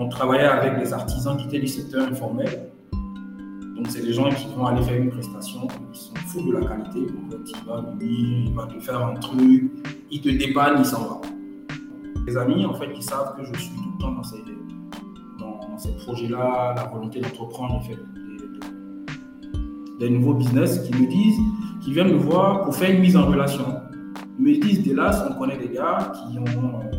[0.00, 2.70] on travaillait avec des artisans qui étaient du secteur informel.
[3.76, 6.66] Donc, c'est des gens qui vont aller faire une prestation, ils sont fous de la
[6.66, 7.00] qualité.
[7.00, 9.70] En fait, il va venir, il va te faire un truc,
[10.10, 11.20] il te dépanne, il s'en va.
[12.26, 14.42] Les amis, en fait, qui savent que je suis tout le temps dans ces,
[15.38, 17.98] dans ces projets-là, la volonté d'entreprendre, faire
[19.98, 21.38] des, nouveaux business, qui me disent,
[21.82, 23.66] qui viennent me voir pour faire une mise en relation.
[24.38, 26.90] Ils me disent, là, on connaît des gars qui ont, euh,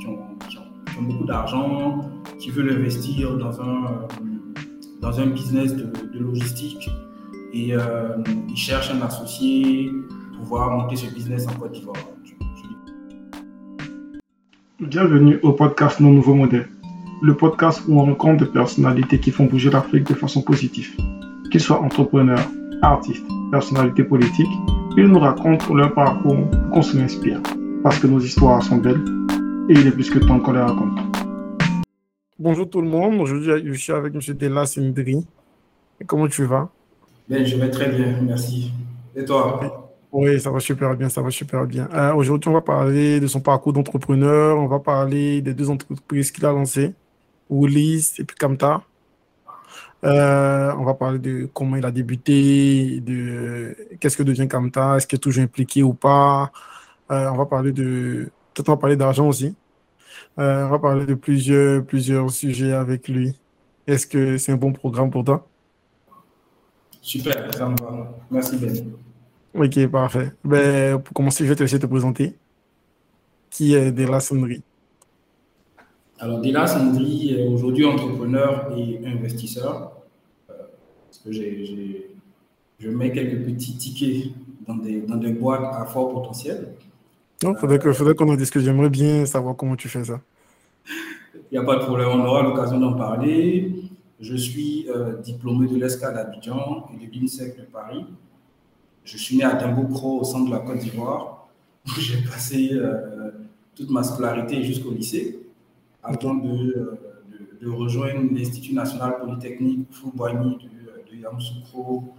[0.00, 2.00] qui ont, beaucoup d'argent,
[2.38, 4.60] qui veulent investir dans un, euh,
[5.00, 5.86] dans un business de,
[6.18, 6.88] logistique
[7.52, 8.16] et euh,
[8.48, 9.90] ils cherchent un associé
[10.32, 11.96] pour pouvoir monter ce business en Côte d'Ivoire.
[14.80, 16.68] Bienvenue au podcast Nos Nouveaux Modèles,
[17.22, 20.94] le podcast où on rencontre des personnalités qui font bouger l'Afrique de façon positive.
[21.50, 22.46] Qu'ils soient entrepreneurs,
[22.82, 24.46] artistes, personnalités politiques,
[24.98, 27.40] ils nous racontent leur parcours qu'on se inspire.
[27.82, 29.02] Parce que nos histoires sont belles
[29.68, 31.25] et il est plus que temps qu'on les raconte.
[32.38, 34.20] Bonjour tout le monde, aujourd'hui je suis avec M.
[34.34, 35.26] Della Sindri.
[36.06, 36.68] Comment tu vas?
[37.26, 38.72] Bien, je vais très bien, merci.
[39.14, 39.90] Et toi?
[40.12, 41.88] Oui, ça va super bien, ça va super bien.
[41.94, 46.30] Euh, Aujourd'hui, on va parler de son parcours d'entrepreneur, on va parler des deux entreprises
[46.30, 46.92] qu'il a lancées,
[47.48, 48.82] Woolies et puis Kamta.
[50.04, 55.06] Euh, on va parler de comment il a débuté, de qu'est-ce que devient Kamta, est-ce
[55.06, 56.52] qu'il est toujours impliqué ou pas.
[57.10, 59.54] Euh, on va parler de, peut-être on va parler d'argent aussi.
[60.38, 63.34] Euh, on va parler de plusieurs, plusieurs sujets avec lui.
[63.86, 65.48] Est-ce que c'est un bon programme pour toi?
[67.00, 68.14] Super, ça me va.
[68.30, 68.92] Merci Ben.
[69.54, 70.32] Ok, parfait.
[70.44, 72.34] Ben, pour commencer, je vais te laisser te présenter.
[73.48, 74.62] Qui est Dela Sandri?
[76.18, 79.92] Alors, Dela Sandri est aujourd'hui entrepreneur et investisseur.
[80.50, 80.54] Euh,
[81.06, 82.10] parce que j'ai,
[82.78, 84.32] je mets quelques petits tickets
[84.66, 86.74] dans des, dans des boîtes à fort potentiel.
[87.42, 88.62] Non, il faudrait, faudrait qu'on en discute.
[88.62, 90.20] J'aimerais bien savoir comment tu fais ça.
[91.50, 93.90] Il n'y a pas de problème, on aura l'occasion d'en parler.
[94.18, 98.04] Je suis euh, diplômé de l'ESCA d'Abidjan et de l'INSEC de Paris.
[99.04, 101.48] Je suis né à Dimbocro, au centre de la Côte d'Ivoire,
[101.86, 103.30] où j'ai passé euh,
[103.74, 105.38] toute ma scolarité jusqu'au lycée,
[106.02, 106.98] avant de, euh,
[107.60, 112.14] de, de rejoindre l'Institut national polytechnique Fouboigny de, de Yamoussoukro,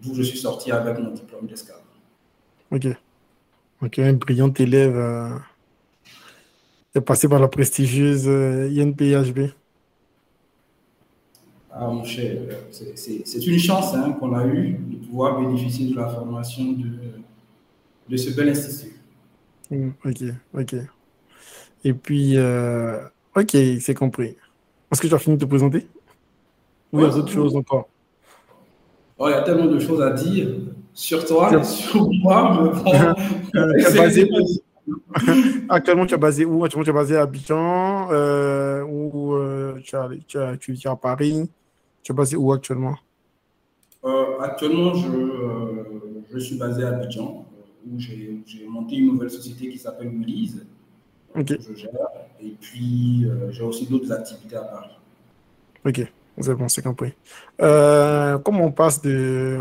[0.00, 1.74] d'où je suis sorti avec mon diplôme d'ESCA.
[2.70, 2.86] Ok.
[3.82, 4.96] Ok, un brillant élève.
[4.96, 5.38] Euh,
[6.94, 9.50] est passé par la prestigieuse euh, INPHB.
[11.70, 12.36] Ah, mon cher,
[12.70, 16.86] c'est une chance hein, qu'on a eue de pouvoir bénéficier de la formation de,
[18.08, 18.94] de ce bel institut.
[19.70, 20.22] Mm, ok,
[20.52, 20.74] ok.
[21.84, 23.00] Et puis, euh,
[23.34, 24.36] ok, c'est compris.
[24.90, 25.86] Est-ce que tu as fini de te présenter?
[26.92, 27.88] Ou il y a d'autres choses encore?
[29.18, 30.48] Oh, il y a tellement de choses à dire
[30.94, 32.92] sur toi sur moi, mais bon,
[33.54, 34.28] Euh, basé
[35.68, 36.64] Actuellement, tu es basé où?
[36.64, 40.86] Actuellement, tu es basé à Abidjan euh, ou euh, tu, as- tu, as- tu es
[40.88, 41.50] à Paris
[42.02, 42.96] Tu es basé où actuellement?
[44.04, 45.08] Euh, actuellement, je,
[46.32, 47.46] je suis basé à Abidjan,
[47.86, 50.54] où j'ai monté une nouvelle société qui s'appelle Woolies,
[51.36, 51.46] euh, Ok.
[51.56, 51.90] que je gère.
[52.40, 54.96] Et puis, j'ai aussi d'autres activités à Paris.
[55.84, 57.12] Ok, c'est bon, c'est compris.
[57.58, 59.58] Comment on passe de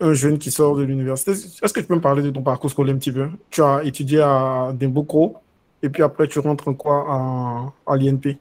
[0.00, 2.70] un jeune qui sort de l'université Est-ce que tu peux me parler de ton parcours
[2.70, 3.28] scolaire un petit peu?
[3.50, 5.36] Tu as étudié à Dimbocro
[5.82, 7.72] et puis après tu rentres en quoi?
[7.86, 8.38] À l'INP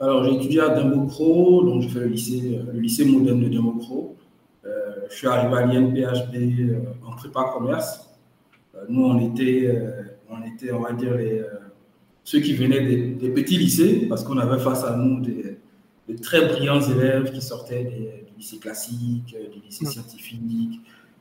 [0.00, 3.48] Alors, j'ai étudié à Dimbocro, donc j'ai fait le lycée, euh, le lycée moderne de
[3.48, 4.16] Dimbocro.
[4.64, 4.68] Euh,
[5.10, 8.08] je suis arrivé à l'INPHB euh, en prépa commerce.
[8.74, 9.82] Euh, nous, on était,
[10.30, 11.42] on était, on va dire, les,
[12.22, 12.82] ceux qui venaient
[13.14, 15.56] des, petits lycées, parce qu'on avait face à nous des,
[16.22, 20.80] très brillants élèves qui sortaient des- lycée classique, euh, du lycée scientifique,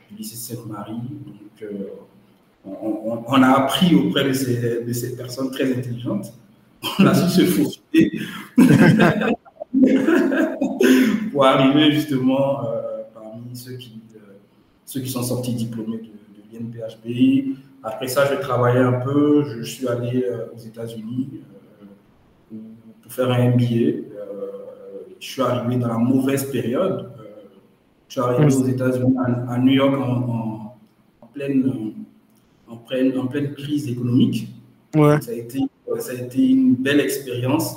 [0.09, 0.93] du lycée Sainte-Marie.
[0.93, 1.67] Donc, euh,
[2.65, 6.31] on, on- on a appris auprès de ces, de ces personnes très intelligentes.
[6.99, 8.11] On a su se faufiler
[11.31, 14.01] pour arriver justement euh, parmi ceux qui,
[14.85, 16.09] ceux qui sont sortis diplômés de, de
[16.53, 17.55] l'INPHB.
[17.83, 19.43] Après ça, j'ai travaillé un peu.
[19.61, 20.25] Je suis allé
[20.55, 21.29] aux États-Unis
[23.01, 24.03] pour- faire un MBA.
[25.19, 27.09] Je suis arrivé dans la mauvaise période.
[28.07, 31.93] Je suis arrivé aux États-Unis, à, à New York, en, pleine,
[32.67, 34.47] en, pleine, en pleine crise économique.
[34.95, 35.59] Ouais, Ça a été,
[35.99, 37.75] ça a été une belle expérience,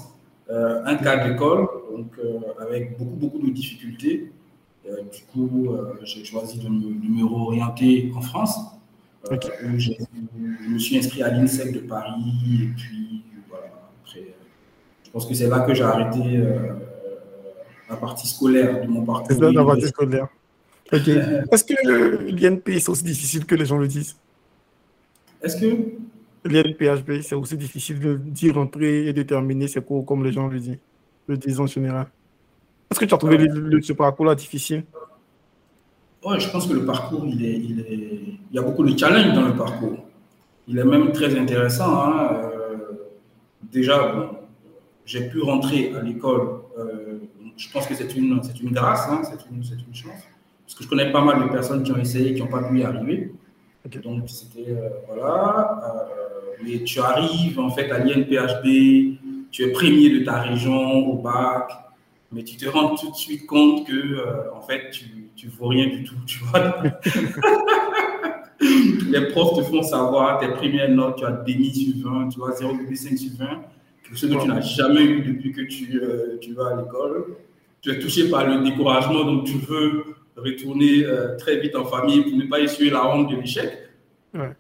[0.49, 4.31] euh, un cas d'école, donc euh, avec beaucoup, beaucoup de difficultés.
[4.89, 8.57] Euh, du coup, euh, j'ai choisi de me, de me réorienter en France.
[9.31, 9.93] où je
[10.73, 12.23] me suis inscrit à l'INSEC de Paris.
[12.63, 13.67] Et puis, voilà,
[14.03, 14.35] après,
[15.05, 16.43] je pense que c'est là que j'ai arrêté
[17.91, 19.27] la partie scolaire de mon parcours.
[19.29, 20.29] c'est ça la partie scolaire.
[20.93, 21.09] Ok.
[21.53, 24.17] Est-ce que l'INP c'est aussi difficile que les gens le disent?
[25.43, 25.67] Est-ce que?
[26.45, 30.59] l'INPHB, c'est aussi difficile d'y rentrer et de terminer ses cours comme les gens le
[30.59, 30.79] disent,
[31.27, 32.07] le disent en général.
[32.91, 34.85] Est-ce que tu as trouvé le, ce parcours-là difficile?
[36.25, 38.21] Oui, je pense que le parcours, il, est, il, est...
[38.51, 39.97] il y a beaucoup de challenges dans le parcours.
[40.69, 42.05] Il est même très intéressant.
[42.05, 42.31] Hein.
[42.33, 42.77] Euh,
[43.71, 44.29] déjà, bon,
[45.05, 46.61] j'ai pu rentrer à l'école.
[46.79, 47.10] Euh,
[47.61, 50.23] je pense que c'est une, une grâce, hein, c'est une, une, chance.
[50.65, 52.79] Parce que je connais pas mal de personnes qui ont essayé, qui n'ont pas pu
[52.79, 53.33] y arriver.
[54.03, 54.71] Donc, c'était.
[54.71, 55.81] Euh, voilà.
[56.63, 61.71] mais tu arrives en fait à l'INPHB, tu es premier de ta région au bac,
[62.33, 65.87] mais tu te rends tout de suite compte que, en fait, tu ne vaux rien
[65.87, 66.83] du tout, tu vois.
[68.61, 72.53] les profs te font savoir tes premières notes, tu as demi sur 20, tu vois,
[72.53, 73.47] 0,5 sur 20,
[74.03, 77.37] quelque chose que tu n'as jamais eu depuis que tu, euh, tu vas à l'école.
[77.81, 80.05] Tu es touché par le découragement, donc tu veux
[80.37, 83.73] retourner euh, très vite en famille pour ne pas essuyer la honte de l'échec.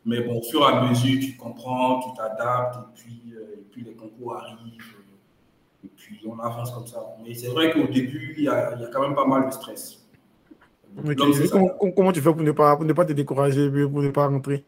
[0.04, 3.64] Mais bon, au fur et à mesure, tu comprends, tu t'adaptes, et puis, euh, et
[3.70, 4.56] puis les concours arrivent,
[5.84, 6.98] et puis on avance comme ça.
[7.24, 9.46] Mais c'est vrai qu'au début, il y, a, il y a quand même pas mal
[9.46, 10.04] de stress.
[11.94, 14.64] Comment, tu fais pour ne, pas, pour ne pas te décourager, pour ne pas rentrer?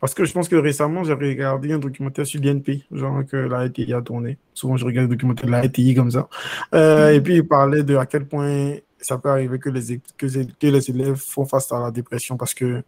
[0.00, 3.66] Parce que je pense que récemment, j'ai regardé un documentaire sur l'INP, genre que la
[3.66, 4.38] ITI a tourné.
[4.52, 6.28] Souvent, je regarde des documentaires de la ITI comme ça.
[6.74, 10.26] Euh, et puis, il parlait de à quel point ça peut arriver que les, que,
[10.66, 12.82] les élèves font face à la dépression parce que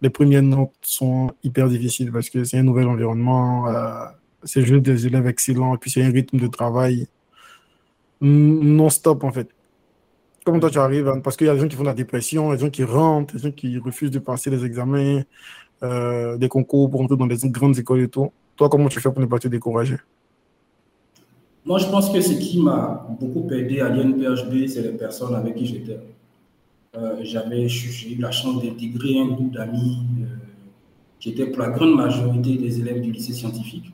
[0.00, 4.04] les premières notes sont hyper difficiles parce que c'est un nouvel environnement, euh,
[4.44, 7.08] c'est juste des élèves excellents et puis c'est un rythme de travail
[8.20, 9.48] non-stop en fait
[10.48, 12.52] comment toi tu arrives Parce qu'il y a des gens qui font de la dépression,
[12.52, 15.22] des gens qui rentrent, des gens qui refusent de passer les examens,
[15.82, 18.30] euh, des concours pour entrer dans des grandes écoles et tout.
[18.56, 19.96] Toi, comment tu fais pour ne pas te décourager?
[21.64, 25.54] Moi, je pense que ce qui m'a beaucoup aidé à l'INPHB, c'est les personnes avec
[25.54, 26.00] qui j'étais.
[26.96, 30.24] Euh, J'avais eu la chance d'intégrer un groupe d'amis euh,
[31.20, 33.92] qui était pour la grande majorité des élèves du lycée scientifique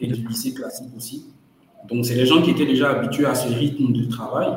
[0.00, 1.26] et du lycée classique aussi.
[1.88, 4.48] Donc, c'est les gens qui étaient déjà habitués à ce rythme de travail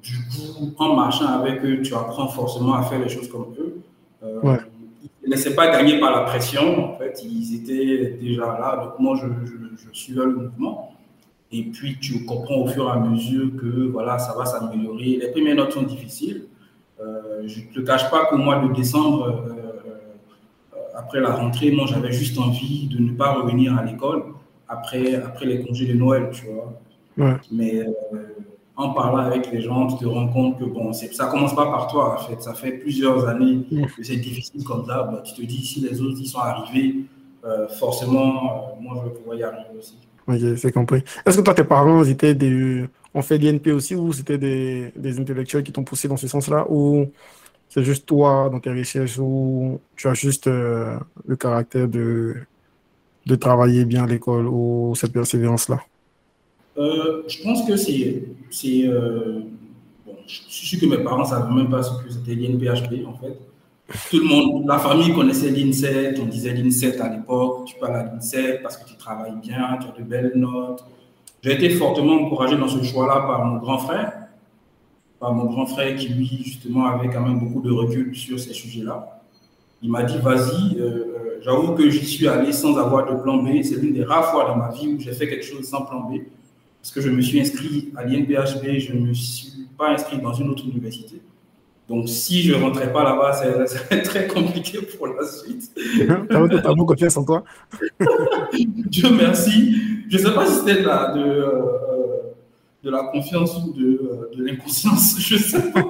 [0.00, 3.80] du coup, en marchant avec eux, tu apprends forcément à faire les choses comme eux.
[4.22, 4.58] Euh, ne
[5.32, 6.94] laissaient pas gagner par la pression.
[6.94, 8.80] En fait, ils étaient déjà là.
[8.82, 10.94] Donc, moi, je, je, suivais le mouvement.
[11.50, 15.18] Et puis, tu comprends au fur et à mesure que voilà, ça va s'améliorer.
[15.20, 16.46] Les premières notes sont difficiles.
[17.00, 19.52] Euh, je ne te cache pas qu'au mois de décembre, euh,
[20.74, 24.24] euh, après la rentrée, moi, j'avais juste envie de ne pas revenir à l'école
[24.68, 26.80] après, après les congés de Noël, tu vois.
[27.50, 27.84] Mais
[28.76, 31.88] en parlant avec les gens, tu te rends compte que bon, ça commence pas par
[31.88, 32.40] toi, en fait.
[32.42, 35.02] Ça fait plusieurs années que c'est difficile comme ça.
[35.02, 37.04] Bah, tu te dis, si les autres y sont arrivés,
[37.44, 39.96] euh, forcément, euh, moi, je vais pouvoir y arriver aussi.
[40.26, 41.02] Ok, c'est compris.
[41.26, 42.86] Est-ce que toi, tes parents étaient des...
[43.12, 46.64] ont fait l'INP aussi ou c'était des, des, intellectuels qui t'ont poussé dans ce sens-là
[46.70, 47.10] ou
[47.68, 50.96] c'est juste toi dans tes recherches ou tu as juste euh,
[51.26, 52.36] le caractère de,
[53.26, 55.80] de travailler bien à l'école ou cette persévérance-là?
[56.78, 58.24] Euh, je pense que c'est.
[58.86, 59.40] Euh,
[60.06, 63.06] bon, je suis sûr que mes parents ne savaient même pas ce que c'était l'INPHP,
[63.06, 63.38] en fait.
[64.10, 68.04] Tout le monde, la famille connaissait l'INSET, on disait l'INSET à l'époque, tu parles à
[68.04, 70.84] l'INSET parce que tu travailles bien, tu as de belles notes.
[71.42, 74.12] J'ai été fortement encouragé dans ce choix-là par mon grand frère,
[75.20, 78.54] par mon grand frère qui, lui, justement, avait quand même beaucoup de recul sur ces
[78.54, 79.20] sujets-là.
[79.82, 83.62] Il m'a dit, vas-y, euh, j'avoue que j'y suis allé sans avoir de plan B.
[83.62, 86.08] C'est l'une des rares fois dans ma vie où j'ai fait quelque chose sans plan
[86.08, 86.20] B
[86.82, 90.32] parce que je me suis inscrit à l'INPHB, je ne me suis pas inscrit dans
[90.32, 91.22] une autre université.
[91.88, 93.32] Donc, si je ne rentrais pas là-bas,
[93.66, 95.70] ça serait très compliqué pour la suite.
[95.76, 97.44] Tu as totalement confiance en toi?
[98.52, 99.76] Dieu merci.
[100.08, 101.62] Je ne sais pas si c'était de, la, de, euh,
[102.82, 105.84] de la confiance ou de, euh, de l'inconscience, je ne sais pas.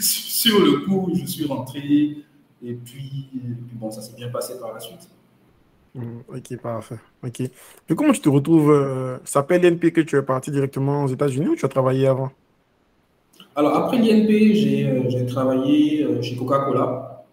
[0.00, 2.16] Sur le coup, je suis rentré
[2.64, 5.08] et puis, et puis bon, ça s'est bien passé par la suite.
[5.94, 6.98] Mm, ok, parfait.
[7.24, 7.40] Ok.
[7.40, 11.08] Et comment tu te retrouves euh, Ça s'appelle l'INP que tu es parti directement aux
[11.08, 12.30] États-Unis ou tu as travaillé avant?
[13.56, 17.24] Alors, après l'INP, j'ai euh, travaillé euh, chez Coca-Cola.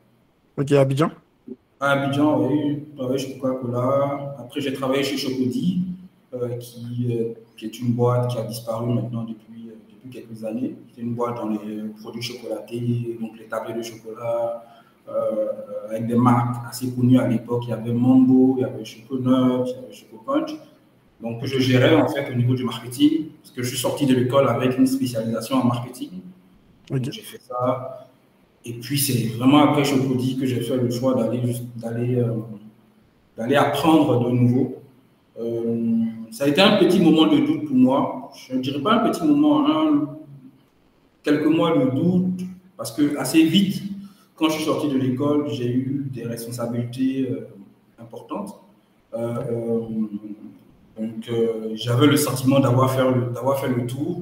[0.58, 1.12] Ok, à Abidjan?
[1.80, 2.84] À Abidjan, oui.
[2.90, 4.36] J'ai travaillé chez Coca-Cola.
[4.40, 5.82] Après, j'ai travaillé chez Chocody,
[6.60, 7.08] qui,
[7.56, 10.76] qui, est une boîte qui a disparu maintenant depuis, depuis quelques années.
[10.94, 14.64] C'est une boîte dans les produits chocolatés, donc les tablets de chocolat
[15.90, 17.64] avec des marques assez connues à l'époque.
[17.68, 20.52] Il y avait Mambo, il y avait Choconut, il y avait Choco Punch.
[21.22, 24.14] Donc, je gérais en fait au niveau du marketing, parce que je suis sorti de
[24.14, 26.10] l'école avec une spécialisation en marketing.
[26.92, 28.10] J'ai fait ça.
[28.66, 32.34] Et puis, c'est vraiment après Chocody que j'ai fait le choix d'aller d'aller euh,
[33.38, 34.76] d'aller apprendre de nouveau.
[35.40, 38.32] Euh, ça a été un petit moment de doute pour moi.
[38.48, 40.10] Je ne dirais pas un petit moment, hein,
[41.24, 42.42] quelques mois de doute,
[42.76, 43.82] parce que assez vite,
[44.36, 47.30] quand je suis sorti de l'école, j'ai eu des responsabilités
[48.00, 48.60] importantes.
[49.14, 51.30] donc,
[51.74, 53.04] j'avais le sentiment d'avoir fait,
[53.62, 54.22] fait le tour.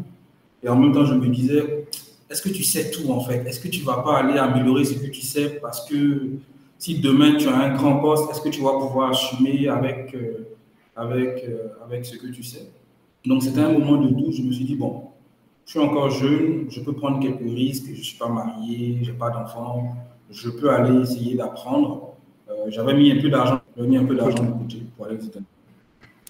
[0.64, 1.86] Et en même temps, je me disais,
[2.34, 3.46] est-ce que tu sais tout en fait?
[3.46, 5.60] Est-ce que tu ne vas pas aller améliorer ce que tu sais?
[5.62, 6.32] Parce que
[6.80, 10.48] si demain tu as un grand poste, est-ce que tu vas pouvoir assumer avec, euh,
[10.96, 12.68] avec, euh, avec ce que tu sais?
[13.26, 14.34] Donc c'était un moment de doute.
[14.34, 15.04] Je me suis dit, bon,
[15.66, 19.12] je suis encore jeune, je peux prendre quelques risques, je ne suis pas marié, je
[19.12, 19.96] n'ai pas d'enfant,
[20.30, 22.14] je peux aller essayer d'apprendre.
[22.50, 25.22] Euh, j'avais mis un peu d'argent, mis un peu d'argent de côté pour aller aux
[25.22, 25.46] États-Unis.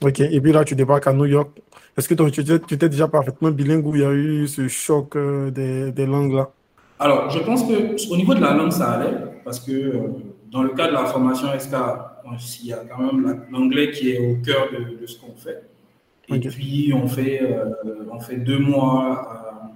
[0.02, 1.50] Ok, et puis là tu débarques à New York.
[1.98, 5.92] Est-ce que tu étais déjà parfaitement bilingue ou il y a eu ce choc des,
[5.92, 6.50] des langues là?
[7.00, 9.94] Alors, je pense qu'au niveau de la langue, ça allait parce que
[10.52, 11.76] dans le cas de la formation SK,
[12.62, 15.64] il y a quand même l'anglais qui est au cœur de, ce qu'on fait.
[16.30, 17.72] Et puis, on fait, euh,
[18.12, 19.70] on fait deux mois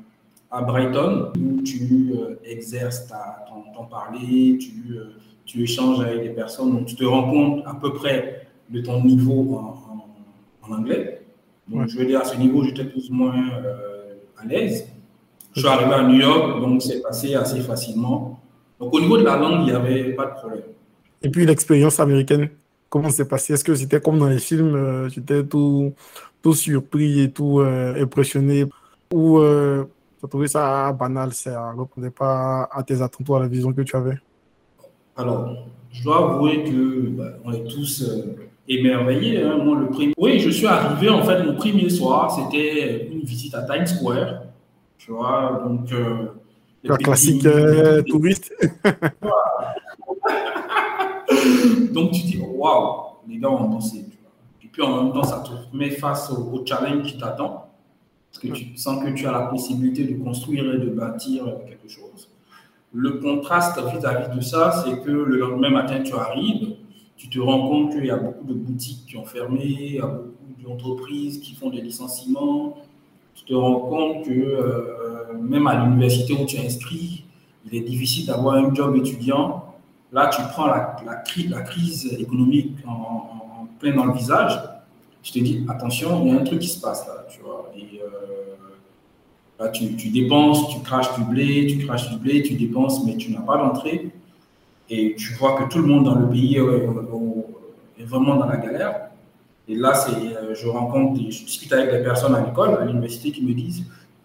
[0.49, 3.07] à, Brighton où tu euh, exerces
[3.75, 5.13] ton, parler, tu, euh,
[5.45, 9.03] tu, échanges avec des personnes, donc tu te rends compte à peu près de ton
[9.03, 11.21] niveau en, anglais.
[11.67, 13.35] Donc, je veux dire, à ce niveau, j'étais plus ou moins
[14.37, 14.87] à l'aise.
[15.53, 18.39] Je suis arrivé à New York, donc c'est passé assez facilement.
[18.79, 20.61] Donc au niveau de la langue, il n'y avait pas de problème.
[21.23, 22.49] Et puis l'expérience américaine,
[22.89, 25.93] comment s'est passé Est-ce que c'était comme dans les films, euh, étais tout,
[26.41, 28.65] tout surpris et tout euh, impressionné
[29.13, 29.85] Ou euh,
[30.19, 33.47] tu as trouvé ça banal, ça ne répondait pas à tes attentes ou à la
[33.47, 34.17] vision que tu avais
[35.15, 38.03] Alors, je dois avouer que bah, on est tous
[38.67, 39.43] émerveillés.
[39.43, 39.57] Hein.
[39.63, 40.13] Moi, le premier...
[40.17, 44.43] Oui, je suis arrivé, en fait, mon premier soir, c'était une visite à Times Square.
[44.97, 45.89] Tu vois, donc
[46.83, 48.53] la classique euh, touriste.
[51.91, 54.05] Donc tu dis, waouh, les gars ont dansé.
[54.77, 57.65] Puis en même temps, ça te met face au, challenge qui t'attend.
[58.29, 61.91] Parce que tu sens que tu as la possibilité de construire et de bâtir quelque
[61.91, 62.29] chose.
[62.93, 66.75] Le contraste vis-à-vis de ça, c'est que le lendemain matin, tu arrives,
[67.15, 69.99] tu te rends compte qu'il y a beaucoup de boutiques qui ont fermé, il y
[69.99, 72.77] a beaucoup d'entreprises qui font des licenciements,
[73.33, 77.25] tu te rends compte que euh, même à l'université où tu es inscrit,
[77.65, 79.73] il est difficile d'avoir un job étudiant.
[80.11, 83.36] Là, tu prends la, la, la crise économique en,
[83.79, 84.59] plein dans le visage.
[85.23, 87.71] Je te dis, attention, il y a un truc qui se passe là, tu vois.
[87.75, 93.17] Et, euh, tu, dépenses, tu craches du blé, tu craches du blé, tu dépenses, mais
[93.17, 94.11] tu n'as pas d'entrée.
[94.89, 99.07] Et tu vois que tout le monde dans le pays est vraiment dans la galère.
[99.67, 103.43] Et là, euh, je rencontre, je discute avec des personnes à l'école, à l'université, qui
[103.43, 103.83] me disent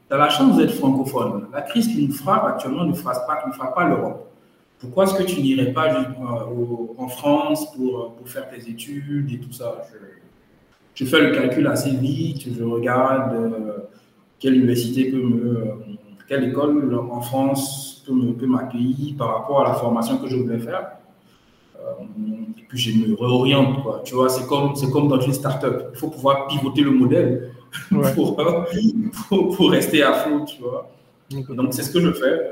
[0.09, 1.49] Tu as la chance d'être francophone.
[1.53, 4.32] La crise qui nous frappe actuellement ne frappe pas, ne frappe pas l'Europe.
[4.83, 6.05] Pourquoi est-ce que tu n'irais pas euh,
[6.99, 9.87] en France pour, pour, faire tes études et tout ça?
[10.97, 13.79] Je, fais le calcul assez vite, je regarde euh,
[14.41, 15.77] quelle université peut me.
[16.29, 20.97] quelle école en France peut, m'accueillir par rapport à la formation que je voulais faire.
[22.59, 24.03] et puis je me réoriente, quoi.
[24.05, 25.91] Tu vois, c'est comme, comme dans une start-up.
[25.93, 27.53] Il faut pouvoir pivoter le modèle
[28.17, 28.37] pour,
[29.29, 30.91] pour, rester à flot, tu vois.
[31.55, 32.51] Donc, c'est ce que je fais.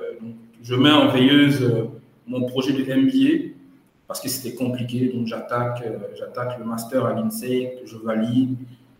[0.62, 1.84] Je mets en veilleuse euh,
[2.30, 3.54] mon projet de MBA
[4.06, 5.08] parce que c'était compliqué.
[5.08, 8.56] Donc, j'attaque, euh, j'attaque le master à l'INSEE, que je valide.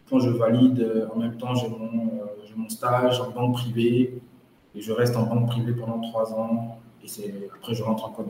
[0.08, 4.20] Quand je valide, euh, en même temps, j'ai mon, j'ai mon stage en banque privée
[4.75, 6.78] et je reste en banque privée pendant trois ans.
[7.02, 8.26] Et c'est, après, je rentre en Côte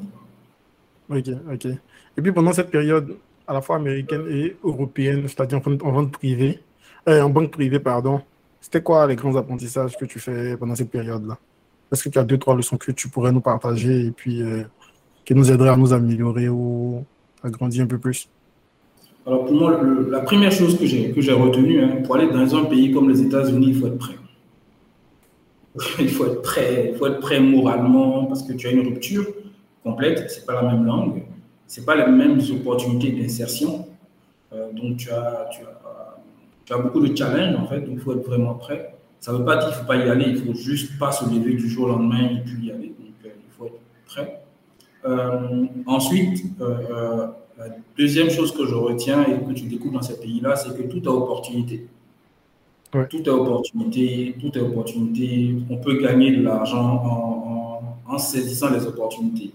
[1.09, 1.67] Ok, ok.
[1.67, 3.17] Et puis pendant cette période,
[3.47, 6.61] à la fois américaine et européenne, c'est-à-dire en privée,
[7.09, 8.21] euh, en banque privée, pardon,
[8.61, 11.37] c'était quoi les grands apprentissages que tu fais pendant cette période-là?
[11.91, 14.63] Est-ce que tu as deux, trois leçons que tu pourrais nous partager et puis euh,
[15.31, 17.05] qui nous aideraient à nous améliorer ou
[17.45, 18.29] à grandir un peu plus
[19.25, 22.57] Alors pour moi, la première chose que j'ai, que j'ai retenue, hein, pour aller dans
[22.57, 24.17] un pays comme les États-Unis, il faut être prêt.
[26.01, 29.25] il faut être prêt, il faut être prêt moralement parce que tu as une rupture
[29.85, 31.23] complète, c'est pas la même langue,
[31.69, 33.87] c'est pas les mêmes opportunités d'insertion.
[34.53, 36.19] Euh, donc tu as, tu, as,
[36.65, 38.97] tu as, beaucoup de challenges en fait, donc il faut être vraiment prêt.
[39.21, 41.13] Ça ne veut pas dire qu'il ne faut pas y aller, il faut juste pas
[41.13, 42.89] se lever du jour au lendemain et puis y aller.
[42.99, 44.40] Donc euh, il faut être prêt.
[45.05, 47.67] Euh, ensuite, la
[47.97, 51.09] deuxième chose que je retiens et que tu découvres dans ces pays-là, c'est que tout
[51.09, 51.87] a opportunité.
[52.91, 55.55] Tout est opportunité, tout est opportunité.
[55.71, 59.53] On peut gagner de l'argent en, en, en, saisissant les opportunités.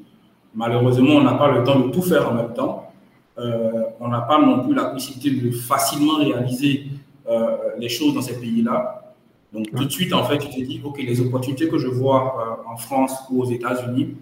[0.54, 2.90] Malheureusement, on n'a pas le temps de tout faire en même temps.
[3.38, 6.86] Euh, on n'a pas non plus la possibilité de facilement réaliser
[7.28, 9.14] euh, les choses dans ces pays-là.
[9.52, 12.38] Donc, tout de suite, en fait, tu te dis, OK, les opportunités que je vois
[12.40, 14.16] euh, en France ou aux États-Unis,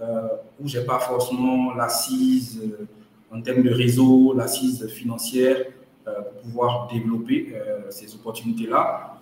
[0.00, 2.62] où je n'ai pas forcément l'assise
[3.32, 5.56] en termes de réseau, l'assise financière
[6.04, 7.54] pour pouvoir développer
[7.90, 9.16] ces opportunités-là,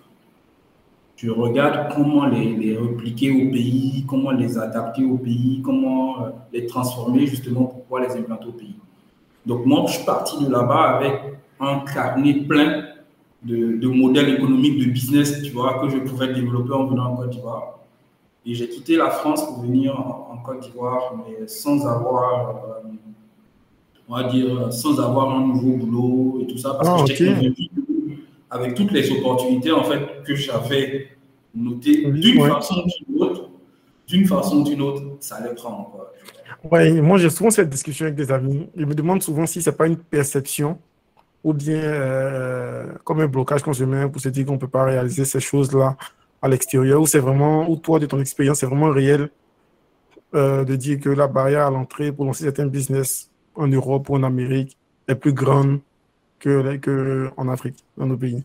[1.17, 6.29] Je regarde comment les, les, repliquer au pays, comment les adapter au pays, comment euh,
[6.51, 8.75] les transformer justement pour pouvoir les implanter au pays.
[9.45, 11.13] Donc moi, je suis parti de là-bas avec
[11.59, 12.87] un carnet plein
[13.43, 17.15] de, de, modèles économiques, de business, tu vois, que je pouvais développer en venant en
[17.15, 17.79] Côte d'Ivoire.
[18.45, 22.49] Et j'ai quitté la France pour venir en, Côte d'Ivoire, mais sans avoir,
[22.85, 22.89] euh,
[24.07, 27.25] on va dire, sans avoir un nouveau boulot et tout ça, parce que ah, j'étais
[27.25, 27.71] convaincu
[28.51, 31.09] avec toutes les opportunités en fait que j'avais
[31.53, 33.49] notées d'une façon ou d'une autre,
[34.07, 35.89] d'une façon ou d'une autre, ça allait prendre.
[35.91, 36.13] Quoi.
[36.71, 38.67] Ouais, moi j'ai souvent cette discussion avec des amis.
[38.75, 40.77] Ils me demandent souvent si c'est pas une perception
[41.43, 44.67] ou bien euh, comme un blocage qu'on se met pour se dire qu'on ne peut
[44.67, 45.95] pas réaliser ces choses-là
[46.45, 49.29] à l'extérieur, ou c'est vraiment, ou toi de ton expérience, c'est vraiment réel
[50.35, 54.15] euh, de dire que la barrière à l'entrée pour lancer certains business en Europe ou
[54.15, 55.79] en Amérique est plus grande
[56.37, 58.43] que, que en Afrique, dans nos pays.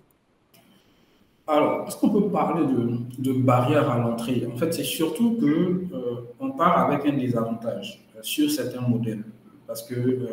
[1.47, 2.83] Alors, est-ce qu'on peut parler de,
[3.19, 4.49] de barrière à l'entrée?
[4.51, 5.47] En fait, c'est surtout que
[5.93, 9.25] euh, on part avec un désavantage euh, sur certains modèles,
[9.67, 10.29] parce que euh,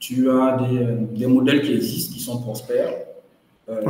[0.00, 2.92] tu as des, des, modèles qui existent, qui sont prospères.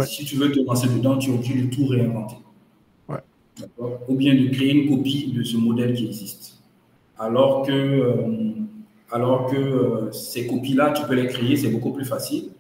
[0.05, 2.39] Si tu veux te lancer dedans, tu es obligé de tout réinventer.
[4.09, 6.61] Ou bien de créer une copie de ce modèle qui existe.
[7.19, 8.15] Alors que,
[9.11, 12.51] alors que ces copies-là, tu peux les créer, c'est beaucoup plus facile.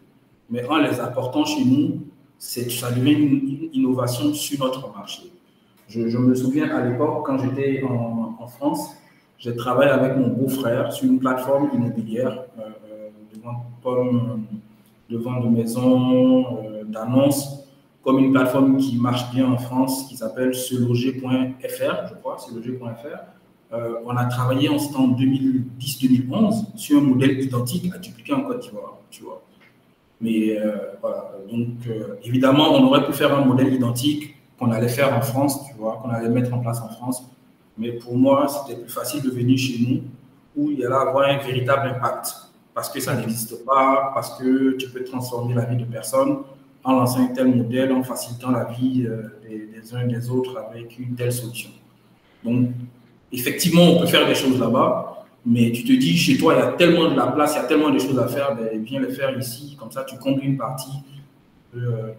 [0.50, 2.00] Mais en les apportant chez nous,
[2.38, 5.22] ça devient une, innovation sur notre marché.
[5.88, 8.94] Je, me souviens à l'époque, quand j'étais en, France,
[9.38, 12.62] j'ai travaillé avec mon beau-frère sur une plateforme immobilière euh,
[13.86, 14.36] euh
[15.10, 17.57] de vente de maisons, euh, d'annonces,
[18.02, 23.74] comme une plateforme qui marche bien en France, qui s'appelle seloger.fr, je crois, seloger.fr.
[23.74, 28.62] Euh, on a travaillé en, en 2010-2011 sur un modèle identique à dupliquer en Côte
[28.62, 29.42] d'Ivoire, tu vois.
[30.20, 34.88] Mais euh, voilà, donc euh, évidemment, on aurait pu faire un modèle identique qu'on allait
[34.88, 37.24] faire en France, tu vois, qu'on allait mettre en place en France.
[37.76, 40.02] Mais pour moi, c'était plus facile de venir chez nous
[40.56, 42.34] où il y allait avoir un véritable impact
[42.74, 46.38] parce que ça n'existe pas, parce que tu peux transformer la vie de personnes
[46.84, 50.56] en lançant un tel modèle, en facilitant la vie euh, des, uns et des autres
[50.58, 51.70] avec une telle solution.
[52.44, 52.70] Donc,
[53.32, 56.62] effectivement, on peut faire des choses là-bas, mais tu te dis, chez toi, il y
[56.62, 59.00] a tellement de la place, il y a tellement de choses à faire, ben, viens
[59.00, 59.76] le faire ici.
[59.78, 61.02] Comme ça, tu combles une partie
[61.76, 62.12] euh,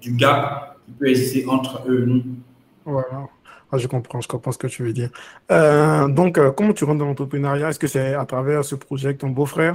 [0.00, 2.22] du gap qui peut exister entre eux et nous.
[2.84, 3.28] Voilà.
[3.70, 5.08] Ah, je comprends, je comprends ce que tu veux dire.
[5.50, 7.70] Euh, donc, comment tu rentres dans l'entrepreneuriat?
[7.70, 9.74] Est-ce que c'est à travers ce projet avec ton beau-frère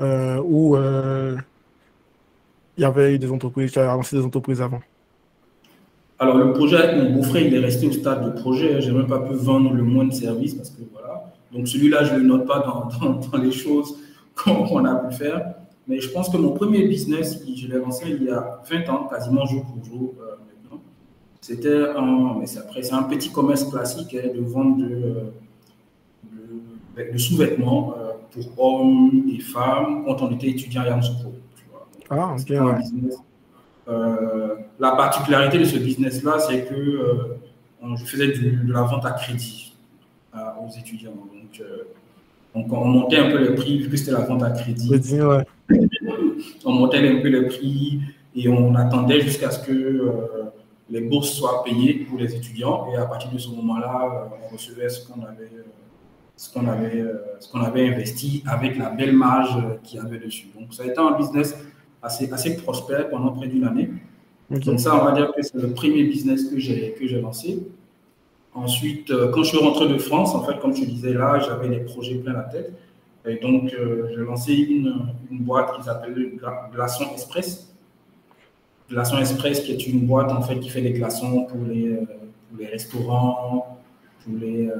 [0.00, 0.76] ou
[2.76, 4.80] il y avait eu des entreprises, tu as lancé des entreprises avant
[6.18, 8.80] Alors, le projet avec mon beau-frère, il est resté au stade de projet.
[8.80, 11.32] Je n'ai même pas pu vendre le moins de services parce que voilà.
[11.52, 13.96] Donc celui-là, je ne le note pas dans, dans, les choses
[14.34, 15.54] qu'on a pu faire.
[15.86, 19.06] Mais je pense que mon premier business, je l'ai lancé il y a 20 ans,
[19.08, 20.82] quasiment jour pour jour euh, maintenant.
[21.40, 25.16] C'était un, un petit commerce classique hein, de vente de,
[27.12, 31.34] de, sous-vêtements euh, pour hommes et femmes quand on était étudiant à Yamoussoukro.
[32.10, 32.50] Ah, ok.
[33.86, 37.36] Euh, la particularité de ce business-là, c'est que
[37.96, 39.74] je faisais de la vente à crédit
[40.34, 41.12] aux étudiants.
[41.60, 41.84] Euh,
[42.54, 44.90] donc, on montait un peu les prix, vu que c'était la vente à crédit.
[46.64, 48.00] on montait un peu les prix
[48.34, 50.44] et on attendait jusqu'à ce que euh,
[50.90, 52.86] les bourses soient payées pour les étudiants.
[52.92, 55.50] Et à partir de ce moment-là, euh, on recevait ce qu'on avait,
[56.36, 57.04] ce qu'on avait,
[57.40, 60.48] ce qu'on avait investi avec la belle marge qu'il y avait dessus.
[60.58, 61.56] Donc, ça a été un business
[62.04, 63.90] assez, assez prospère pendant près d'une année.
[64.50, 67.66] Donc, ça, on va dire que c'est le premier business que j'ai lancé.
[68.54, 71.68] Ensuite, euh, quand je suis rentré de France, en fait, comme tu disais là, j'avais
[71.68, 72.72] des projets plein la tête.
[73.26, 76.38] Et donc, euh, j'ai lancé une, une, boîte qui s'appelle
[76.72, 77.74] Glaçon Express.
[78.88, 82.04] Glaçon Express, qui est une boîte en fait qui fait des glaçons pour les, euh,
[82.04, 83.80] pour les restaurants,
[84.22, 84.70] pour les,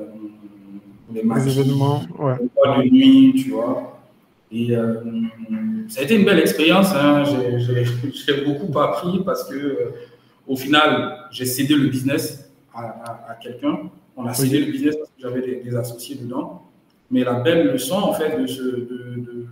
[1.06, 2.36] pour les, les événements, ouais.
[2.36, 3.94] de nuit, tu vois.
[4.54, 4.76] Et
[5.88, 6.92] ça a été une belle expérience.
[6.94, 7.24] Hein.
[7.24, 9.92] J'ai beaucoup appris parce que,
[10.46, 13.90] au final, j'ai cédé le business à, quelqu'un.
[14.16, 16.62] On a cédé le business parce que j'avais des, associés dedans.
[17.10, 19.46] Mais la belle leçon, en fait, de, ce, de,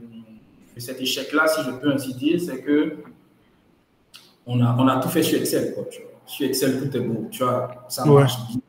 [0.76, 2.96] cet échec-là, si je peux ainsi dire, c'est que
[4.46, 5.74] on a, on a tout fait sur Excel.
[5.74, 5.84] Quoi,
[6.26, 7.28] Sur Excel, tout est beau.
[7.30, 8.62] Tu vois, ça marche bien.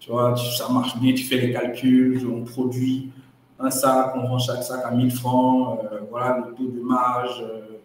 [0.00, 1.14] Tu vois, ça marche bien.
[1.14, 3.10] Tu fais les calculs, on produit
[3.58, 5.80] un sac, on vend chaque sac à 1000 francs.
[5.84, 7.42] Euh, voilà le taux de marge.
[7.42, 7.78] Euh,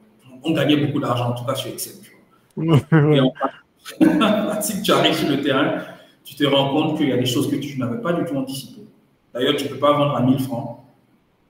[0.44, 1.94] on gagnait beaucoup d'argent, en tout cas sur Excel.
[2.02, 2.78] Tu vois.
[4.02, 5.82] Et si tu arrives sur le terrain,
[6.24, 8.36] tu te rends compte qu'il y a des choses que tu n'avais pas du tout
[8.36, 8.86] anticipées.
[9.34, 10.80] D'ailleurs, tu ne peux pas vendre à 1000 francs.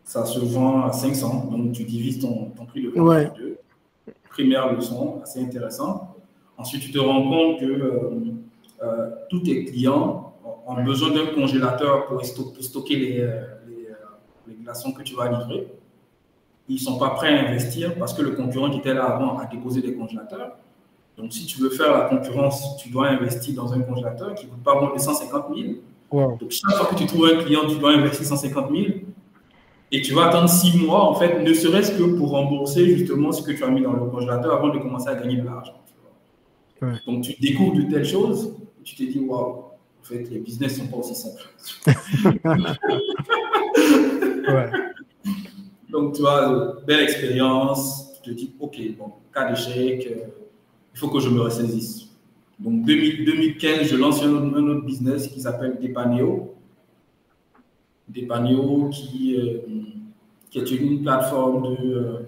[0.04, 1.50] Ça se vend à 500.
[1.52, 3.58] Donc, tu divises ton, prix de vente par deux.
[4.30, 6.16] Première leçon, assez intéressant.
[6.58, 8.10] Ensuite, tu te rends compte que euh,
[8.84, 10.34] euh, tous tes clients
[10.66, 13.30] ont besoin d'un congélateur pour, stocker les,
[14.50, 15.68] les, glaçons que tu vas livrer.
[16.68, 19.38] Ils ne sont pas prêts à investir parce que le concurrent qui était là avant
[19.38, 20.58] a déposé des congélateurs.
[21.18, 24.52] Donc, si tu veux faire la concurrence, tu dois investir dans un congélateur qui ne
[24.52, 25.74] coûte pas moins de 150 000.
[26.12, 28.84] Donc, chaque fois que tu trouves un client, tu dois investir 150 000.
[29.92, 33.42] Et tu vas attendre six mois, en fait, ne serait-ce que pour rembourser justement ce
[33.42, 35.82] que tu as mis dans le congélateur avant de commencer à gagner de l'argent.
[37.06, 39.64] Donc, tu découvres de telles choses, et tu te dis, waouh,
[40.00, 41.50] en fait, les business ne sont pas aussi simples.
[45.90, 50.28] Donc, tu vois, belle expérience, tu te dis, ok, bon, cas d'échec, euh,
[50.94, 52.10] il faut que je me ressaisisse.
[52.60, 56.56] Donc, 2015, je lance un autre, business qui s'appelle Depaneo.
[58.08, 59.60] Depaneo qui, euh,
[60.50, 62.20] qui est une plateforme de, euh,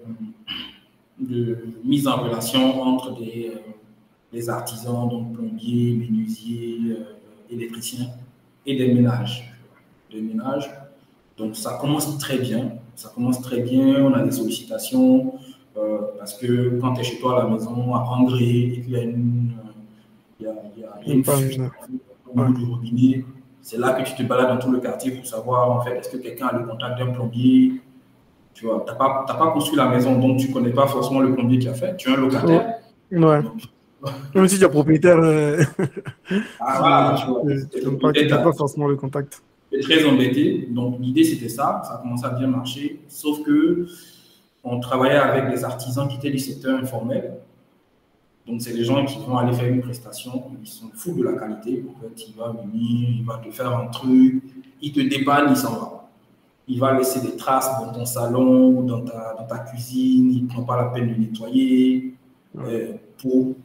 [1.20, 3.52] de mise en relation entre des,
[4.32, 6.98] des artisans, donc plombiers, menuisiers,
[7.50, 8.08] électriciens
[8.66, 9.54] et des ménages.
[10.12, 10.70] Des ménages.
[11.42, 12.74] Donc, ça commence très bien.
[12.96, 14.04] Ça commence très bien.
[14.04, 15.34] On a des sollicitations.
[15.78, 18.92] Euh, parce que quand tu es chez toi à la maison, à André, et qu'il
[18.92, 19.52] y a une,
[20.40, 21.62] il y a, il y a, une fuite
[22.28, 23.26] au bout du robinet,
[23.62, 26.10] c'est là que tu te balades dans tout le quartier pour savoir, en fait, est-ce
[26.10, 27.82] que quelqu'un a le contact d'un plombier?
[28.54, 31.22] Tu vois, tu n'as pas, pas, construit la maison, donc tu ne connais pas forcément
[31.22, 31.96] le plombier qui a fait.
[31.96, 32.80] Tu es un locataire.
[33.12, 33.42] Ouais.
[34.36, 35.18] Même si tu es propriétaire.
[35.18, 35.64] Euh,
[36.60, 38.14] ah, voilà, tu vois.
[38.14, 39.42] Tu n'as pas forcément le contact.
[39.80, 40.68] Très embêté.
[40.70, 41.82] Donc, l'idée, c'était ça.
[41.86, 43.00] Ça a commencé à bien marcher.
[43.08, 43.88] Sauf que
[44.64, 47.34] on travaillait avec des artisans qui étaient du secteur informel.
[48.48, 51.34] Donc, c'est des gens qui vont aller faire une prestation, ils sont fous de la
[51.34, 51.84] qualité.
[51.90, 54.44] En fait, il va venir, il va te faire un truc,
[54.82, 56.10] il te dépanne, il s'en va.
[56.68, 60.44] Il va laisser des traces dans ton salon ou dans ta, dans ta cuisine, il
[60.44, 62.14] ne prend pas la peine de nettoyer.
[62.58, 62.94] Euh,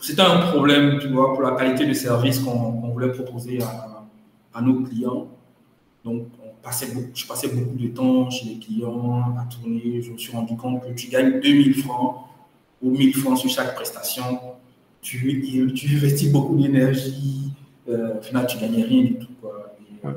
[0.00, 4.04] C'était un problème, tu vois, pour la qualité de service qu'on voulait proposer à,
[4.54, 5.28] à, nos clients.
[6.06, 6.28] Donc,
[7.14, 10.00] je passais beaucoup de temps chez les clients à tourner.
[10.00, 12.18] Je me suis rendu compte que tu gagnes 2000 francs
[12.80, 14.38] ou 1000 francs sur chaque prestation.
[15.02, 17.50] Tu, tu investis beaucoup d'énergie.
[17.88, 19.32] Euh, au final, tu ne gagnes rien du tout.
[20.04, 20.10] Euh,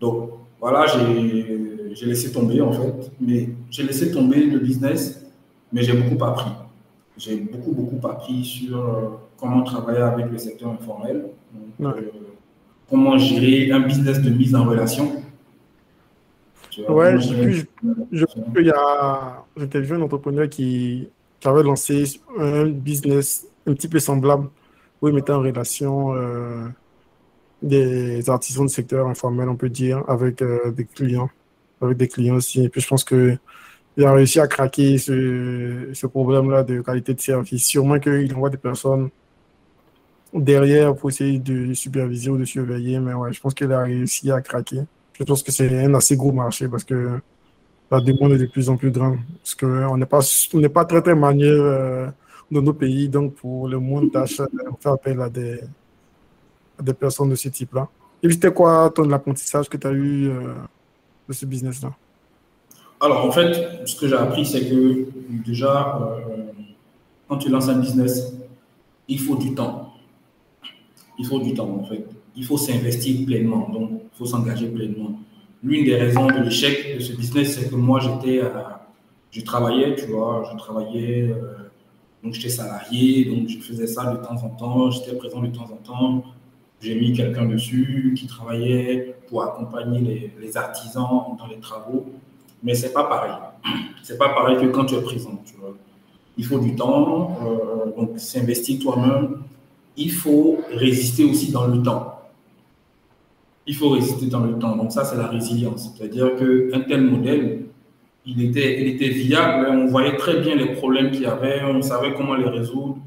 [0.00, 3.12] donc, voilà, j'ai laissé tomber en fait.
[3.20, 5.24] Mais j'ai laissé tomber le business,
[5.72, 6.50] mais j'ai beaucoup appris.
[7.16, 11.26] J'ai beaucoup, beaucoup appris sur euh, comment travailler avec le secteur informel
[12.88, 15.22] comment gérer un business de mise en relation.
[16.88, 17.64] Ouais, je,
[18.12, 18.24] je,
[18.54, 21.08] qu'il y a, un entrepreneur qui,
[21.44, 24.48] avait lancé un business un petit peu semblable
[25.00, 26.68] où il mettait en relation euh,
[27.62, 31.30] des artisans du secteur informel, on peut dire, avec euh, des clients,
[31.80, 32.64] avec des clients aussi.
[32.64, 33.36] Et puis je pense que
[33.96, 37.66] il a réussi à craquer ce, ce problème-là de qualité de service.
[37.66, 39.10] Sûrement qu'il envoie des personnes
[40.32, 43.00] derrière pour essayer de superviser ou de surveiller.
[43.00, 44.80] Mais ouais, je pense qu'il a réussi à craquer.
[45.14, 47.20] Je pense que c'est un assez gros marché parce que
[47.90, 49.18] la demande est de plus en plus grande.
[49.40, 50.20] Parce qu'on n'est pas,
[50.72, 52.06] pas très, très manière euh,
[52.50, 53.08] dans nos pays.
[53.08, 55.60] Donc, pour le monde d'achat, on fait appel à des,
[56.94, 57.88] personnes de ce type-là.
[58.22, 60.54] Et c'était quoi ton apprentissage que tu as eu euh,
[61.28, 61.92] de ce business-là?
[63.00, 65.06] Alors, en fait, ce que j'ai appris, c'est que
[65.44, 66.52] déjà, euh,
[67.28, 68.34] quand tu lances un business,
[69.06, 69.87] il faut du temps
[71.18, 72.06] il faut du temps en fait.
[72.36, 75.18] Il faut s'investir pleinement, donc il faut s'engager pleinement.
[75.62, 78.40] L'une des raisons de l'échec de ce business, c'est que moi j'étais,
[79.30, 81.68] je travaillais, tu vois, je travaillais, euh,
[82.22, 85.68] donc j'étais salarié, donc je faisais ça de temps en temps, j'étais présent de temps
[85.72, 86.24] en temps.
[86.80, 92.06] J'ai mis quelqu'un dessus qui travaillait pour accompagner les, artisans dans les travaux,
[92.62, 93.32] mais c'est pas pareil.
[94.04, 95.74] C'est pas pareil que quand tu es présent, tu vois.
[96.38, 99.42] Il faut du temps, euh, donc s'investir toi-même
[99.98, 102.14] il faut résister aussi dans le temps.
[103.66, 104.76] Il faut résister dans le temps.
[104.76, 105.92] Donc ça, c'est la résilience.
[105.92, 107.66] C'est-à-dire qu'un tel modèle,
[108.24, 109.66] il était, il était viable.
[109.70, 111.62] On voyait très bien les problèmes qu'il y avait.
[111.64, 112.98] On savait comment les résoudre.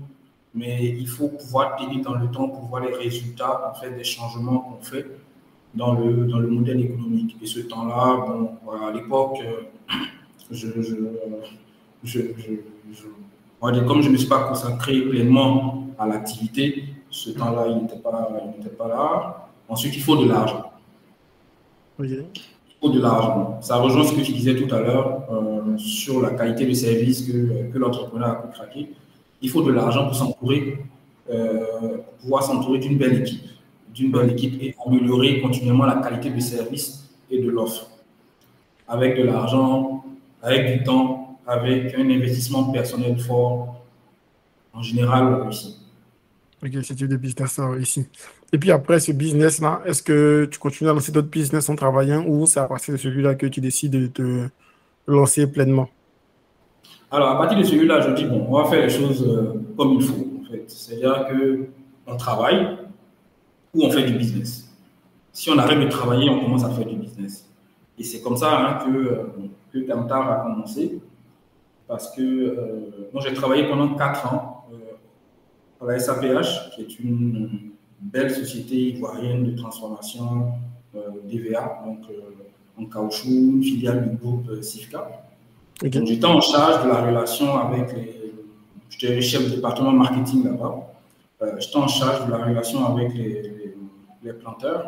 [0.53, 4.03] Mais il faut pouvoir tenir dans le temps pour voir les résultats en fait, des
[4.03, 5.07] changements qu'on fait
[5.73, 7.37] dans le, dans le modèle économique.
[7.41, 8.51] Et ce temps-là, bon,
[8.85, 9.95] à l'époque, euh,
[10.51, 10.95] je, je,
[12.03, 12.19] je,
[13.61, 16.83] comme je ne me suis pas consacré pleinement à l'activité.
[17.09, 18.29] Ce temps-là, il n'était pas,
[18.77, 19.49] pas là.
[19.69, 20.71] Ensuite, il faut de l'argent.
[21.99, 22.25] Il
[22.81, 23.59] faut de l'argent.
[23.61, 27.21] Ça rejoint ce que je disais tout à l'heure euh, sur la qualité de service
[27.21, 28.89] que, que l'entrepreneur a pu craquer.
[29.41, 30.79] Il faut de l'argent pour s'entourer,
[31.29, 33.45] euh, pour pouvoir s'entourer d'une belle équipe,
[33.93, 37.87] d'une belle équipe et améliorer continuellement la qualité de service et de l'offre.
[38.87, 40.03] Avec de l'argent,
[40.41, 43.83] avec du temps, avec un investissement personnel fort,
[44.73, 45.75] en général, on réussit.
[46.63, 48.05] Ok, c'est type de business là, ici.
[48.53, 52.23] Et puis après ce business-là, est-ce que tu continues à lancer d'autres business en travaillant
[52.27, 54.49] ou c'est à partir de celui-là que tu décides de te
[55.07, 55.89] lancer pleinement?
[57.09, 59.93] Alors, à partir de celui-là, je dis, bon, on va faire les choses euh, comme
[59.93, 60.63] il faut, en fait.
[60.67, 61.27] C'est-à-dire
[62.05, 62.77] qu'on travaille
[63.73, 64.69] ou on fait du business.
[65.33, 67.49] Si on arrête de travailler, on commence à faire du business.
[67.97, 69.23] Et c'est comme ça hein, que, euh,
[69.73, 71.01] que Camtar a commencé.
[71.91, 74.65] Parce que euh, moi, j'ai travaillé pendant quatre ans
[75.81, 80.53] à la SAPH, qui est une belle société ivoirienne de transformation
[80.95, 85.05] euh, d'EVA, donc euh, en caoutchouc, une filiale du groupe euh, SIFCA.
[85.83, 88.21] J'étais en charge de la relation avec les.
[88.89, 90.93] J'étais chef de département marketing là-bas.
[91.59, 93.75] J'étais en charge de la relation avec les,
[94.23, 94.85] les, planteurs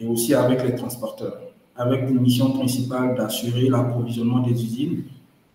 [0.00, 1.38] et aussi avec les transporteurs,
[1.76, 5.04] avec une mission principale d'assurer l'approvisionnement des usines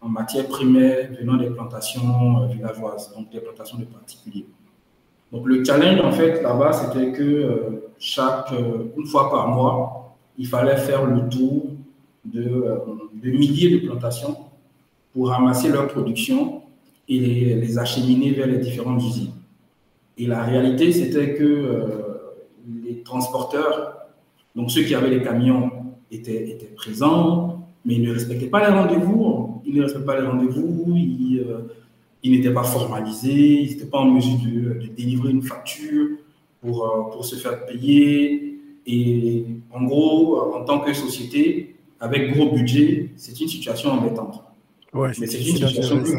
[0.02, 4.46] en matière primaire venant des plantations villageoises, donc des plantations de particuliers.
[5.32, 10.16] Donc le challenge en fait là-bas, c'était que euh, chaque euh, une fois par mois,
[10.38, 11.68] il fallait faire le tour
[12.26, 12.78] de, euh,
[13.22, 14.38] milliers de plantations
[15.14, 16.64] pour ramasser leur production
[17.08, 19.34] et les, acheminer vers les différentes usines.
[20.18, 21.88] Et la réalité, c'était que
[22.84, 23.98] les transporteurs,
[24.56, 25.72] donc ceux qui avaient les camions,
[26.12, 29.38] étaient, étaient présents, mais ils ne respectaient pas les rendez-vous.
[29.70, 30.94] Ils ne respectaient pas les rendez-vous.
[30.96, 31.46] Ils,
[32.24, 36.18] ils n'étaient pas formalisés, ils n'étaient pas en mesure de, délivrer une facture
[36.62, 38.58] pour, euh, pour se faire payer.
[38.86, 44.44] Et en gros, en tant que société, avec gros budget, c'est une situation embêtante.
[44.94, 46.10] Ouais, Mais c'est une situation que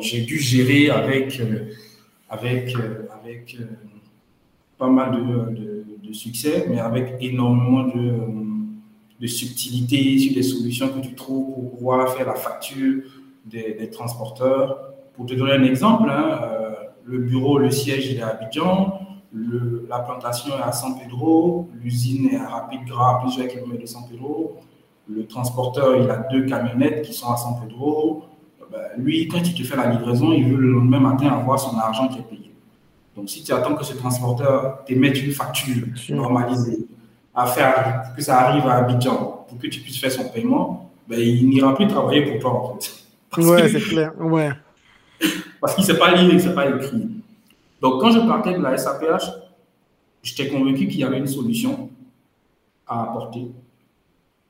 [0.00, 1.70] j'ai dû gérer avec, euh,
[2.28, 3.56] avec, euh, avec
[4.78, 8.49] pas mal de, de, succès, mais avec énormément de,
[9.20, 13.02] de subtilité sur des solutions que tu trouves pour pouvoir faire la facture
[13.44, 16.70] des, des transporteurs pour te donner un exemple, hein, euh,
[17.04, 19.00] le bureau, le siège, il est à Abidjan,
[19.88, 23.86] la plantation est à San Pedro, l'usine est à Rapide Gras, à plusieurs kilomètres de
[23.86, 24.56] San Pedro,
[25.08, 28.24] le transporteur, il a deux camionnettes qui sont à San Pedro.
[28.72, 31.76] Ben, lui, quand il te fait la livraison, il veut le lendemain matin avoir son
[31.76, 32.54] argent qui est payé.
[33.16, 36.86] Donc, si tu attends que ce transporteur t'émette une facture normalisée
[37.34, 41.18] à faire que ça arrive à Abidjan pour que tu puisses faire son paiement, ben,
[41.18, 42.90] il n'ira plus travailler pour toi, en fait.
[43.42, 44.12] ouais, c'est clair.
[44.18, 44.50] Ouais
[45.60, 47.06] parce qu'il ne sait pas lire, il ne sait pas écrire.
[47.80, 49.30] Donc, quand je partais de la SAPH,
[50.22, 51.90] j'étais convaincu qu'il y avait une solution
[52.86, 53.50] à apporter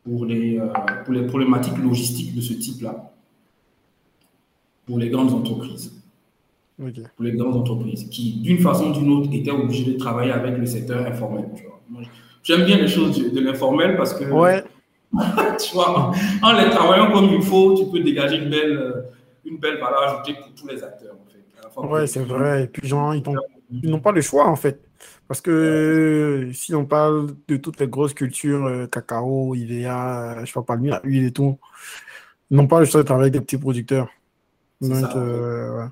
[0.05, 0.69] pour les, euh,
[1.05, 3.13] pour les problématiques logistiques de ce type-là,
[4.87, 5.97] pour les grandes entreprises.
[6.79, 10.57] Pour les grandes entreprises qui, d'une façon ou d'une autre, étaient obligées de travailler avec
[10.57, 11.45] le secteur informel.
[12.43, 14.65] J'aime bien les choses de, l'informel parce que, ouais.
[15.59, 19.03] tu vois, en les travaillant comme il faut, tu peux dégager une belle euh,
[19.45, 21.15] une belle valeur ajoutée pour tous les acteurs.
[21.77, 21.89] En fait.
[21.89, 22.65] Ouais, c'est vrai.
[22.65, 24.81] Et puis, genre, ils n'ont pas le choix, en fait.
[25.29, 30.41] Parce que si on parle de toutes les grosses cultures, euh, cacao, IVA, euh, je
[30.41, 31.59] ne sais pas, huile et tout,
[32.51, 34.09] ils n'ont pas le choix de travailler avec des petits producteurs.
[34.81, 35.87] Donc, euh,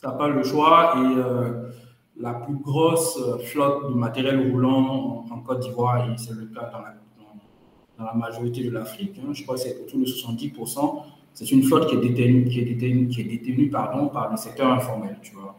[0.00, 0.94] Tu n'as pas le choix.
[0.96, 1.87] Et
[2.18, 8.04] la plus grosse flotte de matériel roulant en, Côte d'Ivoire, et c'est le cas dans
[8.04, 11.02] la, majorité de l'Afrique, hein, je crois que c'est autour de 70%,
[11.32, 14.36] c'est une flotte qui est détenue, qui est détenue, qui est détenue pardon, par le
[14.36, 15.56] secteur informel, tu vois.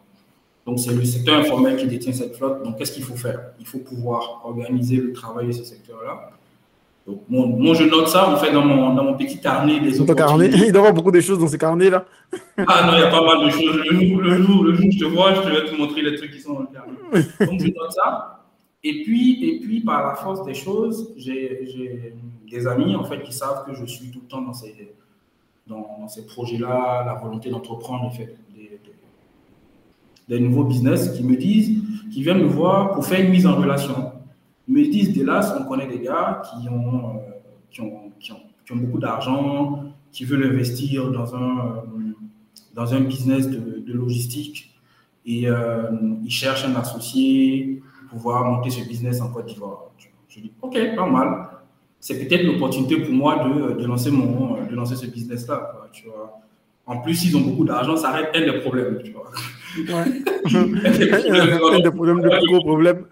[0.65, 2.63] Donc, c'est le secteur informel qui détient cette flotte.
[2.63, 3.53] Donc, qu'est-ce qu'il faut faire?
[3.59, 6.31] Il faut pouvoir organiser le travail de ce secteur-là.
[7.07, 10.13] Donc, moi, je note ça, en fait, dans mon, dans mon petit carnet des autres.
[10.13, 10.47] Carnet.
[10.53, 12.05] Il doit y avoir beaucoup de choses dans ce carnet-là.
[12.67, 13.77] ah non, il y a pas mal de choses.
[13.89, 16.15] Le jour, le jour, le jour où je te vois, je vais te montrer les
[16.15, 16.93] trucs qui sont dans le carnet.
[17.51, 18.45] Donc, je note ça.
[18.83, 22.13] Et puis, et puis, par la force des choses, j'ai
[22.49, 24.75] des amis, en fait, qui savent que je suis tout le temps dans ces
[25.69, 28.79] dans, ces projets-là, la volonté d'entreprendre, des, des,
[30.27, 33.55] des, nouveaux business, qui me disent, qui viennent me voir pour faire une mise en
[33.55, 34.11] relation.
[34.69, 37.19] Me disent, là, on connaît des gars qui ont, euh,
[37.69, 42.13] qui ont, qui ont, qui ont beaucoup d'argent, qui veulent investir dans un, euh,
[42.73, 44.71] dans un business de, de logistique
[45.25, 45.89] et euh,
[46.23, 49.91] ils cherchent un associé pour pouvoir monter ce business en Côte d'Ivoire.
[50.27, 51.49] Je dis, OK, pas mal
[51.99, 55.73] c'est peut-être l'opportunité pour moi de, de, lancer, mon, de lancer ce business-là.
[56.85, 58.99] En plus, ils ont beaucoup d'argent, ça règle un des problèmes.
[59.79, 60.05] Un
[61.79, 63.05] des problèmes, le plus gros problème.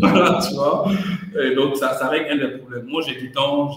[0.00, 0.90] voilà, tu vois.
[1.40, 2.86] Et donc, ça, ça règle un des problèmes.
[2.86, 3.70] Moi, j'ai du temps,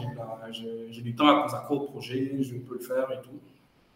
[0.91, 3.39] j'ai du temps à consacrer au projet, je peux le faire et tout.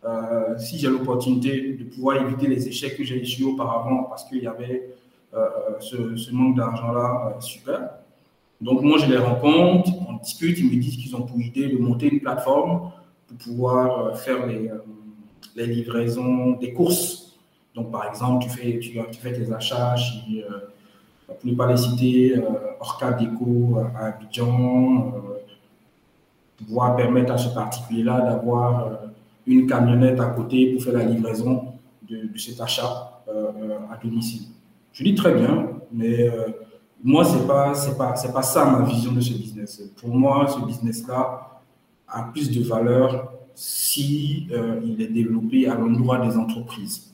[0.05, 4.43] Euh, si j'ai l'opportunité de pouvoir éviter les échecs que j'ai eu auparavant parce qu'il
[4.43, 4.89] y avait
[5.33, 5.47] euh,
[5.79, 7.89] ce, ce, manque d'argent-là, euh, super.
[8.61, 11.77] Donc moi, je les rencontre, on discute, ils me disent qu'ils ont pour idée de
[11.77, 12.91] monter une plateforme
[13.27, 14.71] pour pouvoir euh, faire les,
[15.55, 17.26] les livraisons des courses
[17.77, 20.43] Donc, par exemple, tu fais, tu, fais tes achats chez,
[21.27, 22.35] pour ne pas les citer,
[22.79, 25.13] Orca Déco à Abidjan,
[26.57, 28.99] pouvoir permettre à ce particulier-là d'avoir
[29.45, 31.73] une camionnette à côté pour faire la livraison
[32.09, 34.47] de, de cet achat à domicile.
[34.91, 36.31] Je dis très bien, mais
[37.03, 39.83] moi, ce n'est pas, pas, pas ça ma vision de ce business.
[40.01, 41.61] Pour moi, ce business-là
[42.07, 47.06] a plus de valeur si euh, est développé à l'endroit des entreprises.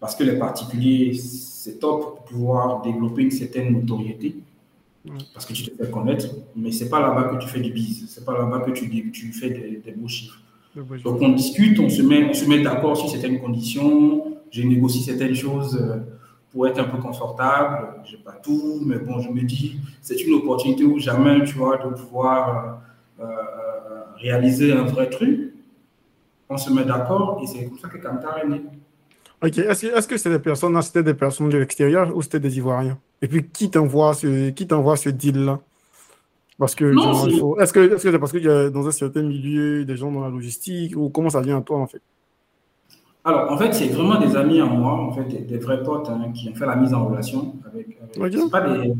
[0.00, 4.36] Parce que les particuliers, c'est top pour pouvoir développer une certaine notoriété,
[5.32, 7.72] parce que tu te fais connaître, mais ce n'est pas là-bas que tu fais du
[7.72, 10.40] business, ce n'est pas là-bas que tu, tu fais des, beaux chiffres.
[10.74, 15.02] Donc on discute, on se met, on se met d'accord sur certaines conditions, je négocie
[15.02, 15.76] certaines choses.
[15.80, 15.96] Euh,
[16.56, 18.00] pour être un peu confortable.
[18.06, 21.52] Je n'ai pas tout, mais bon, je me dis, c'est une opportunité où jamais, tu
[21.58, 22.80] vois, de pouvoir
[23.20, 25.52] euh, euh, réaliser un vrai truc.
[26.48, 28.62] On se met d'accord et c'est comme ça que Kantar est né.
[29.42, 32.98] Ok, est-ce que, c'est des personnes, c'était des personnes de l'extérieur ou c'était des Ivoiriens?
[33.20, 35.60] Et puis, qui t'envoie ce, qui t'envoie ce deal-là?
[36.58, 36.94] Parce que,
[37.60, 40.30] est-ce que c'est parce qu'il y a dans un certain milieu des gens dans la
[40.30, 42.00] logistique ou comment ça vient à toi en fait?
[43.26, 46.30] Alors, en fait, c'est vraiment des amis à moi, en fait, des, vrais potes hein,
[46.32, 47.98] qui ont fait la mise en relation avec.
[48.16, 48.94] avec Ce pas des,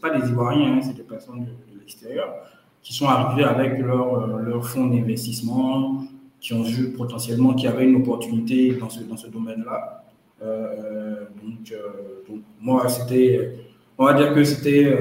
[0.00, 2.34] pas, des Ivoiriens, hein, c'est des personnes de, l'extérieur
[2.82, 6.02] qui sont arrivés avec leur, euh, leur fonds d'investissement,
[6.42, 10.04] qui ont vu potentiellement qu'il y avait une opportunité dans ce, dans ce domaine-là.
[10.42, 13.54] Euh, donc, euh, donc, moi, c'était,
[13.96, 14.98] on va dire que c'était,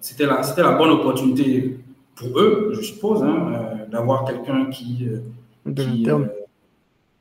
[0.00, 1.78] c'était la, c'était la bonne opportunité
[2.14, 5.06] pour eux, je suppose, hein, d'avoir quelqu'un qui,
[5.74, 6.06] qui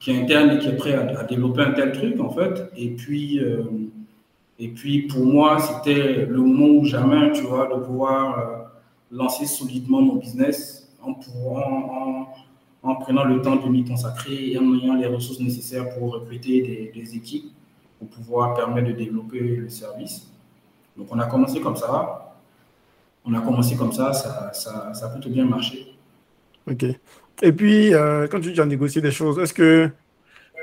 [0.05, 2.69] qui est interne et qui est prêt à, développer un tel truc, en fait.
[2.77, 3.63] Et puis, euh,
[4.60, 8.43] et puis pour moi, c'était le moment où jamais, tu vois, de pouvoir euh,
[9.12, 12.27] lancer solidement mon business en, en,
[12.86, 16.91] en, prenant le temps de m'y consacrer et en ayant les ressources nécessaires pour recruter
[16.93, 17.52] des, équipes
[18.00, 20.28] pour pouvoir permettre de développer le service.
[20.98, 22.36] Donc, on a commencé comme ça.
[23.26, 25.95] On a commencé comme ça, ça, ça, ça a plutôt bien marché.
[26.69, 26.86] Ok.
[27.41, 29.89] Et puis, euh, quand tu dis à négocier des choses, est-ce que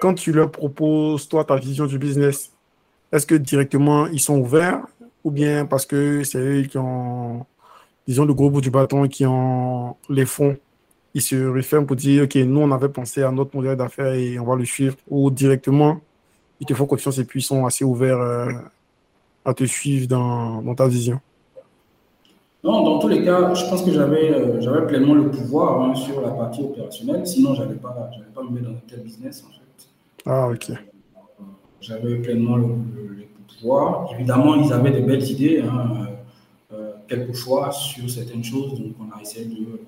[0.01, 2.53] quand tu leur proposes, toi, ta vision du business,
[3.13, 4.85] est-ce que directement ils sont ouverts
[5.25, 7.47] ou bien parce que c'est eux qui ont,
[8.07, 10.57] disons, le gros bout du bâton qui ont les fonds,
[11.15, 14.39] ils se referment pour dire, OK, nous, on avait pensé à notre modèle d'affaires et
[14.39, 16.01] on va le suivre ou directement,
[16.61, 18.53] ils te font confiance et puis ils sont assez ouverts euh,
[19.45, 21.21] à te suivre dans, dans ta vision
[22.65, 25.95] non, dans tous les cas, je pense que j'avais euh, j'avais pleinement le pouvoir hein,
[25.97, 27.27] sur la partie opérationnelle.
[27.27, 29.89] Sinon, je n'allais pas, pas me mettre dans un tel business, en fait.
[30.25, 30.71] Ah, ok.
[31.81, 32.67] J'avais pleinement le,
[33.59, 34.13] pouvoir.
[34.15, 36.07] Évidemment, ils avaient des belles idées, hein,
[36.73, 38.79] euh, quelquefois, sur certaines choses.
[38.79, 39.81] Donc, on a essayé de,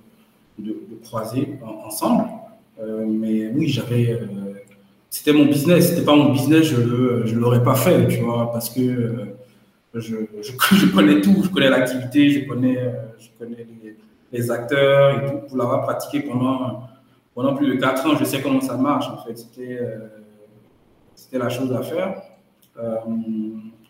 [0.59, 2.25] de, croiser ensemble.
[2.81, 4.19] Euh, mais oui, j'avais.
[5.11, 5.91] c'était mon business.
[5.91, 9.35] C'était pas mon business, je ne l'aurais pas fait, tu vois, parce que
[9.95, 13.67] je, je, connais tout, je connais l'activité, je connais, euh, je connais
[14.33, 15.39] les, acteurs et tout.
[15.49, 16.83] Pour l'avoir pratiqué pendant,
[17.35, 19.37] pendant plus de 4 ans, je sais comment ça marche en fait.
[19.37, 20.09] C'était, euh,
[21.15, 22.21] c'était la chose à faire.
[22.79, 22.97] Euh,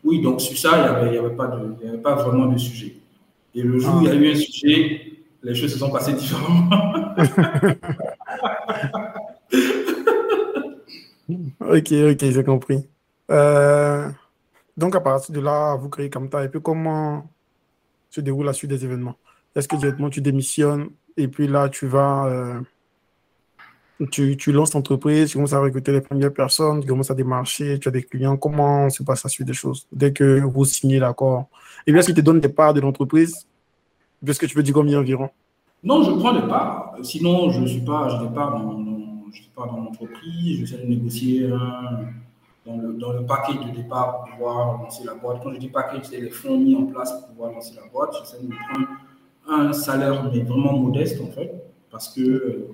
[0.05, 2.96] oui, donc sur ça, il n'y avait, y avait, avait pas vraiment de sujet.
[3.55, 5.13] Et le jour où il y a eu un sujet,
[5.45, 6.69] les choses se sont passées différemment.
[11.61, 12.89] ok, ok, j'ai compris.
[13.31, 14.11] Euh,
[14.77, 16.29] donc, à partir de là, vous créez comme.
[16.43, 17.27] Et puis, comment
[18.11, 19.17] se déroule la suite des événements?
[19.55, 22.27] Est-ce que directement tu démissionnes et puis là, tu vas.
[22.27, 22.61] Euh,
[24.11, 27.79] tu, tu, lances l'entreprise, tu commences à recruter les premières personnes, tu commences à démarcher,
[27.79, 28.37] tu as des clients.
[28.37, 29.87] Comment se passe la suite des choses?
[29.93, 31.49] Dès que vous signez l'accord
[31.87, 33.47] Et bien, est-ce qu'il te donne des parts de l'entreprise?
[34.27, 35.31] Est-ce que tu peux dire combien environ
[35.83, 36.97] Non, je prends des parts.
[37.03, 40.61] Sinon, je ne suis pas, je pas dans, dans, dans l'entreprise.
[40.61, 42.07] J'essaie de négocier un
[42.67, 45.41] dans le, dans le paquet de départ pour pouvoir lancer la boîte.
[45.43, 48.15] Quand je dis paquet, c'est les fonds mis en place pour pouvoir lancer la boîte.
[48.19, 48.89] J'essaie de prendre
[49.49, 51.53] un salaire, mais vraiment modeste en fait,
[51.91, 52.67] parce que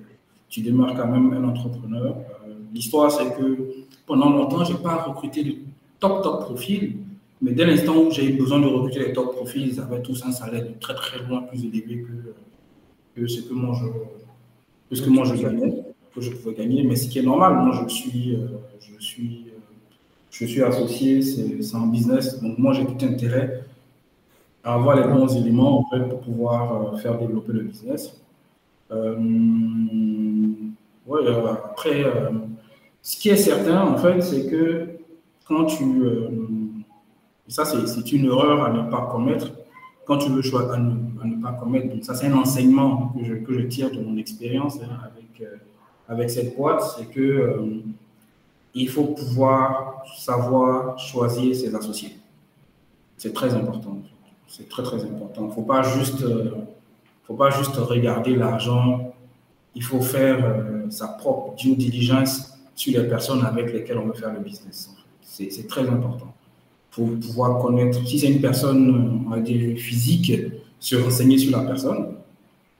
[0.49, 2.15] tu démarres quand même un entrepreneur.
[2.47, 5.55] Euh, l'histoire, c'est que pendant longtemps, je n'ai pas recruté de
[5.99, 6.97] top, top profils,
[7.41, 10.23] mais dès l'instant où j'ai eu besoin de recruter les top profils, ils avaient tous
[10.25, 13.87] un salaire de très, très loin plus élevé que, que ce que moi je,
[14.89, 15.73] que ce que moi je gagnais,
[16.13, 16.83] que je pouvais gagner.
[16.83, 18.47] Mais ce qui est normal, moi je suis, euh,
[18.79, 19.51] je suis
[20.31, 22.41] je suis associé, c'est un business.
[22.41, 23.63] Donc moi, j'ai tout intérêt
[24.63, 28.19] à avoir les bons éléments en fait, pour pouvoir euh, faire développer le business.
[28.91, 29.15] Euh,
[31.05, 32.05] ouais, euh, après,
[33.01, 34.87] ce qui est certain, en fait, c'est que
[35.45, 35.83] quand tu...
[37.51, 39.51] ça, c'est une erreur à ne pas commettre.
[40.05, 43.33] Quand tu veux choisir à ne, pas commettre, donc ça, c'est un enseignement que je,
[43.35, 45.47] que je, tire de mon expérience hein, avec,
[46.07, 47.81] avec cette boîte, c'est que
[48.73, 52.15] il faut pouvoir savoir choisir ses associés.
[53.17, 53.97] C'est très important.
[54.47, 55.43] C'est très, très important.
[55.43, 56.51] Il ne faut pas juste, euh,
[57.23, 59.13] faut pas juste regarder l'argent.
[59.75, 64.13] Il faut faire euh, sa propre due diligence sur les personnes avec lesquelles on veut
[64.13, 64.93] faire le business.
[65.21, 66.33] C'est très important.
[66.91, 70.33] Pour pouvoir connaître, si c'est une personne, on va dire, physique,
[70.79, 72.15] se renseigner sur la personne.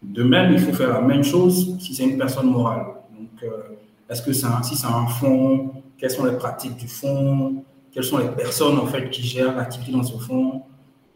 [0.01, 2.87] De même, il faut faire la même chose si c'est une personne morale.
[3.17, 3.75] Donc, euh,
[4.09, 8.17] est-ce que ça, si c'est un fonds, quelles sont les pratiques du fonds, quelles sont
[8.17, 10.63] les personnes en fait qui gèrent l'activité dans ce fonds,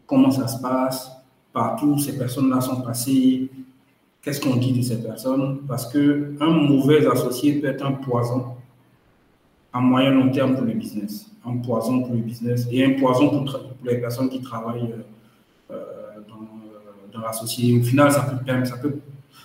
[0.06, 1.10] comment ça se passe,
[1.52, 3.50] partout ces personnes-là sont passées,
[4.22, 8.55] qu'est-ce qu'on dit de ces personnes, parce que un mauvais associé peut être un poison
[9.76, 13.28] à moyen long terme pour le business, un poison pour le business et un poison
[13.28, 14.90] pour, les personnes qui travaillent
[15.70, 17.78] euh, euh, dans, dans l'associé.
[17.78, 18.94] Au final, ça peut, ça peut,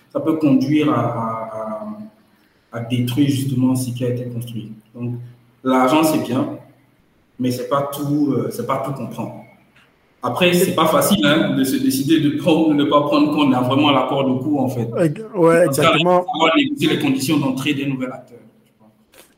[0.10, 4.72] ça peut conduire à, à, à détruire justement ce qui a été construit.
[4.96, 5.16] Donc,
[5.64, 6.58] l'argent, c'est bien,
[7.38, 9.36] mais c'est pas tout, euh, c'est pas tout comprendre.
[10.24, 13.62] Après, c'est pas facile hein, de se décider de, prendre, ne pas prendre qu'on a
[13.62, 14.88] vraiment l'accord de coût, en fait.
[15.36, 16.26] Ouais, exactement.
[16.80, 18.38] Les conditions d'entrée des nouveaux acteurs.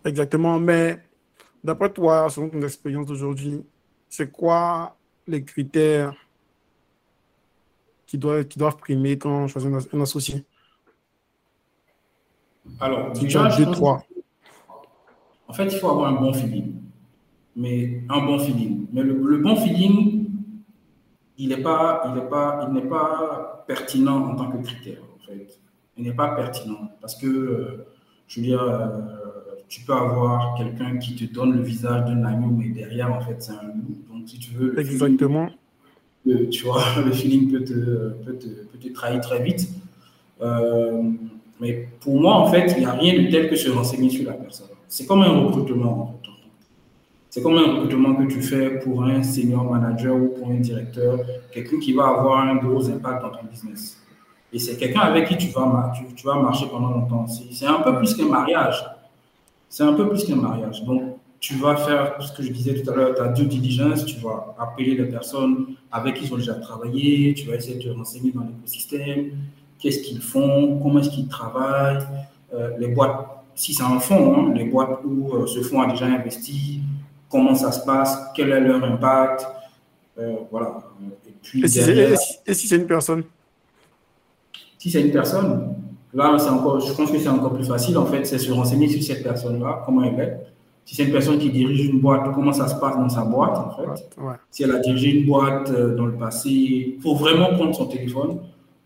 [0.06, 1.00] Exactement, mais
[1.64, 3.64] d'après toi, selon ton expérience d'aujourd'hui,
[4.10, 4.98] c'est quoi
[5.28, 6.14] les critères
[8.06, 10.46] qui doivent, qui doivent primer quand on choisit un, associé?
[12.80, 14.04] Alors, as deux, trois.
[15.48, 16.76] En fait, il faut avoir un bon feeling.
[17.56, 18.88] Mais un bon feeling.
[18.92, 20.30] Mais le, bon feeling,
[21.38, 25.02] il n'est pas, il pas, il n'est pas pertinent en tant que critère.
[25.16, 25.60] En fait.
[25.98, 27.88] Il n'est pas pertinent parce que, euh,
[28.28, 29.23] je veux dire, euh,
[29.74, 33.38] tu peux avoir quelqu'un qui te donne le visage d'un agneau, mais derrière, en fait,
[33.40, 33.98] c'est un loup.
[34.08, 34.80] Donc, si tu veux.
[34.80, 35.50] Exactement.
[36.52, 37.74] tu vois, le feeling peut te,
[38.24, 39.68] peut te, peut te trahir très vite.
[40.42, 41.02] Euh,
[41.60, 44.26] mais pour moi, en fait, il n'y a rien de tel que se renseigner sur
[44.30, 44.68] la personne.
[44.88, 46.20] C'est comme un recrutement.
[47.32, 51.20] C'est comme un recrutement que tu fais pour un senior manager ou pour un directeur,
[51.52, 54.00] quelqu'un qui va avoir un gros impact dans ton business.
[54.52, 57.26] Et c'est quelqu'un avec qui tu vas, tu, vas marcher pendant longtemps.
[57.28, 58.86] C'est un peu plus qu'un mariage.
[59.74, 60.84] C'est un peu plus qu'un mariage.
[60.84, 64.20] Donc, tu vas faire ce que je disais tout à l'heure, ta due diligence, tu
[64.20, 67.90] vas appeler les personnes avec qui ils ont déjà travaillé, tu vas essayer de te
[67.90, 69.32] renseigner dans l'écosystème,
[69.80, 72.04] qu'est-ce qu'ils font, comment est-ce qu'ils travaillent,
[72.54, 75.90] euh, les boîtes si c'est un fonds, hein, les boîtes où euh, ce fonds a
[75.90, 76.82] déjà investi,
[77.28, 79.48] comment ça se passe, quel est leur impact,
[80.20, 80.84] euh, voilà.
[81.28, 83.24] Et, puis, si c'est une personne?
[84.78, 85.78] Si c'est une personne,
[86.14, 89.02] là, encore, je pense que c'est encore plus facile, en fait, c'est se renseigner sur
[89.02, 90.38] cette personne-là, comment elle est.
[90.86, 93.58] Si c'est une personne qui dirige une boîte, comment ça se passe dans sa boîte,
[93.58, 94.10] en fait.
[94.52, 97.86] Si elle a dirigé une boîte euh, dans le passé, il faut vraiment prendre son
[97.86, 98.40] téléphone,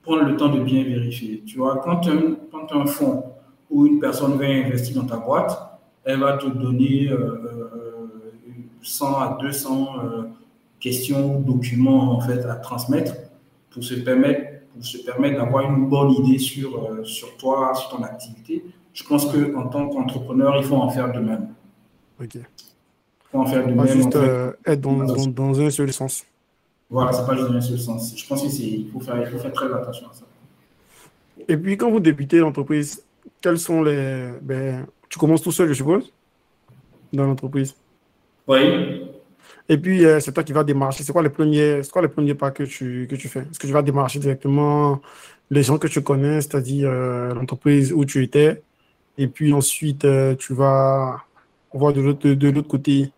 [0.04, 1.44] prendre le temps de bien vérifier.
[1.46, 3.24] Tu vois, quand un, quand un fonds
[3.70, 5.58] où une personne vient investir dans ta boîte,
[6.08, 7.10] elle va te donner
[8.82, 10.24] 100 euh, euh, à 200 euh,
[10.80, 13.14] questions, documents en fait à transmettre
[13.70, 14.47] pour se permettre,
[14.78, 18.64] pour se permettre d'avoir une bonne idée sur, sur toi, sur ton activité.
[18.94, 21.50] Je pense qu'en tant qu'entrepreneur, il faut en faire de même.
[22.22, 22.36] Ok.
[22.36, 22.42] Il
[23.32, 23.94] faut en faire de pas même.
[23.94, 24.18] juste
[24.66, 26.26] être dans, dans, un seul sens.
[26.90, 28.14] Voilà, c'est pas juste dans un seul sens.
[28.16, 30.24] Je pense qu'il faut faire, il faut faire très attention à ça.
[31.48, 33.04] Et puis, quand vous débutez l'entreprise,
[33.42, 34.32] quels sont les.
[34.42, 36.12] Ben, tu commences tout seul, je suppose,
[37.14, 37.76] dans l'entreprise?
[38.48, 39.07] Oui.
[39.70, 41.04] Et puis, euh, c'est toi qui vas démarcher.
[41.04, 43.42] C'est quoi les premiers, quoi les premiers pas que tu, que tu fais?
[43.42, 45.02] Est-ce que tu vas démarcher directement
[45.50, 48.64] les gens que tu connais, c'est-à-dire euh, l'entreprise où tu étais,
[49.18, 51.24] et puis ensuite, euh, tu vas
[51.74, 53.12] voir de l'autre, de, l'autre côté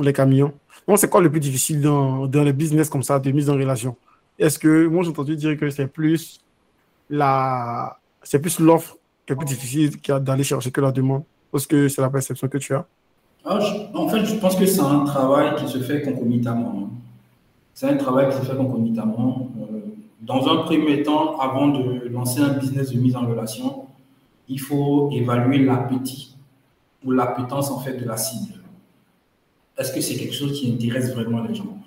[0.00, 0.52] les camions.
[0.86, 3.54] Bon, c'est quoi le plus difficile dans, dans les business comme ça, de mise en
[3.54, 3.96] relation?
[4.38, 6.40] Est-ce que, moi, j'ai entendu dire que c'est plus
[7.08, 8.96] la, c'est plus l'offre
[9.28, 9.90] c'est plus difficile
[10.22, 11.22] d'aller chercher que la demande?
[11.52, 12.84] Parce que c'est la perception que tu as
[13.44, 13.58] ah,
[13.94, 16.74] En fait, je pense que c'est un travail qui se fait concomitamment.
[16.76, 16.90] Hein.
[17.74, 19.48] C'est un travail qui se fait concomitamment.
[19.60, 19.80] Euh,
[20.22, 23.86] dans un premier temps, avant de lancer un business de mise en relation,
[24.48, 26.36] il faut évaluer l'appétit
[27.04, 28.60] ou l'appétence en fait de la cible.
[29.78, 31.78] Est-ce que c'est quelque chose qui intéresse vraiment les gens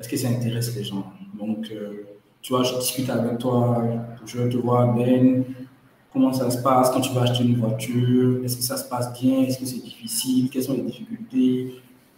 [0.00, 1.12] Est-ce que ça intéresse les gens?
[1.38, 2.06] Donc, euh,
[2.40, 3.84] tu vois, je discute avec toi,
[4.24, 5.44] je te vois, Ben,
[6.18, 9.12] Comment ça se passe quand tu vas acheter une voiture Est-ce que ça se passe
[9.20, 11.74] bien Est-ce que c'est difficile Quelles sont les difficultés?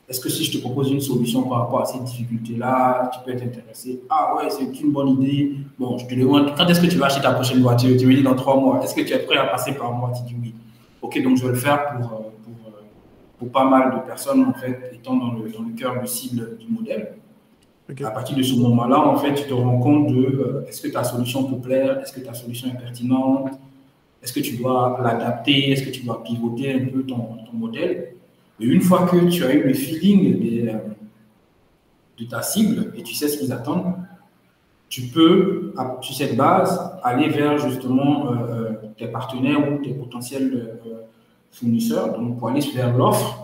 [0.08, 3.36] Est-ce que si je te propose une solution par rapport à ces difficultés-là, tu peux
[3.36, 4.00] être intéressé?
[4.08, 5.54] Ah ouais, c'est une bonne idée.
[5.78, 7.94] Bon, je te demande, quand est-ce que tu vas acheter ta prochaine voiture?
[7.98, 8.82] Tu me dis dans trois mois.
[8.82, 10.10] Est-ce que tu es prêt à passer par moi?
[10.16, 10.54] Tu dis oui.
[11.02, 12.80] Ok, donc je vais le faire pour, euh, pour, euh,
[13.38, 16.56] pour pas mal de personnes, en fait, étant dans le, dans le cœur de cible
[16.58, 17.16] du modèle.
[18.02, 20.88] À partir de ce moment-là, en fait, tu te rends compte de euh, est-ce que
[20.88, 23.50] ta solution peut plaire, est-ce que ta solution est pertinente,
[24.22, 25.70] est-ce que tu dois l'adapter?
[25.70, 28.14] Est-ce que tu dois pivoter un peu ton, ton modèle?
[28.60, 30.78] Et une fois que tu as eu le feeling euh,
[32.18, 33.94] de ta cible et tu sais ce qu'ils attendent,
[34.88, 40.80] tu peux, sur cette base, aller vers justement euh, tes partenaires ou tes potentiels
[41.52, 43.40] fournisseurs, donc pour aller vers l'offre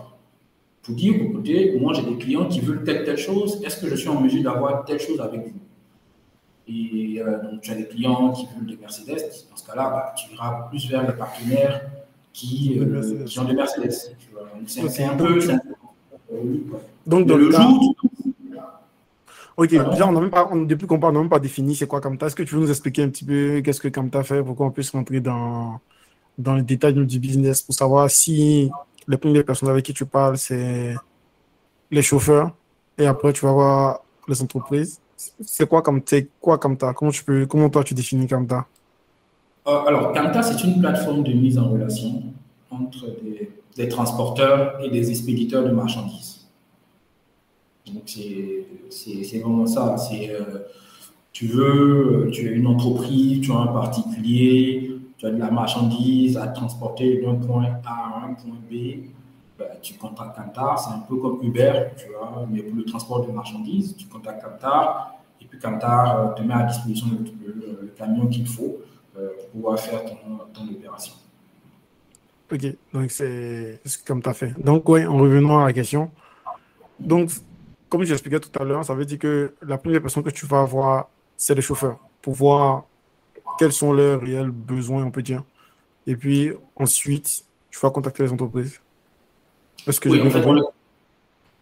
[0.87, 3.95] pour dire, écoutez, moi j'ai des clients qui veulent telle, telle chose, est-ce que je
[3.95, 5.59] suis en mesure d'avoir telle chose avec vous?
[6.69, 10.13] Et euh, donc tu as des clients qui veulent des Mercedes, dans ce cas-là, bah,
[10.17, 11.81] tu iras plus vers les partenaires
[12.33, 13.93] qui, euh, qui ont des Mercedes.
[14.65, 15.39] C'est un, peu...
[17.05, 17.95] Donc, dans le, jour,
[19.55, 21.99] Ok, déjà, on même pas, depuis qu'on parle, on n'a même pas défini c'est quoi
[21.99, 22.27] Camta.
[22.27, 24.69] Est-ce que tu veux nous expliquer un petit peu qu'est-ce que Camta fait pour qu'on
[24.69, 25.79] puisse rentrer dans,
[26.37, 28.69] dans les détails du business pour savoir si
[29.07, 30.95] les premières personnes avec qui tu parles, c'est
[31.89, 32.51] les chauffeurs.
[32.99, 34.99] Et après, tu vas voir les entreprises?
[35.17, 36.01] C'est quoi comme
[36.39, 38.67] quoi Camta Comment tu peux, comment toi tu définis Camta
[39.67, 42.23] euh, Alors, Camta, c'est une plateforme de mise en relation
[42.69, 43.07] entre
[43.75, 46.47] des, transporteurs et des expéditeurs de marchandises.
[47.87, 48.03] Donc,
[48.89, 49.97] c'est vraiment ça.
[49.97, 50.59] C'est euh,
[51.31, 56.37] tu veux, tu es une entreprise, tu as un particulier, tu as de la marchandise
[56.37, 58.73] à transporter d'un point A à un point B,
[59.57, 63.25] ben, tu contactes Kantar, c'est un peu comme Uber, tu vois, mais pour le transport
[63.25, 68.27] de marchandises, tu contactes Kantar, et puis Kantar euh, te met à disposition le, camion
[68.27, 68.77] qu'il faut
[69.17, 71.13] euh, pour pouvoir faire ton, opération.
[72.51, 74.53] Ok, donc c'est comme tu as fait.
[74.63, 76.11] Donc, oui, en revenant à la question,
[76.99, 77.31] donc,
[77.89, 80.61] comme j'expliquais tout à l'heure, ça veut dire que la première personne que tu vas
[80.61, 82.85] avoir, c'est le chauffeur, pour voir
[83.57, 85.43] quels sont leurs réels besoins, on peut dire.
[86.05, 88.79] Et puis ensuite, tu vas contacter les entreprises.
[89.85, 90.09] Parce que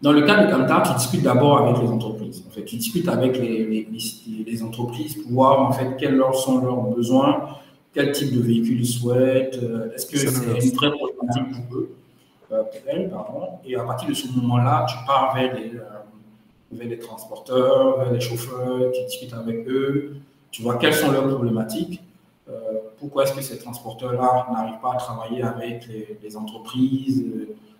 [0.01, 2.43] dans, le, cas de Kantar, tu discutes d'abord avec les entreprises.
[2.47, 3.87] En fait, tu discutes avec les,
[4.45, 7.47] les, entreprises pour voir en fait quels sont leurs besoins,
[7.93, 11.95] quel type de véhicule ils souhaitent, euh, est-ce que c'est une vraie problématique pour eux,
[12.51, 13.47] euh, pour elles, pardon.
[13.65, 15.83] Et à partir de ce moment-là, tu pars vers les, euh,
[16.71, 20.17] vers les transporteurs, vers les chauffeurs, tu discutes avec eux,
[20.51, 22.01] tu vois quelles sont leurs problématiques,
[22.49, 22.53] euh,
[22.99, 25.87] pourquoi est-ce que ces transporteurs-là n'arrivent pas à travailler avec
[26.21, 27.25] les, entreprises.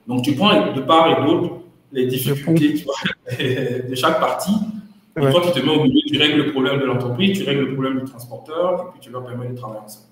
[0.07, 2.83] Donc, tu prends de part et d'autre les difficultés
[3.89, 4.53] de chaque partie.
[5.17, 7.61] Et toi, tu te mets au milieu, tu règles le problème de l'entreprise, tu règles
[7.61, 10.07] le problème du transporteur, et puis tu leur permets de travailler ensemble.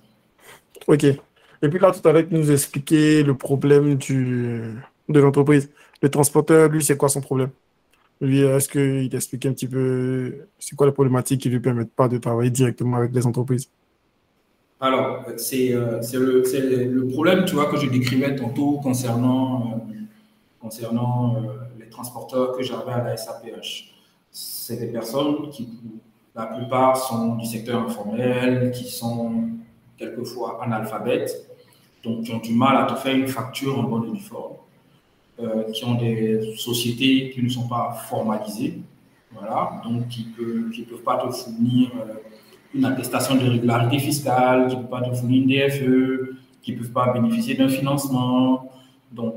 [0.88, 1.04] OK.
[1.04, 4.62] Et puis là, tout à l'heure, tu nous expliquais le problème du,
[5.10, 5.70] de l'entreprise.
[6.02, 7.50] Le transporteur, lui, c'est quoi son problème?
[8.22, 11.94] Lui, est-ce qu'il t'explique un petit peu c'est quoi les problématiques qui ne lui permettent
[11.94, 13.70] pas de travailler directement avec les entreprises?
[14.84, 19.82] Alors, c'est euh, le, le, problème, tu vois, que je décrivais tantôt concernant,
[20.62, 21.40] euh, euh,
[21.80, 23.94] les transporteurs que j'avais à la SAPH.
[24.30, 25.70] C'est des personnes qui,
[26.36, 29.52] la plupart, sont du secteur informel, qui sont
[29.98, 31.50] quelquefois analphabètes,
[32.04, 34.56] donc qui ont du mal à te faire une facture en bonne et forme.
[35.40, 38.82] Euh, qui ont des sociétés qui ne sont pas formalisées,
[39.32, 41.90] voilà, donc qui ne peuvent pas te fournir
[42.74, 46.78] une attestation de régularité fiscale, qui ne peuvent pas te fournir une DFE, qui ne
[46.80, 48.72] peuvent pas bénéficier d'un financement.
[49.12, 49.36] Donc,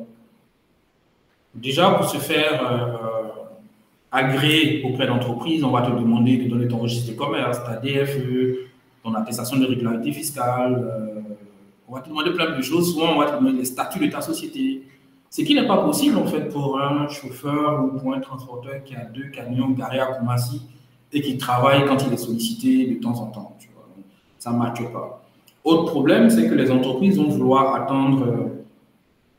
[1.54, 2.96] déjà, pour se faire euh,
[4.10, 8.70] agréer auprès d'entreprises, on va te demander de donner ton registre de commerce, ta DFE,
[9.02, 11.24] ton attestation de régularité fiscale.
[11.88, 12.92] on va te demander plein de choses.
[12.92, 14.82] Souvent, on va te demander les statuts de ta société,
[15.30, 18.94] ce qui n'est pas possible en fait pour un chauffeur ou pour un transporteur qui
[18.94, 20.62] a deux camions garés à Koumassi
[21.16, 23.56] et qui travaille quand il est sollicité de temps en temps.
[23.58, 23.86] Tu vois.
[24.38, 25.24] Ça ne marche pas.
[25.64, 28.50] Autre problème, c'est que les entreprises vont vouloir attendre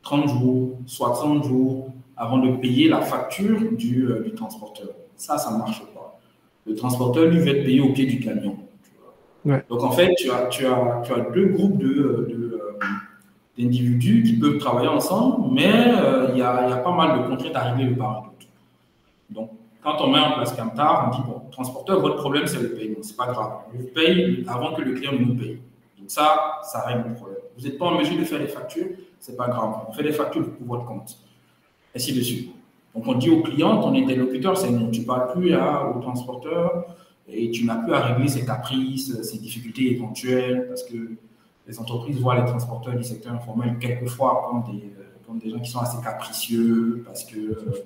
[0.02, 4.88] 30 euh, jours, 60 jours avant de payer la facture du, euh, du transporteur.
[5.14, 6.18] Ça, ça ne marche pas.
[6.66, 8.56] Le transporteur, lui, va être payé au pied du camion.
[9.44, 12.78] Donc, en fait, tu as, tu as, tu as deux groupes de, de, euh,
[13.56, 17.70] d'individus qui peuvent travailler ensemble, mais euh, il y, a, pas mal de contraintes à
[17.70, 18.48] régler le par d'autre.
[19.30, 19.50] Donc,
[19.88, 22.98] quand on met en place Camtar, on dit, bon, transporteur, votre problème, c'est le paiement.
[23.00, 23.52] C'est pas grave.
[23.72, 25.60] Vous paye avant que le client nous paye.
[25.98, 27.38] Donc, ça, ça règle le problème.
[27.56, 28.86] Vous n'êtes pas en mesure de faire des factures,
[29.18, 29.86] c'est pas grave.
[29.88, 31.16] On fait des factures pour votre compte.
[31.96, 32.52] Ainsi de suite.
[32.94, 34.90] Donc, on dit au client, ton interlocuteur, c'est non.
[34.90, 36.84] Tu ne parles plus au transporteur
[37.26, 40.96] et tu n'as plus à régler ses caprices, ses difficultés éventuelles parce que
[41.66, 45.60] les entreprises voient les transporteurs du secteur informel quelquefois comme des, euh, comme des gens
[45.60, 47.84] qui sont assez capricieux parce que euh,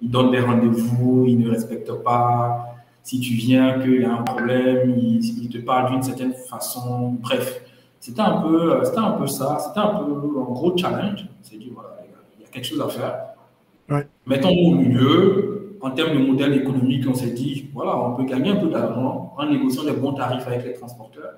[0.00, 2.76] ils donnent des rendez-vous, ils ne respectent pas.
[3.02, 7.16] Si tu viens, qu'il y a un problème, ils, te parlent d'une certaine façon.
[7.20, 7.62] Bref,
[7.98, 9.58] c'était un peu, euh, c'était un peu ça.
[9.58, 11.26] C'était un peu un gros challenge.
[11.42, 11.96] C'est dit voilà,
[12.38, 14.04] il y a quelque chose à faire.
[14.26, 15.54] Mettons au milieu.
[15.80, 19.32] En termes de modèle économique, on s'est dit voilà, on peut gagner un peu d'argent
[19.38, 21.34] en négociant des bons tarifs avec les transporteurs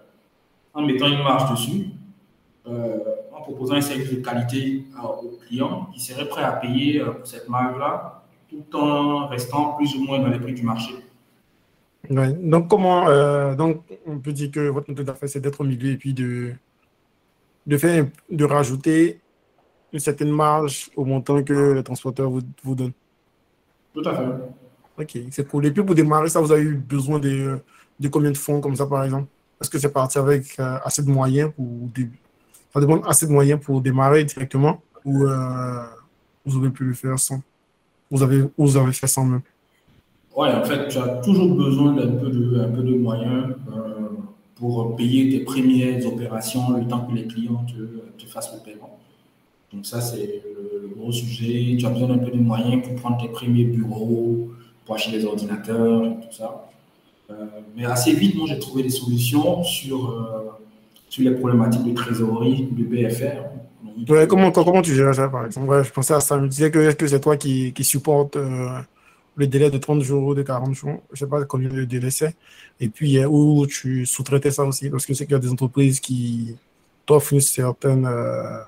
[0.72, 1.90] en mettant une marge dessus.
[2.66, 4.86] en proposant un service de qualité
[5.22, 8.19] aux clients qui seraient prêts à payer pour cette marge-là
[8.50, 10.94] tout en restant plus ou moins dans les prix du marché.
[12.08, 15.90] Donc, comment, euh, donc, on peut dire que votre méthode d'affaires, c'est d'être au milieu
[15.90, 16.52] et puis de,
[17.66, 19.20] de, faire, de rajouter
[19.92, 22.92] une certaine marge au montant que le transporteur vous, vous donne.
[23.92, 24.24] Tout à fait.
[24.98, 27.58] Ok, c'est pour les plus pour démarrer, ça, vous avez eu besoin de,
[27.98, 29.28] de combien de fonds comme ça, par exemple?
[29.60, 31.66] Est-ce que c'est parti avec euh, assez de moyens pour,
[32.72, 35.84] ça demande assez de moyens pour démarrer directement ou euh,
[36.44, 37.42] vous avez pu le faire sans?
[38.10, 39.42] Vous avez, vous avez fait sans même
[40.36, 44.08] Oui, en fait, tu as toujours besoin d'un peu de, un peu de moyens euh,
[44.56, 48.98] pour payer tes premières opérations le temps que les clients te, te fassent le paiement.
[49.72, 51.76] Donc ça, c'est le, gros sujet.
[51.78, 54.50] Tu as besoin d'un peu de moyens pour prendre tes premiers bureaux,
[54.84, 56.68] pour acheter les ordinateurs, et tout ça.
[57.30, 57.46] Euh,
[57.76, 60.50] mais assez vite, moi, j'ai trouvé des solutions sur, euh,
[61.08, 63.50] sur les problématiques de trésorerie, de BFR
[64.28, 65.82] comment, comment tu gères ça, par exemple?
[65.82, 66.36] Je pensais à ça.
[66.36, 68.68] Je me disais que, que c'est toi qui, qui supporte euh,
[69.36, 71.02] le délai de 30 jours ou de 40 jours?
[71.12, 72.36] Je ne sais pas combien de délai c'est.
[72.80, 74.90] Et puis, où tu sous-traitais ça aussi.
[74.90, 76.56] Parce que c'est qu'il y a des entreprises qui
[77.06, 78.60] t'offrent une certaine, euh,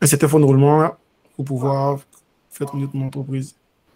[0.00, 0.96] un certain fonds de roulement
[1.36, 2.00] pour pouvoir
[2.50, 3.54] faire tourner ton entreprise.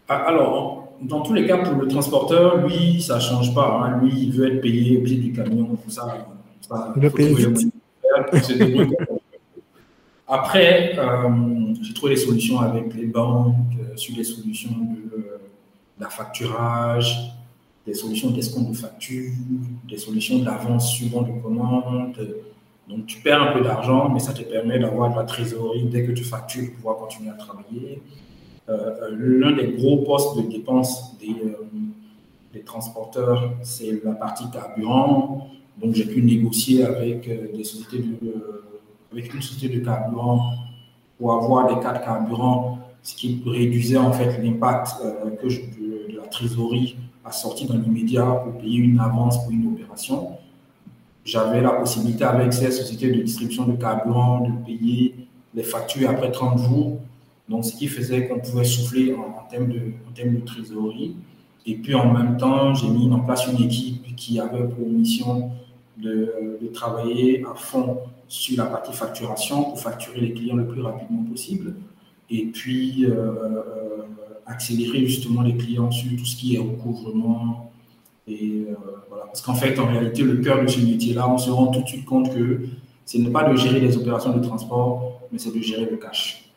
[0.09, 3.83] Ah, alors, dans tous les cas, pour le transporteur, lui, ça ne change pas.
[3.83, 4.01] Hein.
[4.03, 5.77] Lui, il veut être payé au pied du camion.
[5.83, 6.27] Tout ça,
[6.61, 7.35] ça, il veut payer
[10.35, 15.39] Après, euh, j'ai trouvé des solutions avec les banques, euh, sur des solutions de, euh,
[16.01, 17.35] d'affacturage,
[17.87, 19.31] des solutions d'escompte de facture,
[19.87, 22.17] des solutions d'avance suivant de commande.
[22.89, 26.07] Donc, tu perds un peu d'argent, mais ça te permet d'avoir de la trésorerie dès
[26.07, 28.01] que tu factures pour pouvoir continuer à travailler.
[29.11, 31.15] l'un des gros postes de dépenses
[32.55, 35.51] des transporteurs, c'est la partie carburant.
[35.77, 38.63] Donc, j'ai pu négocier avec des sociétés de
[39.13, 40.55] avec une société de carburant
[41.19, 46.27] pour avoir des cas de carburant, ce qui réduisait en fait l'impact euh, de, la
[46.27, 50.31] trésorerie a sorti dans l'immédiat pour payer une avance pour une opération.
[51.25, 55.15] J'avais la possibilité avec ces sociétés de distribution de carburant de payer
[55.55, 56.99] les factures après 30 jours.
[57.49, 61.15] Donc, ce qui faisait qu'on pouvait souffler en, termes de, trésorerie.
[61.67, 65.51] Et puis, en même temps, j'ai mis en place une équipe qui avait pour mission
[65.99, 67.99] de travailler à fond
[68.33, 71.75] sur la partie facturation pour facturer les clients le plus rapidement possible
[72.31, 74.03] et puis euh, euh,
[74.47, 77.71] accélérer justement les clients sur tout ce qui est recouvrement.
[78.27, 78.75] Et euh,
[79.11, 79.25] voilà.
[79.27, 81.87] Parce qu'en fait, en réalité, le cœur de ce métier-là, on se rend tout de
[81.87, 82.63] suite compte que
[83.05, 86.51] ce n'est pas de gérer les opérations de transport, mais c'est de gérer le cash.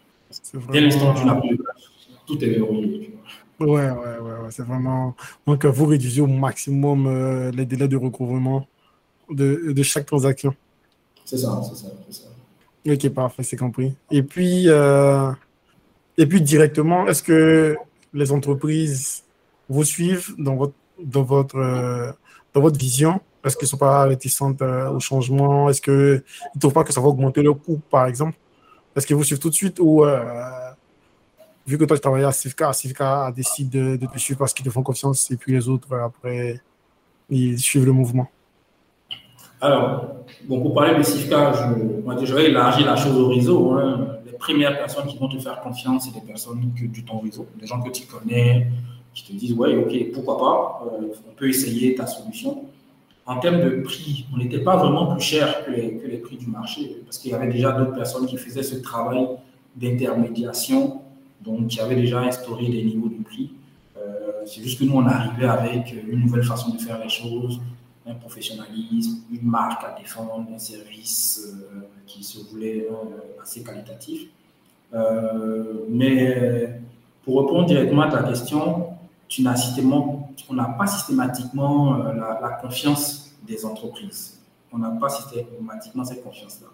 [0.71, 1.83] Dès l'instant où tu n'as plus de cash,
[2.25, 3.11] tout est verrouillé.
[3.59, 5.13] Ouais, ouais, ouais, ouais, c'est vraiment.
[5.45, 8.65] Donc, vous réduisez au maximum les délais de recouvrement
[9.29, 10.55] de, de chaque transaction.
[11.25, 12.27] C'est ça, c'est ça, ça.
[12.87, 13.95] Ok, parfait, c'est compris.
[14.11, 15.31] Et puis, euh,
[16.17, 17.75] et puis directement, est-ce que
[18.13, 19.23] les entreprises
[19.67, 22.11] vous suivent dans votre, dans votre, euh,
[22.53, 23.19] dans votre vision?
[23.43, 25.67] Est-ce qu'elles ne sont pas réticentes euh, au changement?
[25.67, 26.23] Est-ce qu'ils
[26.53, 28.37] ne trouvent pas que ça va augmenter le coût, par exemple?
[28.95, 30.05] Est-ce qu'ils vous suivent tout de suite ou
[31.67, 34.65] vu que toi tu travailles à Civca, Civca décide de, de te suivre parce qu'ils
[34.65, 36.61] te font confiance et puis les autres, après,
[37.29, 38.29] ils suivent le mouvement?
[39.61, 43.71] Alors, bon, pour parler de SIFCA, je, vais élargir la chose au réseau.
[43.73, 44.07] Hein.
[44.25, 47.67] Les premières personnes qui vont te faire confiance, c'est des personnes que, ton réseau, des
[47.67, 48.67] gens que tu connais,
[49.13, 52.65] qui te disent, ouais, ok, pourquoi pas, euh, on peut essayer ta solution.
[53.25, 56.97] En termes de prix, on n'était pas vraiment plus cher que les, prix du marché,
[57.05, 59.25] parce qu'il y avait déjà d'autres personnes qui faisaient ce travail
[59.75, 61.01] d'intermédiation,
[61.43, 63.51] donc qui avaient déjà instauré des niveaux de prix.
[63.97, 67.59] Euh, c'est juste que nous, on arrivait avec une nouvelle façon de faire les choses,
[68.07, 74.29] un professionnalisme, une marque à défendre, un service euh, qui se voulait euh, assez qualitatif.
[74.93, 76.79] Euh, mais
[77.23, 78.89] pour répondre directement à ta question,
[79.27, 79.55] tu n'as
[80.47, 84.39] on n'a pas systématiquement la, confiance des entreprises.
[84.71, 86.67] On n'a pas systématiquement cette confiance-là.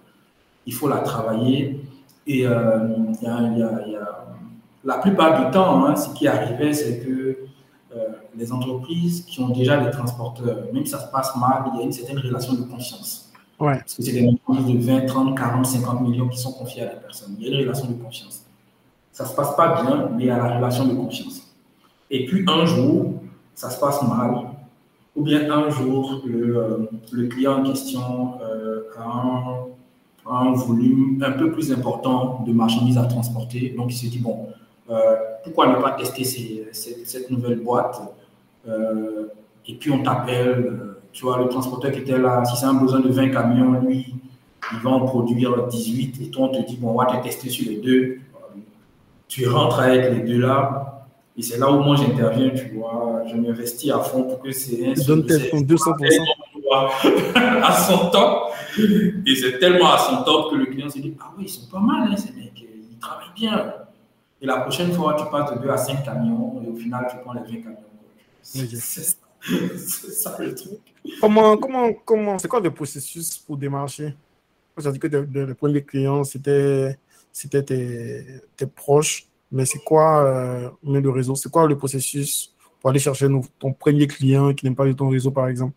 [0.66, 1.80] Il faut la travailler.
[2.28, 2.44] Et
[4.84, 7.38] la plupart du temps, hein, ce qui arrivait, c'est que
[8.38, 11.82] les entreprises qui ont déjà des transporteurs, même si ça se passe mal, il y
[11.82, 13.32] a une certaine relation de confiance.
[13.60, 13.78] Ouais.
[13.78, 16.86] Parce que c'est des entreprises de 20, 30, 40, 50 millions qui sont confiés à
[16.88, 17.36] des personnes.
[17.39, 18.46] Il y a une relation de confiance.
[19.12, 21.42] Ça ne se passe pas bien, mais il y a la relation de confiance.
[22.10, 23.22] Et puis un jour,
[23.54, 24.52] ça se passe mal,
[25.16, 26.78] ou bien un jour, le, euh,
[27.12, 32.98] le client en question euh, a, un, un, volume un peu plus important de marchandises
[32.98, 33.76] à transporter.
[33.78, 34.54] Donc il se dit, bon, euh,
[35.44, 36.24] pourquoi ne pas tester
[36.72, 38.02] cette, nouvelle boîte
[38.68, 39.28] euh,
[39.68, 42.74] Et puis on t'appelle, euh, tu vois, le transporteur qui était là, si c'est un
[42.74, 44.14] besoin de 20 camions, lui,
[44.74, 47.50] il va en produire 18 et toi on te dit, bon, on va te tester
[47.50, 48.20] sur les deux.
[49.28, 50.92] Tu rentres avec les deux là,
[51.38, 53.24] et c'est là où moi j'interviens, tu vois.
[53.26, 54.94] Je m'investis à fond pour que c'est un.
[55.06, 56.26] Donne 200%.
[57.64, 58.52] à son top.
[59.26, 61.70] Et c'est tellement à son top que le client se dit Ah oui, ils sont
[61.72, 63.74] pas mal, hein, ces mecs, ils travaillent bien.
[64.42, 67.18] Et la prochaine fois, tu passes de 2 à 5 camions et au final, tu
[67.24, 67.78] prends les 20 camions.
[68.44, 70.80] C'est ça, le truc.
[71.20, 74.16] Comment, comment, comment, c'est quoi le processus pour démarcher?
[74.78, 76.96] J'ai dit que le premier client, c'était
[77.34, 81.36] tes, tes proches mais c'est quoi euh, le réseau?
[81.36, 83.28] C'est quoi le processus pour aller chercher
[83.60, 85.74] ton premier client qui n'aime pas ton réseau, par exemple?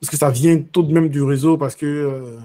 [0.00, 2.38] Parce que ça vient tout de même du réseau parce que euh,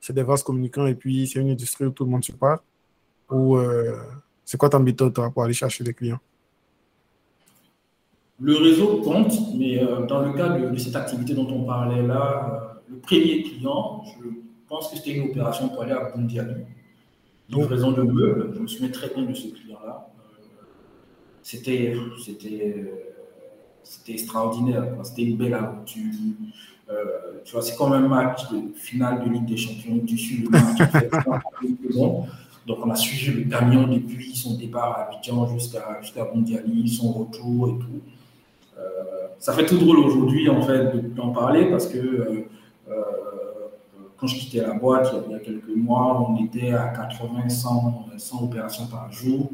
[0.00, 2.58] c'est des vases communicants et puis c'est une industrie où tout le monde se parle.
[3.30, 3.96] Ou euh,
[4.46, 6.20] c'est quoi ta méthode pour aller chercher des clients?
[8.40, 9.78] Le réseau compte, mais
[10.08, 14.28] dans le cas de, cette activité dont on parlait là, le premier client, je
[14.68, 16.64] pense que c'était une opération pour aller à Bundiali
[17.48, 18.52] livraison de meubles.
[18.54, 20.08] Je me souviens très bien de ce client-là.
[21.42, 21.94] C'était,
[22.24, 24.84] c'était, extraordinaire.
[25.04, 26.12] C'était une belle aventure.
[26.88, 27.04] Euh,
[27.44, 29.96] tu vois, c'est comme un match de finale de Ligue des Champions.
[29.96, 30.78] Le match.
[32.66, 37.12] Donc, on a suivi le camion depuis son départ à Abidjan jusqu'à jusqu'à Mondiali, son
[37.12, 38.00] retour et tout.
[38.78, 38.82] Euh,
[39.38, 42.42] ça fait tout drôle aujourd'hui, en fait, d'en parler parce que euh,
[44.18, 48.08] quand je quittais la boîte, il y a quelques mois, on était à 80, 100,
[48.16, 49.50] 100 opérations par jour.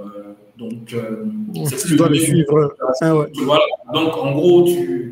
[0.00, 1.26] Euh, donc, euh,
[1.66, 2.74] c'est plus le suivre.
[3.02, 3.64] Ah voilà.
[3.92, 4.66] Donc, en gros,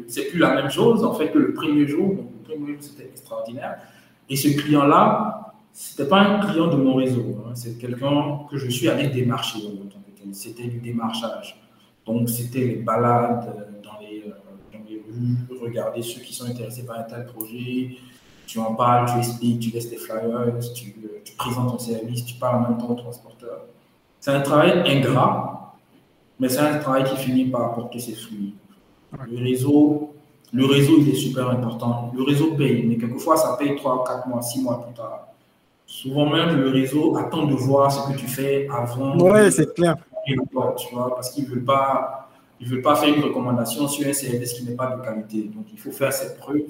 [0.07, 2.09] c'est plus la même chose en fait que le premier jour.
[2.09, 3.79] Donc, le premier jour, c'était extraordinaire.
[4.31, 5.48] Et ce client-là,
[5.81, 7.37] c'était pas un client de mon réseau.
[7.39, 7.53] Hein.
[7.55, 9.61] C'est quelqu'un que je suis allé démarcher.
[10.33, 11.57] C'était du démarchage.
[12.05, 13.47] Donc, c'était les balades
[13.85, 14.33] dans les, euh,
[14.73, 17.91] dans les rues, regarder ceux qui sont intéressés par un tel projet,
[18.45, 22.35] tu en parles, tu expliques, tu laisses des flyers, tu, tu présentes ton service, tu
[22.35, 23.61] parles en même temps au transporteur.
[24.19, 25.77] C'est un travail ingrat,
[26.41, 28.57] mais c'est un travail qui finit par apporter ses fruits.
[29.31, 30.13] Le réseau,
[30.53, 32.11] le réseau, il est super important.
[32.17, 35.28] Le réseau paye, mais quelquefois, ça paye 3, 4 mois, 6 mois plus tard.
[36.01, 39.19] Souvent même, le réseau attend de voir ce que tu fais avant.
[39.19, 39.97] Oui, c'est clair.
[40.25, 42.31] Tu vois, parce qu'ils ne veulent pas,
[42.61, 45.51] veulent pas faire une recommandation sur un service qui n'est pas de qualité.
[45.53, 46.61] Donc, il faut faire cette preuve.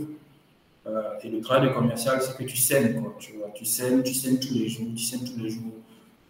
[0.87, 3.49] Euh, et le travail de commercial, c'est que tu scènes, quoi, tu vois.
[3.55, 5.74] Tu scènes, tu scènes tous les jours, tu scènes tous les jours.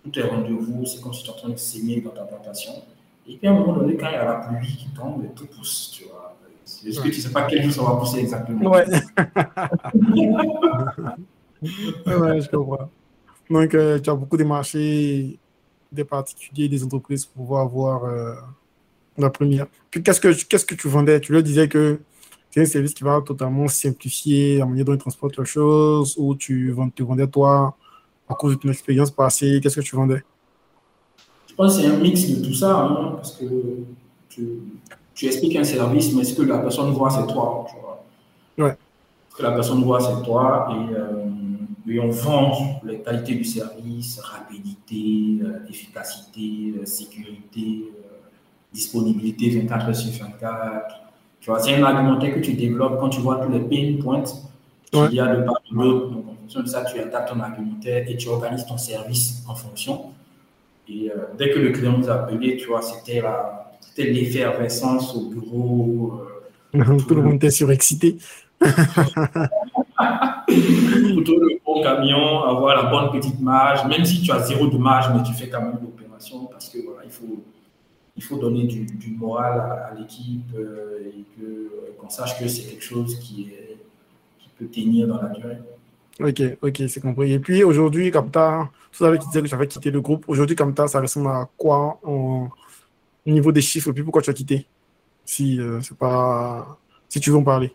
[0.03, 2.73] Tous tes rendez-vous, c'est comme si tu es en train de saigner dans ta plantation.
[3.29, 5.47] Et puis à un moment donné, quand il y a la pluie qui tombe, tout
[5.47, 6.37] pousse, tu vois.
[6.85, 8.87] Est-ce que tu ne sais pas quel jour ça va pousser exactement Ouais.
[11.63, 12.91] ouais, je comprends.
[13.51, 15.39] Donc, euh, tu as beaucoup de marchés,
[15.91, 18.35] des particuliers, des entreprises pour pouvoir avoir euh,
[19.17, 19.67] la première.
[19.91, 21.21] Puis, qu'est-ce que, qu'est-ce que tu vendais?
[21.21, 22.01] Tu leur disais que
[22.51, 26.35] c'est un service qui va totalement simplifier la manière dont ils transportent les choses ou
[26.35, 27.77] tu te vendais toi
[28.29, 30.23] à cause de ton expérience passée Qu'est-ce que tu vendais?
[31.49, 33.45] Je pense que c'est un mix de tout ça, hein, parce que
[34.29, 34.47] tu,
[35.15, 37.67] tu, expliques un service, mais ce que la personne voit, c'est toi.
[37.69, 38.69] Tu vois?
[38.69, 38.77] Ouais.
[39.31, 40.69] Ce que la personne voit, c'est toi.
[40.71, 41.25] Et, euh,
[42.01, 47.85] on vend les qualités du service, rapidité, euh, efficacité, euh, sécurité,
[48.73, 51.09] disponibilité 24 heures sur 24
[51.41, 54.23] tu vois, c'est un argumentaire que tu développes quand tu vois tous les pain points
[54.91, 56.11] qu'il y a de part et d'autre.
[56.11, 59.55] Donc, en fonction de ça, tu adaptes ton argumentaire et tu organises ton service en
[59.55, 60.07] fonction.
[60.89, 63.23] Et euh, dès que le client nous a appelé, tu vois, c'était
[63.97, 66.21] l'effervescence au bureau.
[66.75, 68.19] Euh, tout le monde était surexcité.
[70.47, 74.79] Plutôt le bon camion, avoir la bonne petite marge, même si tu as zéro de
[74.79, 77.45] marge, mais tu fais quand même l'opération parce que voilà, il faut
[78.19, 82.83] il faut donner du, moral à, l'équipe euh, et euh, qu'on sache que c'est quelque
[82.83, 83.79] chose qui, est,
[84.41, 85.59] qui peut tenir dans la durée.
[86.19, 87.33] Ok, ok, c'est compris.
[87.33, 88.69] Et puis aujourd'hui, comme tout à
[89.01, 90.25] l'heure, tu disais que j'avais quitté le groupe.
[90.27, 92.49] Aujourd'hui, comme ça ressemble à quoi au
[93.25, 93.91] niveau des chiffres?
[93.91, 94.67] Et puis pourquoi tu as quitté?
[95.25, 96.77] Si, euh, c'est pas,
[97.09, 97.73] si tu veux en parler.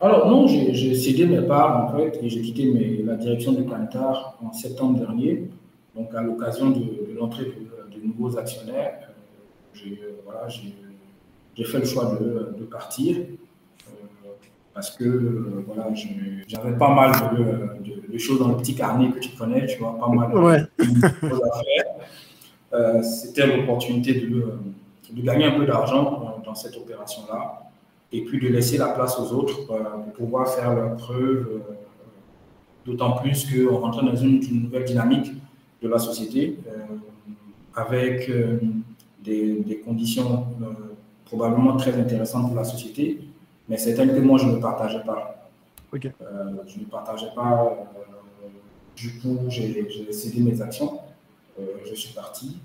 [0.00, 3.62] Alors non, j'ai cédé mes parts en fait et j'ai quitté mes, la direction de
[3.62, 5.50] Cantar en septembre dernier,
[5.94, 9.10] donc à l'occasion de, l'entrée de, de, nouveaux actionnaires
[9.74, 14.30] j'ai voilà, fait le choix de, de partir euh,
[14.74, 15.88] parce que voilà,
[16.46, 20.08] j'avais pas mal de, choses dans le petit carnet que tu connais, tu vois, pas
[20.08, 21.84] mal de choses à faire.
[22.72, 24.52] Euh, c'était l'opportunité de,
[25.10, 27.69] de, gagner un peu d'argent dans, cette opération-là
[28.12, 31.62] et puis de laisser la place aux autres euh, pour pouvoir faire leur preuve,
[32.84, 35.32] d'autant plus qu'on rentrait dans une, une, nouvelle dynamique
[35.82, 36.58] de la société
[37.74, 38.30] avec
[39.22, 40.66] des, conditions euh,
[41.24, 43.20] probablement très intéressantes pour la société,
[43.68, 45.48] mais certaines que moi je ne partageais pas.
[45.92, 46.08] Ok.
[46.66, 47.76] je ne partageais pas.
[48.96, 50.98] du coup, j'ai cédé mes actions.
[51.58, 52.58] je suis parti.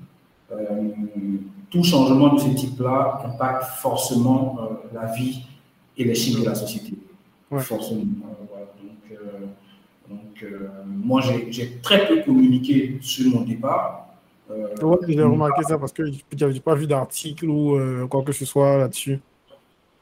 [1.69, 4.59] Tout changement de ce type-là impacte forcément
[4.93, 5.43] la vie
[5.97, 6.93] et les chiffres de la société.
[7.57, 8.01] Forcément.
[8.01, 9.19] Donc,
[10.09, 10.47] donc
[10.87, 14.05] moi, j'ai très peu communiqué sur mon départ.
[14.51, 14.67] Euh,
[15.07, 18.45] j'ai remarqué ça parce que je n'avais pas vu d'article ou euh, quoi que ce
[18.45, 19.19] soit là-dessus.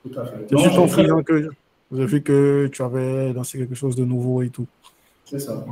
[0.04, 0.46] Tout à fait.
[0.50, 1.50] C'est juste en faisant que
[1.92, 4.68] j'ai vu que tu avais lancé quelque chose de nouveau et tout.
[5.24, 5.64] C'est ça.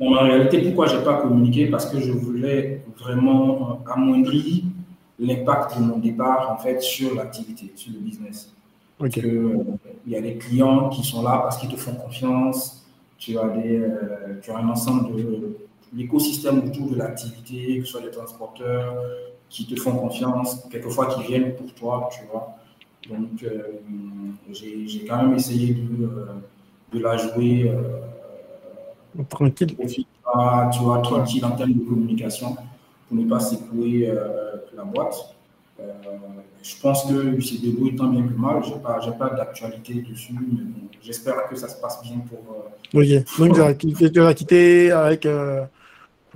[0.00, 1.66] En réalité, pourquoi je n'ai pas communiqué?
[1.66, 4.64] Parce que je voulais vraiment amoindrir
[5.18, 8.52] l'impact de mon départ en fait sur l'activité, sur le business.
[8.98, 9.64] Parce que, euh,
[10.06, 12.86] il y a des clients qui sont là parce qu'ils te font confiance.
[13.18, 13.82] Tu as, des,
[14.42, 15.56] tu as un ensemble de,
[15.94, 18.94] l'écosystème autour de l'activité, que ce soit les transporteurs
[19.48, 22.56] qui te font confiance, quelquefois qui viennent pour toi, tu vois.
[23.08, 23.62] Donc, euh,
[24.50, 26.26] j'ai quand même essayé de, euh,
[26.92, 28.00] de la jouer euh,
[29.24, 29.76] tranquille.
[29.76, 32.56] tu vois, tranquille en termes de communication
[33.08, 34.12] pour ne pas secouer
[34.76, 35.34] la boîte.
[36.62, 38.62] je pense que c'est débrouille tant bien que mal.
[38.64, 40.62] Je n'ai pas, pas d'actualité dessus, mais
[41.02, 42.66] j'espère que ça se passe bien pour.
[42.94, 45.26] oui, donc tu as quitté avec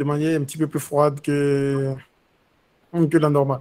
[0.01, 1.95] de manière un petit peu plus froide que,
[2.93, 3.61] que la normale.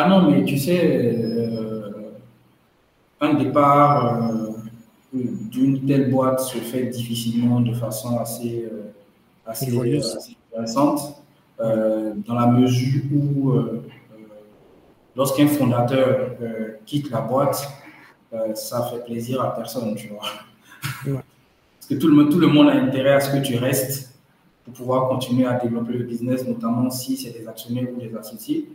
[0.00, 2.12] Ah non, mais tu sais, euh,
[3.20, 4.47] un départ euh,
[5.12, 8.92] d'une telle boîte se fait difficilement de façon assez, euh,
[9.46, 9.76] assez,
[10.52, 11.22] intéressante,
[11.58, 13.52] dans la mesure où
[15.16, 16.36] lorsqu'un fondateur
[16.86, 17.68] quitte la boîte,
[18.54, 20.28] ça fait plaisir à personne, tu vois.
[21.04, 24.08] Parce que tout le, tout le monde a intérêt à ce que tu restes
[24.64, 28.68] pour pouvoir continuer à développer le business, notamment si c'est des actionnaires ou des associés,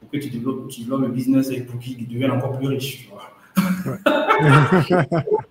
[0.00, 3.06] pour que tu développes, tu développes le business et pour qu'ils deviennent encore plus riches.
[3.06, 3.30] Tu vois.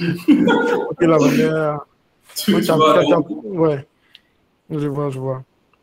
[0.00, 1.80] ok, la manière.
[2.36, 3.02] Tu, vois,
[3.42, 3.86] ouais.
[4.70, 5.42] Je vois, je vois.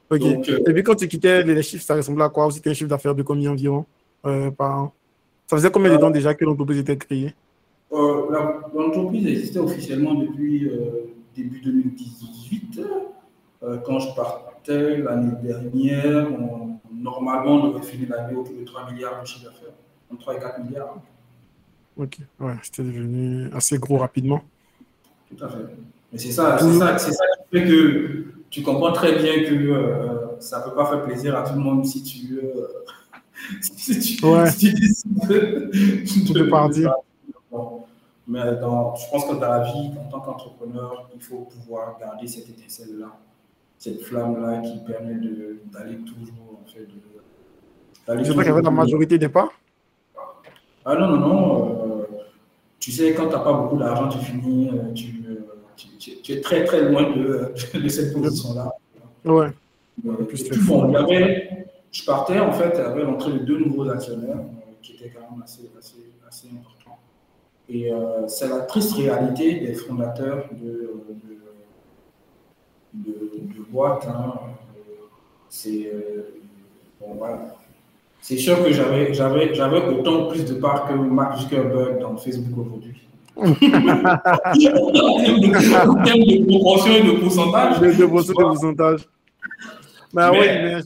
[0.09, 0.21] Ok.
[0.21, 2.49] Euh, et puis quand tu quittais les chiffres, ça ressemblait à quoi?
[2.49, 3.85] C'était un chiffre d'affaires de combien environ
[4.25, 4.93] euh, par an?
[5.47, 7.33] Ça faisait combien de temps déjà que l'entreprise était créée?
[7.91, 8.21] euh,
[8.73, 10.71] L'entreprise existait officiellement depuis
[11.35, 12.81] début 2018.
[13.63, 16.27] Euh, quand je partais l'année dernière,
[16.91, 19.73] normalement, on aurait fini l'année autour de 3 milliards de chiffre d'affaires.
[20.19, 21.01] 3 et 4 milliards.
[21.97, 24.41] Ok, ouais, c'était devenu assez gros rapidement.
[25.29, 25.57] Tout à fait.
[26.11, 30.39] Mais c'est ça, c'est ça, ça qui fait que tu comprends très bien que euh,
[30.39, 32.67] ça ne peut pas faire plaisir à tout le monde si tu, euh,
[33.61, 34.49] si tu, ouais.
[34.51, 36.93] si tu décides de, de partir.
[38.27, 42.27] Mais dans, je pense que dans la vie, en tant qu'entrepreneur, il faut pouvoir garder
[42.27, 43.19] cette étincelle-là
[43.77, 45.15] cette flamme-là qui permet
[45.71, 46.85] d'aller toujours, en fait.
[46.85, 49.49] De, c'est pas qu'il y avait la majorité des pas?
[50.85, 51.81] Ah non, non, non.
[51.81, 51.84] Euh,
[52.85, 55.07] tu sais, quand tu n'as pas beaucoup d'argent, tu finis, euh, tu,
[55.97, 58.71] tu, tu, es très, très loin de, de cette position-là.
[59.25, 59.47] Ouais.
[60.05, 64.37] Euh, il y avait, je partais, en fait, avec l'entrée de deux nouveaux actionnaires,
[64.83, 66.99] qui étaient quand même assez, assez, assez importants.
[67.67, 67.91] Et
[68.27, 71.35] c'est la triste réalité des fondateurs de, de
[72.93, 74.07] de, boîte.
[74.07, 74.33] Hein.
[75.49, 76.39] C'est euh,
[77.01, 77.55] bon, voilà.
[78.27, 82.57] C'est sûr que j'avais, j'avais, j'avais autant plus de parts que Mark Zuckerberg dans Facebook
[82.57, 83.07] aujourd'hui.
[83.35, 83.83] en termes
[86.23, 87.79] de proportion et de pourcentage.
[87.79, 89.01] De, de pourcentage.
[90.11, 90.77] Ben oui, mais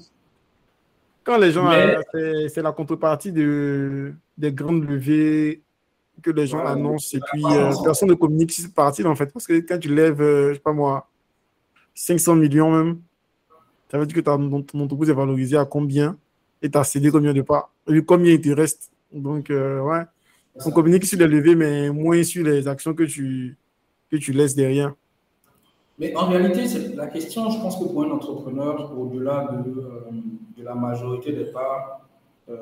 [1.23, 1.71] quand les gens,
[2.11, 5.61] c'est, la contrepartie de, des grandes levées
[6.21, 9.31] que les gens annoncent et puis euh, personne ne communique sur cette partie en fait.
[9.31, 11.07] Parce que quand tu lèves, euh, je sais pas moi,
[11.95, 12.99] 500 millions même.
[13.89, 16.17] Ça veut dire que ton entreprise est valorisée à combien?
[16.61, 18.91] Et tu as cédé combien de parts et combien il te reste.
[19.11, 20.03] Donc, euh, ouais,
[20.65, 23.57] on communique sur les levées, mais moins sur les actions que tu,
[24.11, 24.93] que tu laisses derrière.
[25.97, 29.99] Mais en réalité, la question, je pense que pour un entrepreneur, au-delà de, euh,
[30.57, 32.07] de, la majorité des parts
[32.49, 32.55] euh,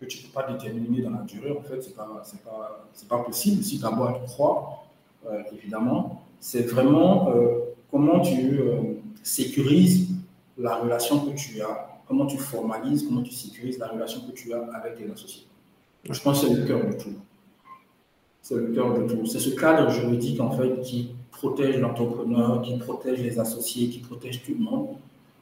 [0.00, 2.90] que tu ne peux pas déterminer dans la durée, en fait, ce n'est pas, pas,
[3.08, 3.62] pas, possible.
[3.62, 4.84] Si ta boîte croît,
[5.52, 7.32] évidemment, c'est vraiment
[7.94, 10.08] comment tu euh, sécurises
[10.58, 14.52] la relation que tu as, comment tu formalises, comment tu sécurises la relation que tu
[14.52, 15.46] as avec tes associés.
[16.10, 17.14] Je pense que c'est le cœur de tout.
[18.42, 19.26] C'est le cœur de tout.
[19.26, 24.42] C'est ce cadre juridique en fait qui protège l'entrepreneur, qui protège les associés, qui protège
[24.42, 24.88] tout le monde.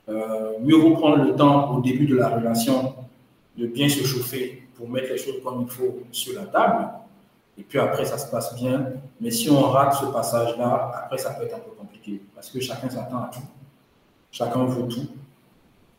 [0.08, 2.94] Euh, mieux vaut prendre le temps au début de la relation
[3.56, 6.88] de bien se chauffer pour mettre les choses comme il faut sur la table.
[7.58, 8.92] Et puis après, ça se passe bien.
[9.20, 12.60] Mais si on rate ce passage-là, après, ça peut être un peu compliqué parce que
[12.60, 13.42] chacun s'attend à tout.
[14.30, 15.08] Chacun veut tout.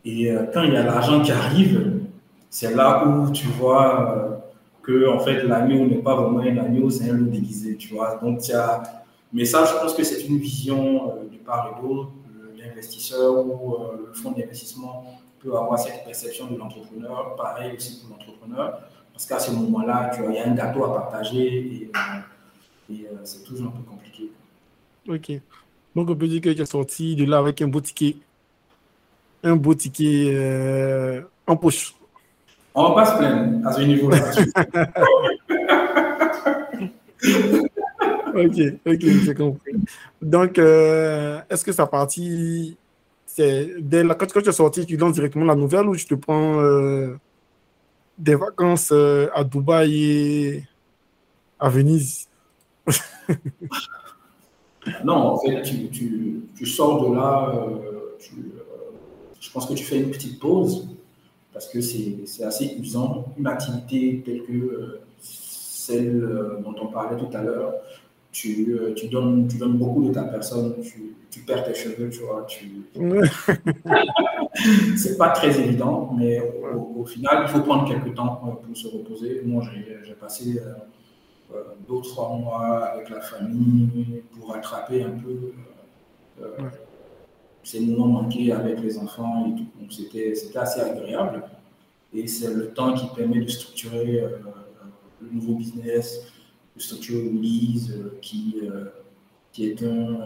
[0.06, 2.01] Et euh, quand il y a l'argent qui arrive,
[2.49, 4.34] c'est là où tu vois
[4.84, 8.20] que en fait l'agneau n'est pas vraiment un agneau, c'est un loup déguisé, tu vois.
[8.22, 8.56] Donc, il
[9.32, 12.12] Mais ça, je pense que c'est une vision euh, du part et d'autre.
[12.58, 15.06] L'investisseur ou euh, le fonds d'investissement
[15.39, 18.80] peut avoir cette perception de l'entrepreneur, pareil aussi pour l'entrepreneur,
[19.12, 21.91] parce qu'à ce moment-là, il y a un gâteau à partager et,
[22.89, 24.32] euh, c'est toujours un peu compliqué.
[25.08, 25.41] Ok.
[25.95, 28.18] Donc, on peut dire que tu es sorti de là avec un beau ticket.
[29.43, 31.93] Un beau ticket en poche.
[32.75, 34.17] On va pas se plaindre à ce niveau-là.
[38.33, 39.73] ok, ok, j'ai compris.
[40.21, 42.77] Donc, euh, est-ce que sa partie,
[43.25, 46.15] c'est dès la, quand, tu es sorti, tu lances directement la nouvelle ou tu te
[46.15, 47.15] prends euh,
[48.17, 50.63] des vacances euh, à Dubaï et
[51.59, 52.27] à Venise?
[55.05, 57.53] Non, en fait, tu, tu, tu sors de là,
[58.19, 58.31] je
[59.54, 60.88] pense que tu fais une petite pause
[61.54, 63.26] parce que c'est assez usant.
[63.38, 67.74] Une activité telle que euh, celle euh, dont on parlait tout à l'heure,
[68.32, 72.10] tu, euh, tu, donnes, tu donnes beaucoup de ta personne, tu, tu perds tes cheveux,
[72.10, 72.47] tu vois.
[72.47, 72.82] Tu...
[74.97, 76.41] c'est pas très évident, mais
[76.95, 79.43] au, final, il faut prendre quelques temps pour se reposer.
[79.45, 79.64] Moi,
[80.04, 80.60] j'ai passé
[81.88, 85.54] deux trois mois avec la famille pour rattraper un peu
[87.64, 89.68] ces moments manqués avec les enfants et tout.
[89.80, 91.43] Donc c'était assez agréable.
[92.14, 94.38] Et c'est le temps qui permet de structurer euh,
[95.22, 96.28] le nouveau business,
[96.76, 98.86] de structurer Woolies, euh, qui, euh,
[99.51, 100.18] qui, est un,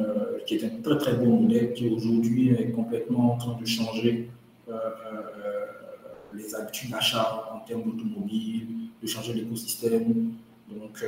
[0.45, 4.29] qui est un très très bon modèle qui aujourd'hui est complètement en train de changer
[6.33, 8.67] les habitudes d'achat en termes d'automobile,
[9.01, 10.33] de changer l'écosystème.
[10.69, 11.03] Donc,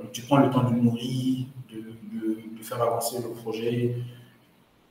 [0.00, 3.96] donc, tu prends le temps de nourrir, de, de faire avancer le projet,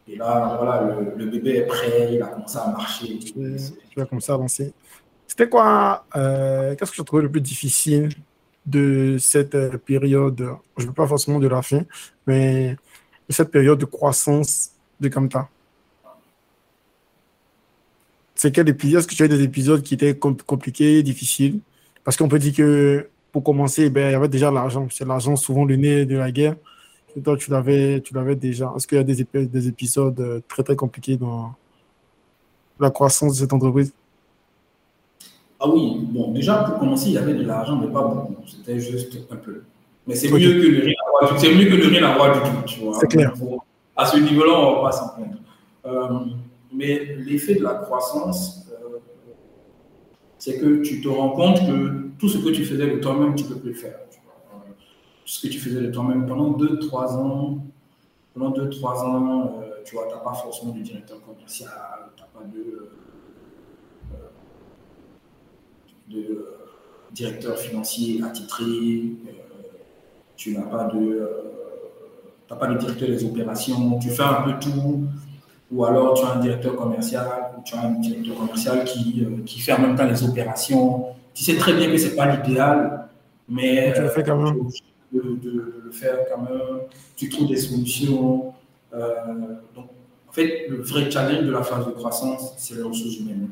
[0.07, 3.19] et là, voilà, le, bébé est prêt, il a commencé à marcher.
[3.19, 3.33] Tu,
[3.95, 4.73] vas commencer à avancer.
[5.27, 8.09] C'était quoi, euh, qu'est-ce que tu as trouvé le plus difficile
[8.65, 10.45] de cette euh, période,
[10.77, 11.83] je ne veux pas forcément de la fin,
[12.27, 12.75] mais
[13.29, 15.47] de cette période de croissance de Kamta?
[18.35, 21.59] C'est quel épisode Est-ce que tu as eu des épisodes qui étaient compliqués, difficiles?
[22.03, 24.87] Parce qu'on peut dire que pour commencer, ben, il y avait déjà l'argent.
[24.89, 26.55] C'est l'argent souvent le nez de la guerre.
[27.23, 28.71] Toi, tu l'avais, tu l'avais déjà.
[28.75, 31.53] Est-ce qu'il y a des, des épisodes euh, très, très compliqués dans
[32.79, 33.93] la croissance de cette entreprise?
[35.59, 38.35] Ah oui, bon, déjà, pour commencer, il y avait de l'argent, mais pas beaucoup.
[38.47, 39.61] C'était juste un peu.
[40.07, 42.65] Mais c'est mieux, que de rien avoir, c'est mieux que de rien avoir du tout,
[42.65, 42.97] tu vois.
[42.99, 43.33] C'est clair.
[43.95, 45.37] à ce niveau-là, on ne va pas s'en plaindre.
[45.85, 46.25] Euh,
[46.73, 48.97] mais l'effet de la croissance, euh,
[50.39, 53.43] c'est que tu te rends compte que tout ce que tu faisais de toi-même, tu
[53.43, 53.99] ne peux plus le faire
[55.31, 57.59] ce que tu faisais de toi-même pendant 2-3 ans.
[58.33, 61.71] Pendant 2-3 ans, euh, tu vois, tu n'as pas forcément de directeur commercial,
[62.17, 62.89] tu n'as pas de,
[64.11, 64.17] euh,
[66.09, 66.57] de euh,
[67.13, 68.65] directeur financier attitré,
[70.35, 71.29] tu n'as pas de,
[72.49, 75.05] pas de directeur des opérations, tu fais un peu tout,
[75.71, 77.25] ou alors tu as un directeur commercial,
[77.57, 81.05] ou tu as un directeur commercial qui, qui fait en même temps les opérations.
[81.33, 83.07] Tu sais très bien que ce n'est pas l'idéal,
[83.47, 84.67] mais tu le fais quand même
[85.11, 86.59] de, le faire quand même,
[87.15, 88.53] tu trouves des solutions.
[88.93, 89.07] Euh,
[89.75, 89.85] donc,
[90.27, 93.49] en fait, le vrai challenge de la phase de croissance, c'est les ressources humaines.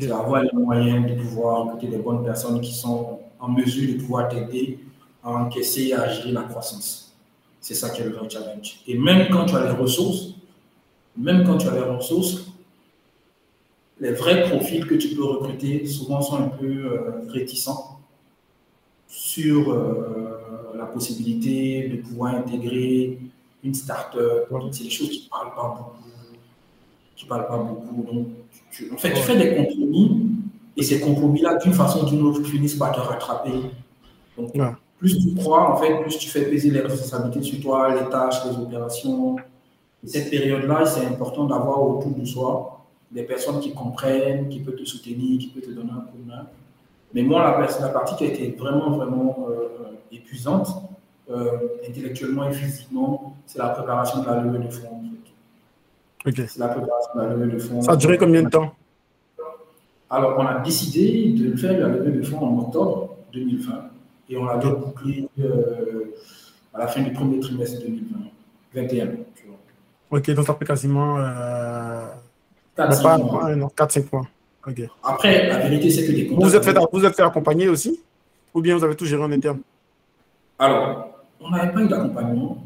[0.00, 4.00] C'est avoir les moyens de pouvoir recruter des bonnes personnes qui sont en mesure de
[4.00, 4.78] pouvoir t'aider
[5.24, 7.12] à encaisser et à gérer la croissance.
[7.60, 8.80] C'est ça qui est le vrai challenge.
[8.86, 10.34] Et même quand tu as les ressources,
[11.16, 12.52] même quand tu as les ressources,
[14.00, 18.00] les vrais profils que tu peux recruter souvent sont un peu euh, réticents
[19.06, 20.31] sur euh,
[20.76, 23.18] la possibilité de pouvoir intégrer
[23.62, 24.48] une start-up.
[24.72, 26.08] C'est des choses qui ne parlent pas beaucoup.
[27.16, 28.02] Qui parlent pas beaucoup.
[28.02, 28.26] Donc,
[28.92, 30.26] en fait, tu fais des compromis
[30.76, 33.52] et ces compromis-là, d'une façon ou d'une autre, finissent par te rattraper.
[34.36, 34.52] Donc,
[34.98, 38.44] plus tu crois, en fait, plus tu fais peser les responsabilités sur toi, les tâches,
[38.46, 39.36] les opérations.
[40.04, 44.76] Et cette période-là, c'est important d'avoir autour de soi des personnes qui comprennent, qui peuvent
[44.76, 46.46] te soutenir, qui peuvent te donner un coup de main.
[47.14, 50.68] Mais moi, la, la partie qui a été vraiment, vraiment euh, épuisante,
[51.30, 51.50] euh,
[51.88, 55.02] intellectuellement et physiquement, c'est la préparation de la levée de fonds.
[56.24, 57.82] C'est la préparation de la levée de fonds.
[57.82, 58.72] Ça a duré combien de temps?
[60.08, 63.72] Alors, on a décidé de faire la levée de fonds en octobre 2020
[64.28, 66.14] et on l'a bouclé euh,
[66.74, 69.08] à la fin du premier trimestre 2021.
[70.10, 72.06] Ok, donc ça fait quasiment euh,
[72.76, 73.22] 4-5
[74.12, 74.26] mois.
[75.02, 78.00] Après, la vérité, c'est que des Vous vous êtes fait, vous êtes fait accompagner aussi
[78.54, 79.60] Ou bien vous avez tout géré en interne?
[80.58, 81.08] Alors,
[81.40, 82.64] on n'avait pas eu d'accompagnement.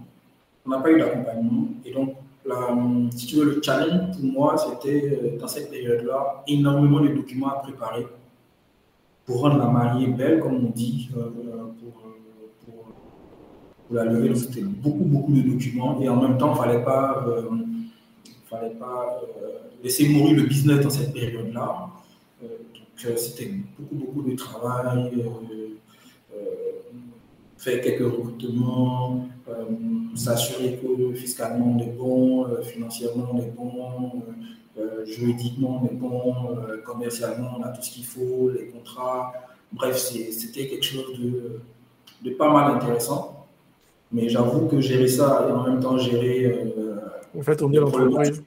[0.67, 1.69] On n'a pas eu d'accompagnement.
[1.85, 2.17] Et donc,
[3.13, 7.49] si tu veux, le challenge pour moi, c'était euh, dans cette période-là, énormément de documents
[7.49, 8.07] à préparer.
[9.25, 11.23] pour rendre la mariée belle, comme on dit, pour,
[13.89, 14.35] pour, la levée.
[14.35, 17.25] C'était beaucoup, beaucoup de documents et en même temps, il ne fallait pas,
[18.59, 19.21] fallait pas
[19.83, 21.91] laisser mourir le business dans cette période-là.
[22.41, 25.13] donc, c'était beaucoup, beaucoup de travail
[27.67, 29.65] faire quelques recrutements, euh,
[30.15, 34.23] s'assurer que fiscalement on est bon, euh, financièrement on est bon,
[34.79, 36.35] euh, juridiquement on est bon,
[36.85, 39.33] commercialement on a tout ce qu'il faut, les contrats.
[39.73, 43.36] Bref, c'était quelque chose de, pas mal intéressant.
[44.13, 46.73] Mais j'avoue que gérer ça et en même temps gérer
[47.39, 48.43] en fait, on l'entreprise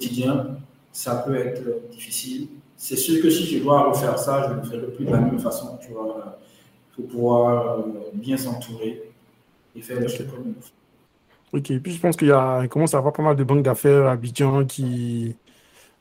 [0.00, 0.56] quotidien,
[0.92, 2.48] ça peut être difficile.
[2.76, 5.20] C'est sûr que si je dois refaire ça, je ne le ferai plus de la
[5.20, 5.78] même façon.
[5.82, 6.38] Tu vois,
[6.94, 7.82] pour pouvoir euh,
[8.14, 9.02] bien s'entourer
[9.76, 10.70] et faire les choses comme il faut.
[11.52, 14.06] Ok, puis je pense qu'il y a, commence à avoir pas mal de banques d'affaires
[14.06, 15.34] à Abidjan qui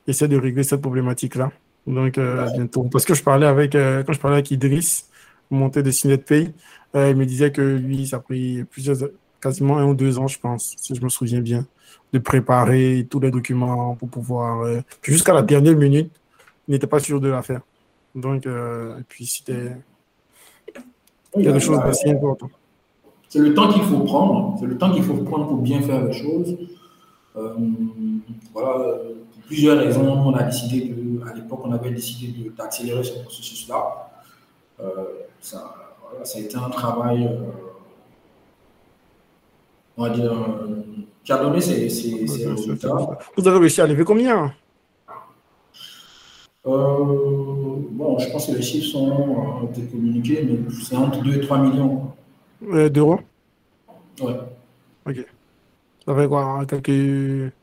[0.08, 1.52] essaient de régler cette problématique-là.
[1.88, 2.84] Donc, euh, bientôt.
[2.84, 5.10] Parce que je parlais avec, euh, quand je parlais avec Idriss,
[5.50, 6.54] monté de Signet Pay,
[6.94, 8.98] il me disait que lui, ça a pris plusieurs,
[9.42, 11.66] quasiment un ou deux ans, je pense, si je me souviens bien,
[12.14, 14.66] de préparer tous les documents pour pouvoir.
[15.02, 16.12] puis jusqu'à la dernière minute,
[16.68, 17.62] il n'était pas sûr de la faire.
[18.16, 19.76] Donc, et puis c'était
[21.34, 22.50] quelque chose d'assez important.
[23.30, 26.04] C'est le temps qu'il faut prendre, c'est le temps qu'il faut prendre pour bien faire
[26.04, 26.58] les choses.
[27.36, 27.54] Euh,
[28.52, 28.98] voilà,
[29.32, 34.09] pour plusieurs raisons, on a décidé de, à l'époque, on avait décidé d'accélérer ce processus-là.
[34.82, 34.86] Euh,
[35.42, 35.76] ça,
[36.24, 37.52] ça, a été un travail, euh,
[39.98, 40.34] on va dire,
[41.24, 41.88] qui a donné ses,
[42.48, 42.96] résultats.
[43.36, 44.54] Vous avez réussi à lever combien
[46.66, 51.36] euh, bon, je pense que les chiffres sont, ont été communiqués, mais c'est entre 2
[51.36, 52.12] et 3 millions.
[52.68, 53.20] Euh, D'euros?
[54.22, 54.36] Ouais.
[55.08, 55.26] Ok.
[56.06, 57.54] Ça fait quoi quelques...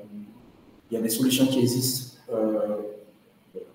[0.92, 2.20] il y a des solutions qui existent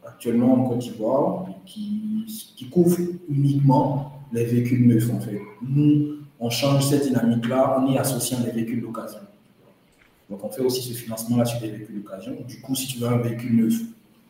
[0.06, 5.40] actuellement en Côte d'Ivoire qui, couvrent uniquement les véhicules neufs en fait.
[5.62, 9.18] Nous, on change cette dynamique-là, on y associe des véhicules d'occasion.
[10.28, 12.36] Donc on fait aussi ce financement-là sur des véhicules d'occasion.
[12.46, 13.74] Du coup, si tu veux un véhicule neuf,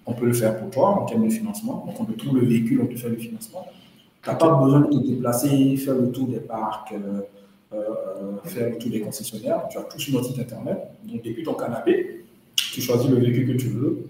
[0.07, 1.84] on peut le faire pour toi en termes de financement.
[1.86, 3.66] Donc on te trouve le véhicule, on te fait le financement.
[4.22, 7.20] Tu n'as pas besoin de te déplacer, faire le tour des parcs, euh,
[7.72, 9.66] euh, faire le tour des concessionnaires.
[9.70, 10.79] Tu as tout sur notre site internet.
[11.04, 14.07] Donc, depuis ton canapé, tu choisis le véhicule que tu veux.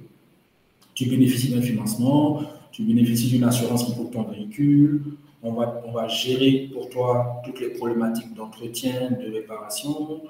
[1.01, 5.01] Tu bénéficies d'un financement, tu bénéficies d'une assurance couvre ton véhicule.
[5.43, 10.21] On va, on va gérer pour toi toutes les problématiques d'entretien, de réparation.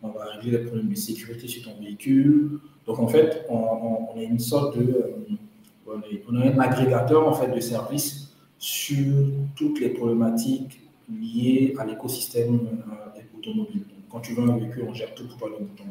[0.00, 2.60] On va régler les problèmes de sécurité sur ton véhicule.
[2.86, 3.56] Donc, en fait, on,
[4.14, 4.92] on, est une sorte de.
[4.92, 5.90] Euh,
[6.28, 9.24] on, est, un agrégateur en fait, de services sur
[9.56, 12.60] toutes les problématiques liées à l'écosystème
[12.92, 13.86] euh, automobile.
[14.08, 15.82] quand tu veux un véhicule, on gère tout pour toi le bout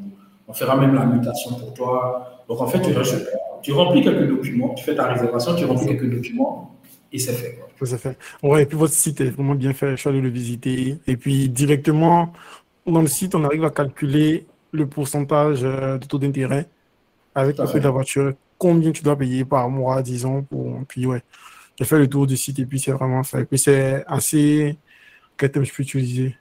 [0.47, 2.45] On fera même la mutation pour toi.
[2.47, 2.93] Donc en fait, tu,
[3.61, 6.75] tu remplis quelques documents, tu fais ta réservation, tu remplis quelques documents
[7.11, 7.59] et c'est fait.
[7.83, 8.17] C'est fait.
[8.43, 10.97] Ouais, et puis votre site est vraiment bien fait, je suis allé le visiter.
[11.07, 12.31] Et puis directement
[12.85, 16.67] dans le site, on arrive à calculer le pourcentage euh, de taux d'intérêt
[17.35, 20.43] avec le prix de la voiture, combien tu dois payer par mois, disons.
[20.43, 20.79] Pour...
[20.88, 21.21] Puis ouais,
[21.77, 23.41] j'ai fait le tour du site et puis c'est vraiment fait.
[23.41, 24.77] Et puis c'est assez.
[25.38, 26.35] Quel terme je peux utiliser?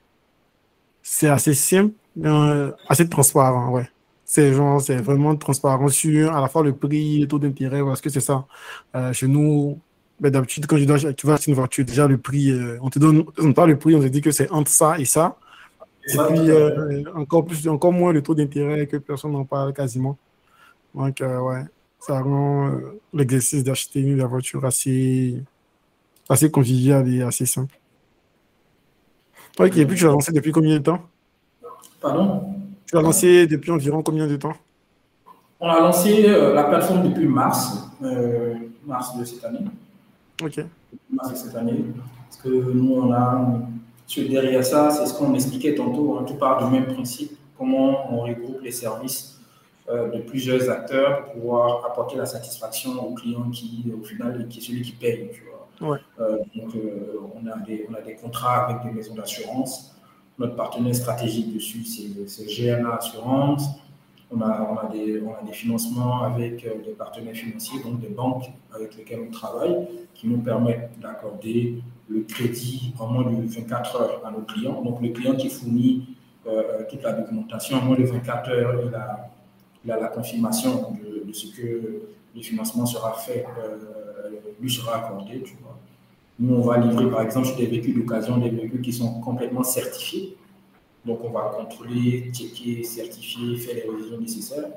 [1.01, 1.93] C'est assez simple,
[2.23, 3.89] euh, assez transparent, ouais.
[4.33, 7.99] C'est genre, c'est vraiment transparent sur à la fois le prix, le taux d'intérêt, parce
[7.99, 8.45] que c'est ça.
[8.95, 9.77] Euh, chez nous,
[10.21, 13.25] ben, d'habitude, quand tu vas acheter une voiture, déjà le prix, euh, on te donne,
[13.37, 15.35] on te le prix, on te dit que c'est entre ça et ça.
[16.07, 20.17] Et puis, euh, encore, plus, encore moins le taux d'intérêt que personne n'en parle quasiment.
[20.95, 21.65] Donc, euh, ouais,
[21.99, 22.71] ça rend
[23.13, 25.43] l'exercice d'acheter une voiture assez,
[26.29, 27.77] assez convivial et assez simple.
[29.59, 31.01] Ok, et puis tu lancé depuis combien de temps?
[31.99, 32.60] Pardon?
[32.91, 34.51] Tu l'as lancé depuis environ combien de temps?
[35.61, 37.87] On a lancé la plateforme depuis mars,
[38.85, 39.59] mars de cette année.
[40.43, 40.65] Ok.
[41.09, 41.85] Mars de cette année.
[42.27, 43.61] Parce que nous, on a
[44.19, 48.23] derrière ça, c'est ce qu'on expliquait tantôt, hein, tout part du même principe, comment on
[48.23, 49.39] regroupe les services
[49.89, 54.59] euh, de plusieurs acteurs pour pouvoir apporter la satisfaction au client qui, au final, qui
[54.59, 55.29] est celui qui paye.
[55.33, 55.43] Tu
[55.79, 55.99] vois.
[56.19, 59.90] Euh, donc, euh, on, a des, on a des contrats avec des maisons d'assurance.
[60.41, 63.63] Notre partenaire stratégique dessus, c'est GNA Assurance.
[64.31, 69.87] On a, des, financements avec des partenaires financiers, donc des banques avec lesquelles on travaille,
[70.15, 74.81] qui nous permettent d'accorder le crédit en moins de 24 heures à nos clients.
[74.81, 76.15] Donc, le client qui fournit
[76.47, 78.81] euh, toute la documentation, en moins de 24 heures,
[79.83, 80.93] il a, la confirmation
[81.27, 82.01] de, ce que
[82.35, 83.77] le financement sera fait, euh,
[84.59, 85.43] lui sera accordé.
[86.39, 89.63] Nous, on va livrer, par exemple, sur des véhicules d'occasion, des véhicules qui sont complètement
[89.63, 90.37] certifiés.
[91.05, 94.69] Donc, on va contrôler, checker, certifier, faire les révisions nécessaires.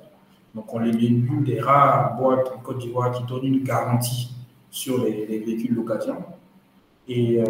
[0.54, 4.30] Donc, on les met des rares boîtes en Côte d'Ivoire qui donnent une garantie
[4.70, 6.16] sur les, les véhicules d'occasion.
[7.08, 7.46] Et, euh,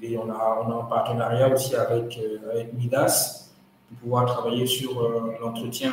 [0.00, 3.50] et on, a, on, a, un partenariat aussi avec, euh, avec Midas
[3.88, 5.92] pour pouvoir travailler sur euh, l'entretien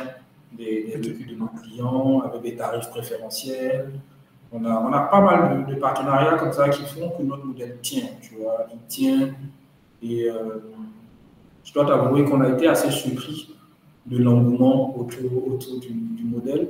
[0.52, 3.92] des, des véhicules de nos clients avec des tarifs préférentiels.
[4.52, 7.78] On a, on a pas mal de, partenariats comme ça qui font que notre modèle
[7.80, 9.30] tient, tu vois, il tient.
[10.02, 10.28] Et
[11.64, 13.54] je dois t'avouer qu'on a été assez surpris
[14.06, 16.68] de l'engouement autour, autour du, modèle.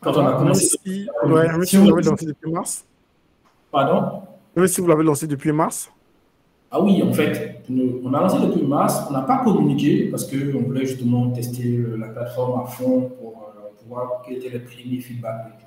[0.00, 0.66] Quand on a commencé.
[0.84, 2.84] Si, ouais, si vous l'avez lancé depuis mars.
[3.70, 4.22] Pardon?
[4.66, 5.92] Si vous l'avez lancé depuis mars
[6.70, 9.02] Ah oui, en fait, on a lancé depuis mars.
[9.08, 13.68] On n'a pas communiqué parce qu'on voulait justement tester la plateforme à fond pour, euh,
[13.88, 15.58] voir quels étaient les premiers feedbacks.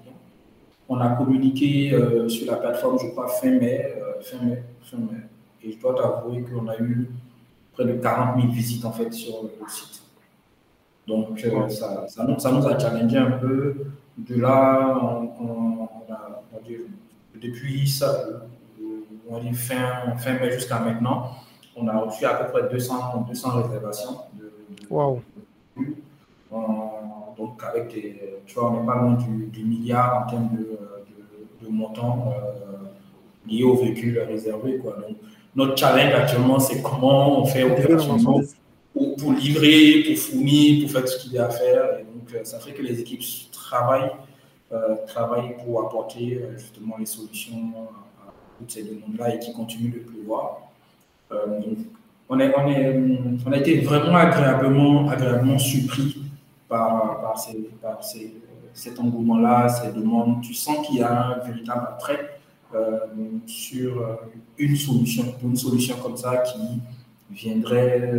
[0.90, 4.98] On a communiqué euh, sur la plateforme, je crois, fin mai, euh, fin mai, fin
[4.98, 5.22] mai.
[5.64, 7.10] Et je dois t'avouer qu'on a eu
[7.74, 10.02] près de 40 000 visites en fait sur le site.
[11.08, 13.76] Donc ça, ça, nous, ça, nous, a challengé un peu.
[14.18, 16.60] De là, on, a,
[17.42, 18.26] depuis ça,
[19.30, 21.32] on dit fin, fin mai jusqu'à maintenant,
[21.76, 24.18] on a reçu à peu près 200, 200 réservations.
[24.34, 24.52] De,
[24.90, 25.22] wow.
[27.38, 31.66] Donc, avec des, tu vois, on n'est pas loin du, milliard en termes de, de,
[31.66, 34.78] de montants euh, liés aux véhicules réservés.
[34.78, 34.98] Quoi.
[35.08, 35.18] Donc,
[35.56, 38.42] notre challenge actuellement, c'est comment on fait opérationnellement
[38.94, 42.00] pour, livrer, pour fournir, pour faire ce qu'il y a à faire.
[42.00, 44.12] Et donc, euh, ça fait que les équipes travaillent,
[44.72, 47.74] euh, travaillent pour apporter justement les solutions
[48.58, 50.62] toutes ces demandes-là et qui continuent de pleuvoir.
[51.32, 51.60] Euh,
[52.30, 53.00] on, est, on, est,
[53.46, 56.23] on, a été vraiment agréablement, agréablement surpris
[57.22, 58.34] par, ces, par ces,
[58.74, 60.42] cet engouement-là, ces demandes.
[60.42, 62.40] Tu sens qu'il y a un véritable attrait
[62.74, 63.00] euh,
[63.46, 64.16] sur euh,
[64.58, 66.82] une solution, une solution comme ça qui
[67.32, 68.12] viendrait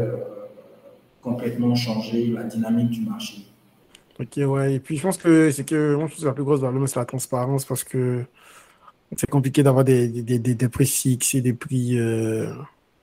[1.22, 3.46] complètement changer la dynamique du marché.
[4.20, 4.74] Ok, ouais.
[4.74, 6.98] Et puis je pense que c'est que moi, je pense la plus grosse valeur, c'est
[6.98, 8.24] la transparence parce que
[9.16, 12.52] c'est compliqué d'avoir des, des, des, prix fixes et des prix euh,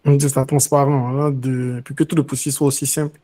[0.05, 3.19] Hein, de, puis que tout le processus soit aussi simple.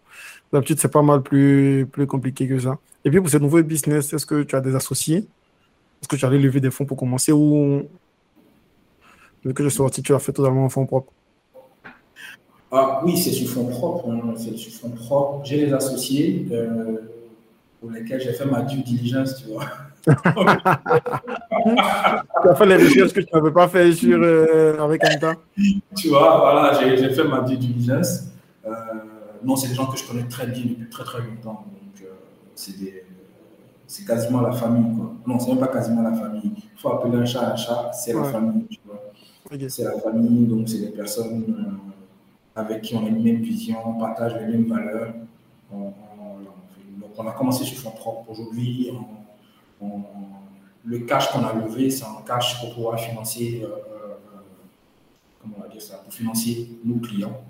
[0.53, 2.77] D'habitude, c'est pas mal plus, compliqué que ça.
[3.03, 5.25] Et puis pour ce nouveau business, est-ce que tu as des associés?
[6.01, 7.83] Est-ce que tu allais lever des fonds pour commencer ou
[9.53, 11.11] que je sorti, tu as fait totalement en fonds propres
[12.71, 14.09] ah, Oui, c'est sur fonds propres.
[14.09, 15.45] Hein, c'est sur fonds propres.
[15.45, 16.97] J'ai des associés euh,
[17.79, 19.65] pour lesquels j'ai fait ma due diligence, tu vois.
[20.07, 20.13] tu
[22.49, 25.35] as fait les recherches que tu n'avais pas fait sur, euh, avec Anta
[25.95, 28.23] Tu vois, voilà, j'ai fait ma due diligence.
[28.65, 28.71] Euh,
[29.43, 31.65] non, c'est des gens que je connais très bien depuis très très longtemps.
[31.67, 32.13] Donc, euh,
[33.87, 34.95] c'est quasiment la famille.
[34.95, 35.13] Quoi.
[35.25, 36.51] Non, c'est même pas quasiment la famille.
[36.55, 38.65] Il faut appeler un chat un chat, c'est la famille.
[38.69, 39.01] Tu vois.
[39.69, 43.77] C'est la famille, donc c'est des personnes euh, avec qui on a une même vision,
[43.85, 45.13] on partage les mêmes valeurs.
[45.71, 45.93] On,
[47.17, 48.29] on a commencé sur son propre.
[48.29, 48.91] Aujourd'hui,
[50.85, 54.13] le cash qu'on a levé, c'est un cash pour pouvoir financer, euh, euh,
[55.41, 57.41] comment on va dire ça, pour financer nos clients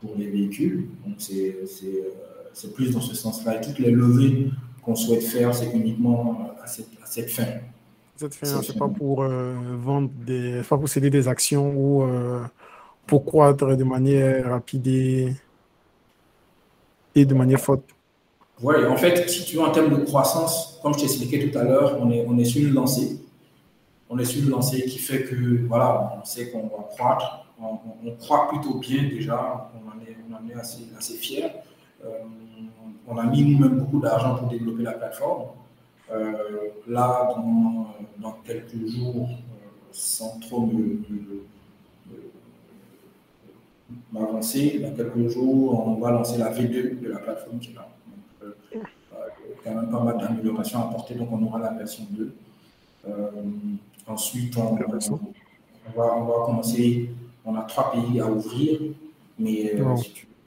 [0.00, 0.88] pour les véhicules.
[1.06, 3.58] Donc c'est euh, plus dans ce sens-là.
[3.58, 4.50] Et toutes les levées
[4.82, 7.46] qu'on souhaite faire, c'est uniquement à cette, à cette fin.
[8.16, 12.04] Cette fin, c'est pas pour vendre des, pas pour céder des actions ou
[13.06, 15.32] pour croître de manière rapide et,
[17.14, 17.84] et de manière forte.
[18.62, 21.64] Oui, en fait, si tu veux, en termes de croissance, comme je t'expliquais tout à
[21.64, 23.20] l'heure, on est, sur une lancée.
[24.08, 27.44] On est sur une lancée qui fait que, voilà, on sait qu'on va croître.
[27.60, 31.50] on, croit plutôt bien déjà, on en est, assez, assez fiers.
[33.08, 35.46] on a mis nous-mêmes beaucoup d'argent pour développer la plateforme.
[36.86, 37.34] là,
[38.20, 39.28] dans, quelques jours,
[39.90, 40.70] sans trop
[44.12, 44.78] m'avancer.
[44.78, 47.88] Dans quelques jours, on va lancer la V2 de la plateforme qui est là.
[49.66, 52.34] Euh, quand même pas mal d'améliorations à apporter, donc on aura la version 2.
[53.08, 53.30] Euh,
[54.06, 57.10] ensuite, on, va, on, va, commencer.
[57.44, 58.80] On a trois pays à ouvrir,
[59.38, 59.84] mais euh,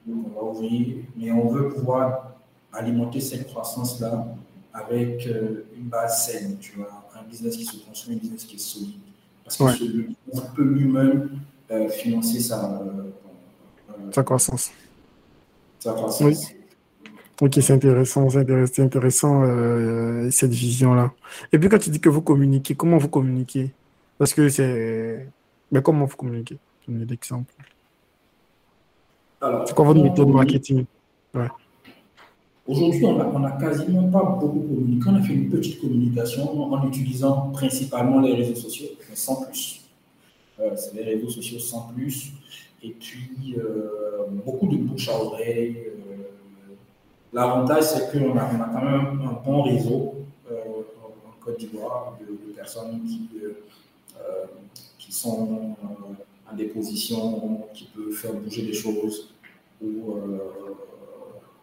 [0.08, 2.36] on va ouvrir, mais on veut pouvoir
[2.72, 4.28] alimenter cette croissance-là
[4.74, 8.60] avec une base saine, tu vois, un business qui se construit, un business qui est
[8.60, 8.96] solide.
[9.44, 11.40] Parce qu'on peut lui-même
[11.92, 12.82] financer sa,
[14.12, 14.72] sa croissance.
[15.80, 16.22] Sa croissance.
[16.22, 16.65] Oui.
[17.41, 21.12] Ok, c'est intéressant, c'est intéressant, euh, cette vision-là.
[21.52, 23.72] Et puis quand tu dis que vous communiquez, comment vous communiquez?
[24.18, 25.28] Parce que c'est...
[25.72, 26.57] Mais comment vous communiquez?
[26.88, 27.53] Donnez l'exemple.
[29.66, 30.86] C'est quoi votre méthode de marketing?
[31.34, 31.48] Ouais.
[32.66, 35.10] Aujourd'hui, on n'a quasiment pas beaucoup communiqué.
[35.10, 39.82] On a fait une petite communication en utilisant principalement les réseaux sociaux, mais sans plus.
[40.60, 42.32] Euh, c'est les réseaux sociaux sans plus
[42.82, 45.78] et puis euh, beaucoup de bouche à oreille.
[47.36, 50.16] Euh, l'avantage, c'est qu'on a, on a, quand même un bon réseau
[50.52, 50.56] euh,
[51.06, 53.30] en Côte d'Ivoire de, personnes qui,
[54.98, 55.76] qui sont
[56.52, 59.34] en des positions qui peuvent faire bouger les choses
[59.84, 60.16] ou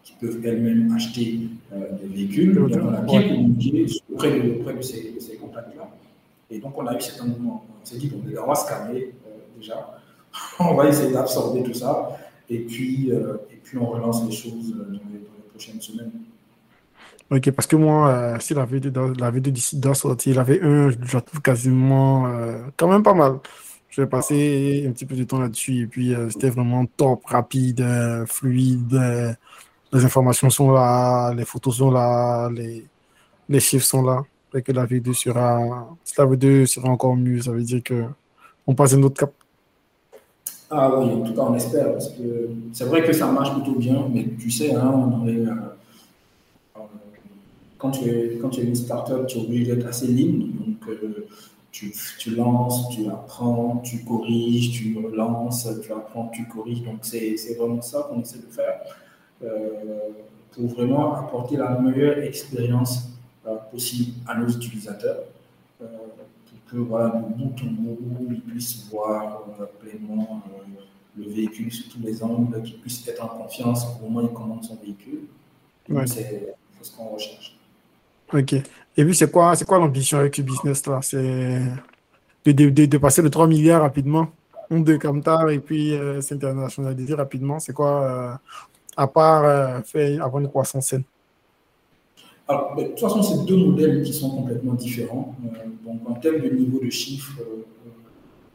[0.04, 2.54] qui peuvent elles-mêmes acheter des véhicules.
[2.54, 5.88] Donc, on a bien communiqué auprès de, auprès de ces, ces contacts-là.
[6.50, 7.64] Et donc, on a eu cet engouement.
[7.82, 9.12] On s'est dit, bon, on va se calmer
[9.56, 9.98] déjà.
[10.60, 12.16] on va essayer d'absorber tout ça
[12.52, 15.20] et puis, euh, et puis on relance les choses euh, dans les,
[17.30, 20.60] Ok, parce que moi, euh, si la vidéo, la vidéo d'ici doit sortir, il avait
[20.62, 22.30] un, je trouve quasiment
[22.76, 23.38] quand même pas mal.
[23.88, 27.84] Je vais passer un petit peu de temps là-dessus et puis c'était vraiment top, rapide,
[28.26, 29.00] fluide.
[29.92, 32.86] les informations sont là, les photos sont là, les,
[33.48, 34.22] les chiffres sont là.
[34.54, 38.04] Et que la vidéo sera, si la vidéo sera encore mieux, ça veut dire que
[38.66, 39.32] on passe un autre cap.
[40.74, 43.78] Ah oui, en tout cas, on espère, parce que c'est vrai que ça marche plutôt
[43.78, 45.54] bien, mais tu sais, hein, euh,
[47.76, 50.46] quand, tu es, quand tu es une startup, tu es obligé d'être assez libre.
[50.46, 51.26] Donc, euh,
[51.70, 56.82] tu, tu, lances, tu apprends, tu corriges, tu relances, tu apprends, tu corriges.
[56.84, 58.80] Donc, c'est vraiment ça qu'on essaie de faire
[59.44, 60.08] euh,
[60.52, 63.10] pour vraiment apporter la meilleure expérience
[63.70, 65.18] possible à nos utilisateurs
[66.72, 70.82] que voilà, de bout en bout, ils puissent voir euh, pleinement euh,
[71.16, 74.32] le véhicule sous tous les angles, qu'ils puissent être en confiance au moment où ils
[74.32, 75.24] commandent son véhicule.
[76.06, 77.58] C'est ce qu'on recherche.
[78.32, 78.54] Ok.
[78.54, 81.00] Et puis, c'est quoi, quoi l'ambition avec ce business-là?
[81.02, 81.60] C'est
[82.46, 84.28] de, de, de, passer de 3 milliards rapidement,
[84.70, 87.60] de Camtar, et puis euh, s'internationaliser rapidement.
[87.60, 88.40] C'est quoi,
[88.96, 91.04] à part faire, avoir une croissance saine?
[92.52, 95.34] Alors, de toute façon, c'est deux modèles qui sont complètement différents.
[95.44, 97.64] Euh, en termes de niveau de chiffre, euh,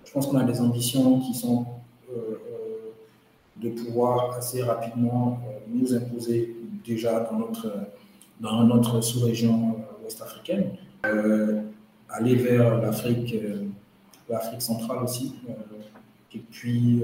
[0.06, 1.65] je pense qu'on a des ambitions qui sont
[2.11, 2.38] euh,
[3.56, 6.56] de pouvoir assez rapidement nous imposer
[6.86, 7.72] déjà dans notre,
[8.40, 10.72] dans notre sous-région ouest-africaine,
[11.03, 13.36] aller vers l'Afrique,
[14.30, 15.36] l'Afrique centrale aussi,
[16.34, 17.02] et puis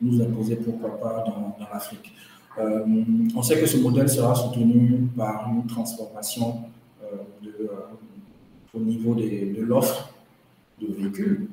[0.00, 2.12] nous imposer pourquoi pas dans l'Afrique.
[2.58, 2.84] Euh,
[3.34, 6.62] on sait que ce modèle sera soutenu par une transformation
[7.02, 10.12] euh, de, euh, au niveau de l'offre
[10.80, 11.48] de véhicules.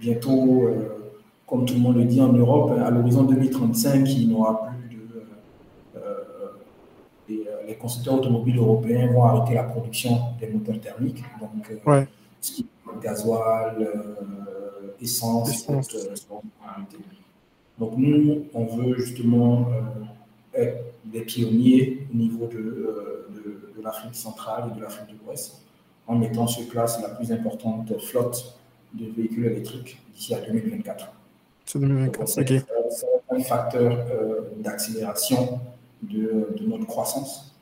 [0.00, 0.68] bientôt,
[1.46, 4.98] comme tout le monde le dit en Europe, à l'horizon 2035, il n'y aura plus
[7.28, 7.44] de.
[7.66, 11.24] les constructeurs automobiles européens vont arrêter la production des moteurs thermiques.
[11.40, 11.70] Donc,
[12.40, 13.88] ce qui est gasoil,
[15.00, 15.88] essence, essence.
[17.78, 23.28] Donc nous, on veut justement euh, être des pionniers au niveau de, euh,
[23.76, 25.62] de, l'Afrique centrale et de l'Afrique de l'Ouest,
[26.06, 28.56] en mettant sur place la plus importante flotte
[28.94, 31.12] de véhicules électriques d'ici à 2024.
[31.66, 32.64] C'est 2024, ok.
[32.90, 35.60] C'est un facteur euh, d'accélération
[36.02, 37.54] de, de, notre croissance.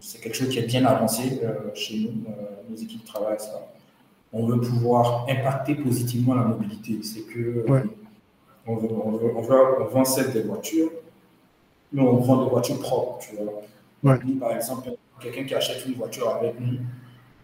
[0.00, 1.40] c'est quelque chose qui est bien avancé
[1.74, 2.24] chez nous,
[2.70, 3.68] nos équipes travaillent ça.
[4.32, 7.00] On veut pouvoir impacter positivement la mobilité.
[7.02, 7.64] C'est que
[8.68, 8.88] on, veut,
[9.36, 10.90] on, vend celle des voitures,
[11.92, 13.18] mais on vend des voitures propres.
[13.18, 14.18] Tu vois.
[14.40, 14.90] par exemple,
[15.20, 16.78] quelqu'un qui achète une voiture avec nous,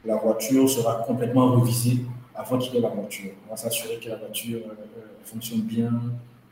[0.04, 2.00] la voiture sera complètement revisée
[2.34, 3.30] avant qu'il ait la voiture.
[3.46, 5.90] On va s'assurer que la voiture euh, euh, fonctionne bien,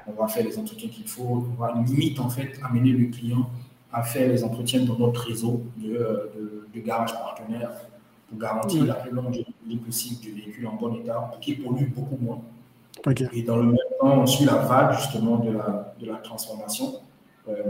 [0.07, 3.49] on va faire les entretiens qu'il faut, on va limite en fait amener le client
[3.93, 7.73] à faire les entretiens dans notre réseau de, euh, de, garages partenaires
[8.29, 12.17] pour garantir la plus longue durée possible du véhicule en bon état, qui pollue beaucoup
[12.19, 12.41] moins.
[13.33, 16.95] Et dans le même temps, on suit la vague justement de la, de la transformation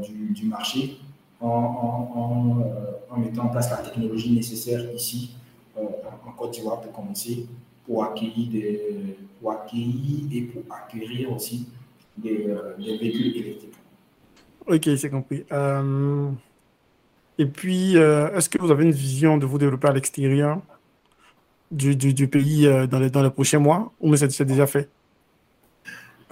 [0.03, 0.99] du, du, marché
[1.41, 5.35] en, en, en, mettant en place la technologie nécessaire ici
[5.77, 7.47] en Côte d'Ivoire pour commencer,
[7.87, 11.67] pour accueillir, des, pour accueillir et pour acquérir aussi
[12.19, 13.73] des, des véhicules électriques.
[14.67, 15.45] Ok, c'est compris.
[15.53, 16.31] Euh,
[17.39, 20.61] et puis, euh, est-ce que vous avez une vision de vous développer à l'extérieur
[21.71, 24.89] du, du, pays euh, dans, les, dans les prochains mois ou mais c'est déjà fait?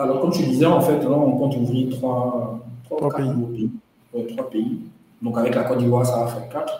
[0.01, 3.71] Alors, comme je disais, en fait, là, on compte ouvrir trois, trois, pays.
[4.35, 4.81] trois pays.
[5.21, 6.73] Donc, avec la Côte d'Ivoire, ça va faire quatre.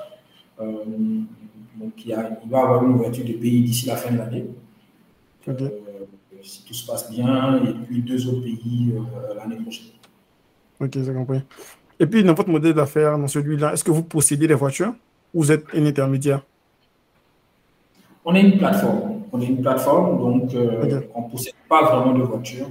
[0.59, 4.11] donc, il, y a, il, va y avoir une ouverture de pays d'ici la fin
[4.11, 4.47] de l'année.
[6.43, 8.95] si tout se passe bien, et puis deux autres pays
[9.37, 9.89] l'année prochaine.
[10.81, 11.43] Ok, j'ai compris.
[11.99, 14.95] Et puis, dans votre modèle d'affaires, dans celui-là, est-ce que vous possédez des voitures
[15.35, 16.41] ou vous êtes un intermédiaire?
[18.25, 19.25] On est une plateforme.
[19.31, 22.69] On est une plateforme, donc euh, on ne possède pas vraiment de voitures.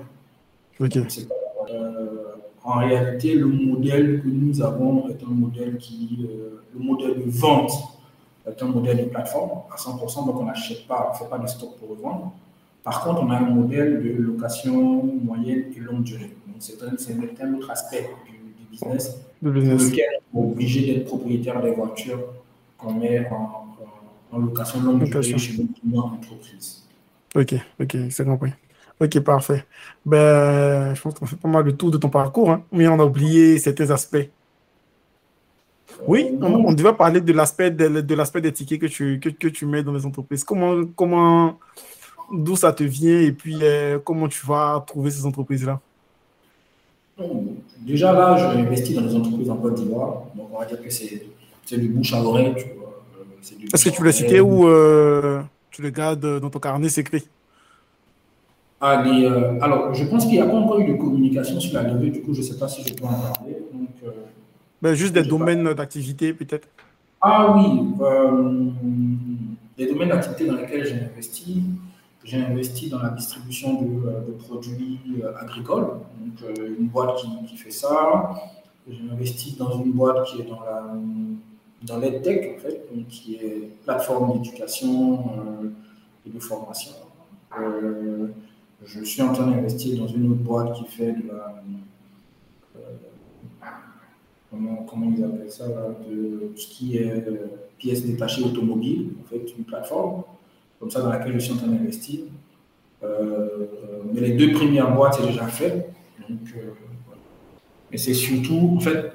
[0.82, 7.16] Euh, en réalité, le modèle que nous avons est un modèle qui, euh, le modèle
[7.16, 7.72] de vente
[8.48, 11.40] est un modèle de plateforme à 100%, donc on n'achète pas, on ne fait pas
[11.40, 12.34] de stock pour revendre.
[12.84, 16.32] Par contre, on a un modèle de location moyenne et longue durée.
[16.60, 19.90] C'est un, un, autre aspect du, business, le business.
[19.90, 22.20] lequel on est obligé d'être propriétaire des voitures
[22.78, 23.66] qu'on met en,
[24.32, 26.84] en, location longue durée chez nos clients entreprises.
[27.36, 28.52] Ok, ok, c'est compris.
[29.02, 29.66] Ok, parfait.
[30.06, 33.00] Ben, je pense qu'on fait pas mal le tour de ton parcours, hein, mais on
[33.00, 34.30] a oublié certains aspects.
[36.08, 39.30] Oui, on, on, devait parler de l'aspect de, de l'aspect des tickets que tu, que,
[39.30, 40.44] que, tu mets dans les entreprises.
[40.44, 41.60] Comment, comment,
[42.32, 45.80] d'où ça te vient et puis euh, comment tu vas trouver ces entreprises-là?
[47.82, 50.90] Déjà là, je investis dans les entreprises en Côte d'Ivoire, donc on va dire que
[50.90, 52.54] c'est du bouche à oreille.
[52.56, 57.24] Euh, Est-ce que tu veux citer ou euh, tu le gardes dans ton carnet secret?
[58.82, 59.04] Ah,
[59.62, 62.22] alors, je pense qu'il n'y a pas encore eu de communication sur la levée, du
[62.22, 63.58] coup, je ne sais pas si je peux en parler.
[63.74, 64.14] Donc,
[64.82, 66.68] ben, juste des domaines d'activité, peut-être
[67.22, 67.94] Ah oui,
[69.78, 71.64] des domaines d'activité dans lesquels j'ai investi.
[72.24, 75.88] J'ai investi dans la distribution de, euh, produits euh, agricoles,
[76.20, 77.16] donc euh, une boîte
[77.48, 78.36] qui, fait ça.
[78.88, 80.96] J'ai investi dans une boîte qui est dans la
[81.84, 85.24] dans l'EdTech, en fait, qui est plateforme d'éducation
[86.28, 86.92] et de formation.
[88.86, 91.64] Je suis en train d'investir dans une autre boîte qui fait de la.
[94.50, 95.68] comment, comment ils appellent ça
[96.10, 97.26] De ce qui est
[97.78, 100.24] pièces détachées automobiles, en fait, une plateforme
[100.80, 102.22] comme ça dans laquelle je suis en train d'investir.
[103.04, 103.66] Euh,
[104.14, 105.90] mais les deux premières boîtes, c'est déjà fait.
[106.30, 106.72] Donc, euh,
[107.92, 109.12] Mais c'est surtout, en fait,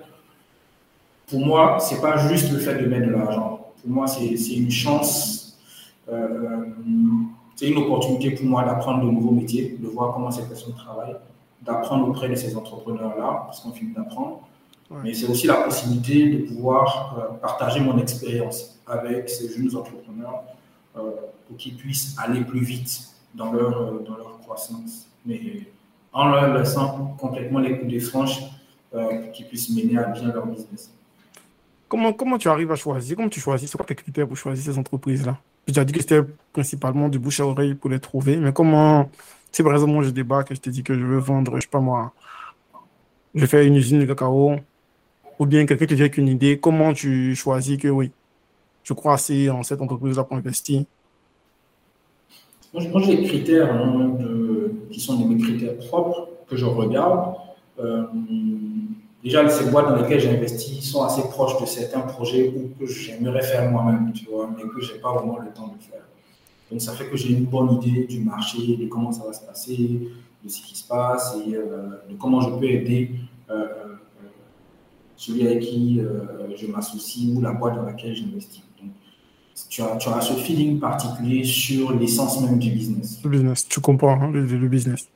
[1.29, 3.73] pour moi, c'est pas juste le fait de mettre de l'argent.
[3.81, 5.59] Pour moi, c'est une chance,
[6.11, 6.65] euh,
[7.65, 11.17] c'est une opportunité pour moi d'apprendre de nouveaux métiers, de voir comment ces personnes travaillent,
[11.63, 14.41] d'apprendre auprès de ces entrepreneurs-là, parce qu'on finit d'apprendre.
[15.03, 20.43] Mais c'est aussi la possibilité de pouvoir partager mon expérience avec ces jeunes entrepreneurs
[20.93, 25.07] pour qu'ils puissent aller plus vite dans leur, dans leur croissance.
[25.25, 25.41] Mais
[26.13, 28.43] en leur laissant complètement les coups des franches
[28.95, 30.93] euh, pour qu'ils puissent mener à bien leur business.
[31.89, 33.17] Comment, comment tu arrives à choisir?
[33.17, 33.71] Comment tu choisis?
[33.71, 35.39] C'est quoi tes critères pour choisir ces entreprises-là?
[35.67, 36.23] Tu as dit que c'était
[36.53, 39.11] principalement du bouche à oreille pour les trouver, mais comment,
[39.51, 41.63] si par exemple moi je débarque et je te dis que je veux vendre, je
[41.63, 42.13] sais pas moi,
[43.35, 44.57] je vais faire une usine de cacao,
[45.39, 48.13] ou bien quelqu'un te dit avec une idée, comment tu choisis que oui,
[48.85, 50.85] je crois assez en cette entreprise-là pour investir
[52.75, 54.17] moi, j'ai des critères hein,
[54.91, 57.37] qui sont mes critères propres que je regarde.
[57.79, 58.05] Euh,
[59.25, 63.43] déjà, ces boîtes dans lesquelles j'ai investi sont assez proches de certains projets que j'aimerais
[63.43, 66.03] faire moi-même, tu vois, mais que je n'ai pas vraiment le temps de faire.
[66.71, 69.45] Donc, ça fait que j'ai une bonne idée du marché, de comment ça va se
[69.45, 70.09] passer,
[70.45, 73.13] de ce qui se passe et euh, de comment je peux aider
[73.51, 73.67] euh,
[75.17, 76.01] celui avec qui
[76.57, 78.63] je m'associe ou la boîte dans laquelle j'investis
[79.69, 83.21] tu as, tu as ce feeling particulier sur l'essence même du business.
[83.23, 85.09] Le business, tu comprends hein, le, business.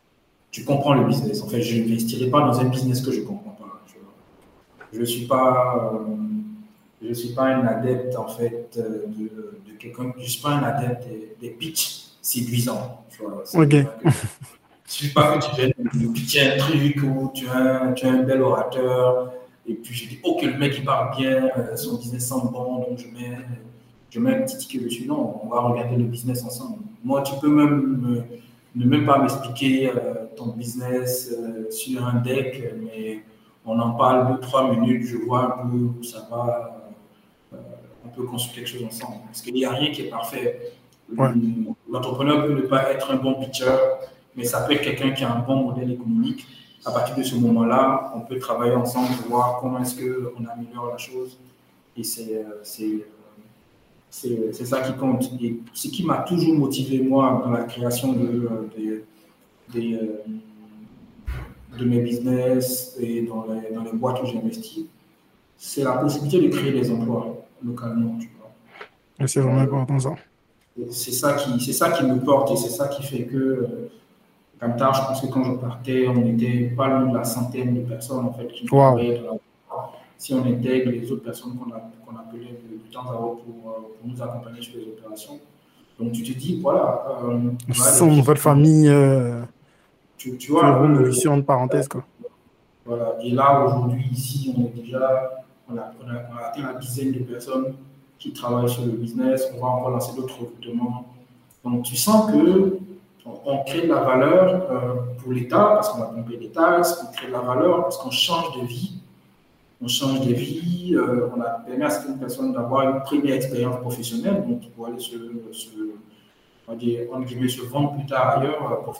[0.51, 1.43] Tu comprends le business.
[1.43, 3.58] En fait, je n'investirai pas dans un business que je comprends.
[4.93, 5.93] Je ne suis pas...
[5.95, 5.99] Euh,
[7.01, 10.65] je suis pas un adepte en fait euh, de, de quelqu'un, je suis pas un
[10.65, 13.05] adepte des, des pitchs séduisants.
[13.09, 13.75] Tu vois, ok.
[14.85, 18.43] Suffit pas que tu viennes pitcher un truc ou tu as, tu as un bel
[18.43, 19.33] orateur
[19.67, 22.79] et puis je dis ok le mec il parle bien, euh, son business sent bon
[22.79, 23.39] donc je mets
[24.11, 25.07] je mets un petit ticket dessus.
[25.07, 26.79] Non, on va regarder le business ensemble.
[27.05, 28.25] Moi, tu peux même
[28.75, 33.23] ne même pas m'expliquer euh, ton business euh, sur un deck, mais
[33.69, 36.91] on en parle deux, trois minutes, je vois un peu où ça va.
[37.53, 37.57] Euh,
[38.05, 39.19] on peut construire quelque chose ensemble.
[39.27, 40.73] Parce qu'il n'y a rien qui est parfait.
[41.91, 43.77] L'entrepreneur peut ne pas être un bon pitcher,
[44.35, 46.47] mais ça peut être quelqu'un qui a un bon modèle économique.
[46.85, 50.89] À partir de ce moment-là, on peut travailler ensemble pour voir comment est-ce qu'on améliore
[50.91, 51.39] la chose.
[51.97, 52.45] Et c'est
[54.11, 55.31] c'est ça qui compte.
[55.43, 59.05] Et ce qui m'a toujours motivé, moi, dans la création de, de,
[59.75, 60.21] de
[61.85, 64.87] mes business et dans les, dans les boîtes où j'investis,
[65.57, 68.17] c'est la possibilité de créer des emplois localement.
[68.19, 69.27] Tu vois.
[69.27, 70.15] C'est vraiment important ça.
[70.91, 73.89] C'est ça, qui, ça qui me porte et c'est ça qui fait que,
[74.61, 77.75] comme tard, je pense que quand je partais, on n'était pas loin de la centaine
[77.75, 78.97] de personnes en fait, qui wow.
[80.17, 83.93] Si on intègre les autres personnes qu'on appelait de, de, temps à autre pour, pour,
[84.05, 85.39] nous accompagner sur les opérations.
[85.99, 87.05] Donc tu te dis, voilà.
[87.25, 88.89] Euh, voilà votre famille.
[88.89, 89.43] Euh,
[90.19, 90.85] tu, tu vois.
[90.85, 92.05] Une ici en parenthèse, quoi.
[92.85, 93.17] Voilà.
[93.23, 97.19] Et là, aujourd'hui, ici, on est déjà on a, on, a, atteint une dizaine de
[97.21, 97.75] personnes
[98.19, 99.49] qui travaillent sur le business.
[99.57, 101.07] On va encore lancer d'autres recrutements.
[101.65, 102.79] Donc, tu sens que
[103.45, 107.13] on crée de la valeur euh, pour l'État parce qu'on va pomper des taxes, on
[107.13, 108.95] crée de la valeur parce qu'on change de vie.
[109.83, 113.77] On change de vie, euh, on a permis à certaines personnes d'avoir une première expérience
[113.81, 115.15] professionnelle, donc pour aller se,
[116.69, 118.93] on va dire, se vendre plus tard ailleurs, euh,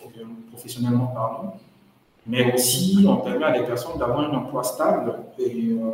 [0.51, 1.55] professionnellement parlant
[2.29, 5.93] mais aussi on permet à des personnes d'avoir un emploi stable et euh,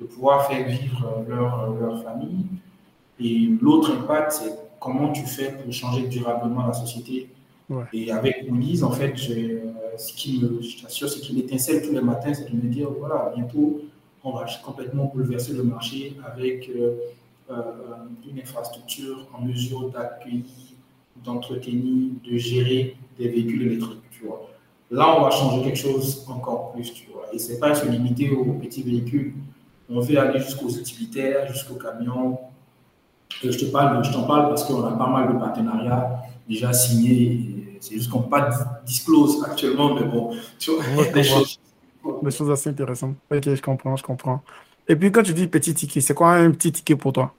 [0.00, 2.46] de, pouvoir faire vivre leur, leur famille.
[3.18, 7.28] Et l'autre impact, c'est comment tu fais pour changer durablement la société.
[7.92, 11.92] Et avec Moulise, en fait, euh, ce qui me, je t'assure, ce qui m'étincelle tous
[11.92, 13.82] les matins, c'est de me dire, voilà, bientôt,
[14.24, 16.96] on va complètement bouleverser le marché avec euh,
[18.28, 20.44] une infrastructure en mesure d'accueillir,
[21.24, 24.48] d'entretenir, de gérer des véhicules électriques, tu vois.
[24.90, 27.26] Là, on va changer quelque chose encore plus, tu vois.
[27.32, 29.34] Et ce n'est pas se limiter aux petits véhicules.
[29.88, 32.38] On veut aller jusqu'aux utilitaires, jusqu'aux camions.
[33.42, 37.78] je te parle, je t'en parle parce qu'on a pas mal de partenariats déjà signés.
[37.80, 38.50] C'est juste qu'on pas
[38.84, 41.60] disclose actuellement, mais bon, tu vois, des choses.
[42.22, 43.16] Des choses assez intéressantes.
[43.30, 44.42] Ok, je comprends, je comprends.
[44.88, 47.32] Et puis, quand tu dis petit ticket, c'est quoi un petit ticket pour toi?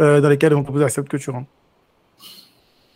[0.00, 1.48] Euh, dans lequel on propose accepte que tu rentres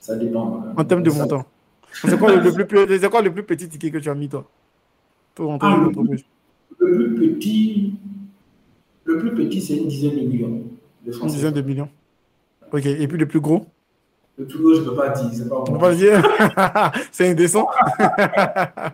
[0.00, 0.64] Ça dépend.
[0.76, 1.44] En termes de montant
[1.92, 4.48] c'est quoi, le, plus, quoi le plus petit ticket que tu as mis, toi?
[5.34, 6.24] Pour rentrer ah, dans l'entreprise
[6.78, 7.94] Le plus petit,
[9.04, 10.62] le plus petit c'est une dizaine de millions.
[11.04, 11.88] De une dizaine de millions.
[12.72, 12.86] Ok.
[12.86, 13.66] Et puis le plus gros?
[14.38, 15.30] Le plus gros, je ne peux pas dire.
[15.32, 16.22] C'est pas, pas dire
[17.12, 17.68] C'est indécent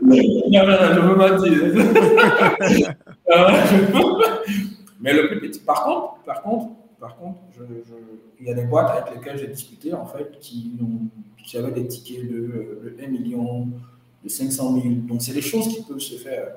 [0.03, 1.53] Non, non, non, je ne peux pas dire.
[5.01, 5.61] Mais le plus petit.
[5.61, 7.39] Par contre, par contre, par contre,
[8.41, 10.79] il y a des boîtes avec lesquelles j'ai discuté, en fait, qui,
[11.55, 13.69] avaient des tickets de, 1 million,
[14.25, 14.95] de 500 000.
[15.07, 16.57] Donc, c'est des choses qui peuvent se faire.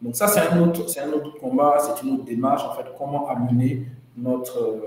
[0.00, 3.28] Donc, ça, c'est un, autre, un autre combat, c'est une autre démarche, en fait, comment
[3.28, 4.82] amener notre,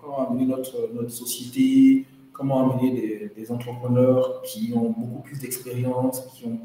[0.00, 6.46] comment amener notre, notre société, comment amener des, entrepreneurs qui ont beaucoup plus d'expérience, qui
[6.46, 6.58] ont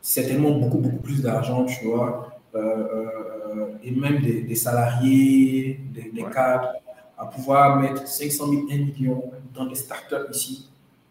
[0.00, 6.72] certainement beaucoup, beaucoup plus d'argent, tu vois, et même des, salariés, des, cadres,
[7.18, 10.68] à pouvoir mettre 500 000, 1 million dans des startups ici,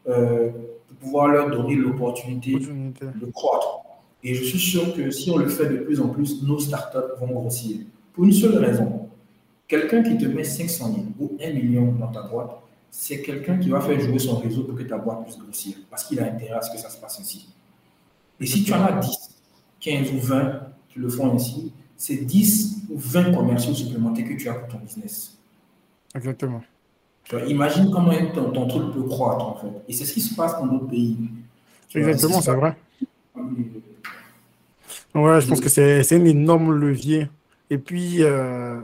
[0.07, 0.49] euh,
[0.87, 3.81] pour pouvoir leur donner l'opportunité de croître.
[4.23, 7.19] Et je suis sûr que si on le fait de plus en plus, nos startups
[7.19, 7.77] vont grossir.
[8.13, 9.09] Pour une seule raison.
[9.67, 12.51] Quelqu'un qui te met 500 000 ou 1 million dans ta boîte,
[12.89, 16.03] c'est quelqu'un qui va faire jouer son réseau pour que ta boîte puisse grossir, parce
[16.03, 17.47] qu'il a intérêt à ce que ça se passe ainsi.
[18.39, 19.29] Et si tu en as 10,
[19.79, 24.49] 15 ou 20 qui le font ainsi, c'est 10 ou 20 commerciaux supplémentaires que tu
[24.49, 25.37] as pour ton business.
[26.15, 26.61] Exactement.
[27.23, 29.81] Tu vois, imagine comment ton, ton, truc peut croître, en fait.
[29.87, 31.17] Et c'est ce qui se passe dans d'autres pays.
[31.93, 32.75] Exactement, c'est vrai.
[35.13, 37.29] Ouais, je pense que c'est un énorme levier.
[37.69, 38.81] Et puis, euh,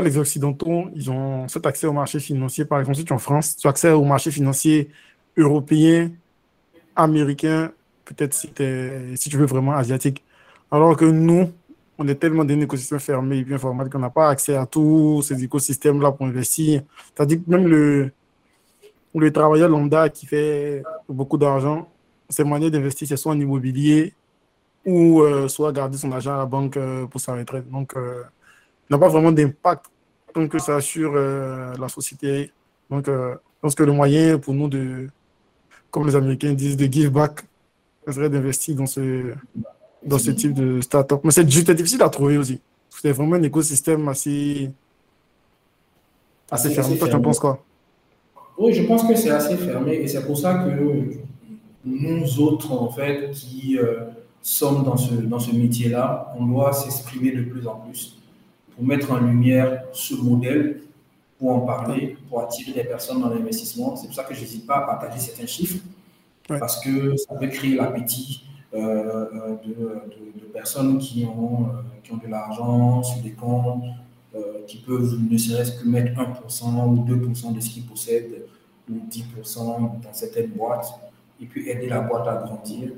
[0.00, 2.64] les Occidentaux, ils ont cet accès au marché financier.
[2.64, 4.90] Par exemple, si tu es en France, tu as accès au marché financier
[5.36, 6.10] européen,
[6.94, 7.72] américain,
[8.04, 8.50] peut-être si,
[9.16, 10.22] si tu veux vraiment asiatique.
[10.70, 11.52] Alors que nous,
[11.98, 14.66] on est tellement dans un écosystème fermé et bien informatique qu'on n'a pas accès à
[14.66, 16.82] tous ces écosystèmes-là pour investir.
[17.14, 18.10] C'est-à-dire que même le,
[19.14, 21.88] le travailleur lambda qui fait beaucoup d'argent,
[22.28, 24.12] ses moyens d'investir, c'est soit en immobilier
[24.84, 27.70] ou euh, soit garder son argent à la banque euh, pour sa retraite.
[27.70, 28.22] Donc, euh,
[28.90, 29.86] n'a pas vraiment d'impact
[30.34, 32.52] tant que ça sur la société.
[32.90, 35.08] Donc, je pense que le moyen pour nous de,
[35.90, 37.42] comme les Américains disent, de give back,
[38.06, 39.32] ce serait d'investir dans ce,
[40.06, 41.20] dans ce type de startup.
[41.24, 42.60] Mais c'est difficile à trouver aussi.
[42.90, 44.70] C'est vraiment un écosystème assez,
[46.50, 46.96] assez, fermé.
[46.96, 47.62] Toi, tu en penses quoi?
[48.58, 51.10] Oui, je pense que c'est assez fermé et c'est pour ça que
[51.84, 54.00] nous autres, en fait, qui euh,
[54.40, 58.16] sommes dans ce, dans ce métier-là, on doit s'exprimer de plus en plus
[58.74, 60.82] pour mettre en lumière ce modèle,
[61.38, 63.94] pour en parler, pour attirer des personnes dans l'investissement.
[63.96, 65.78] C'est pour ça que je n'hésite pas à partager certains chiffres
[66.48, 68.44] Parce que ça peut créer l'appétit
[68.76, 71.68] de, personnes qui ont,
[72.02, 73.82] qui ont de l'argent sur des comptes,
[74.66, 78.46] qui peuvent ne serait-ce que mettre 1% ou 2% de ce qu'ils possèdent
[78.90, 80.92] ou 10% dans certaines boîtes
[81.40, 82.90] et puis aider la boîte à grandir.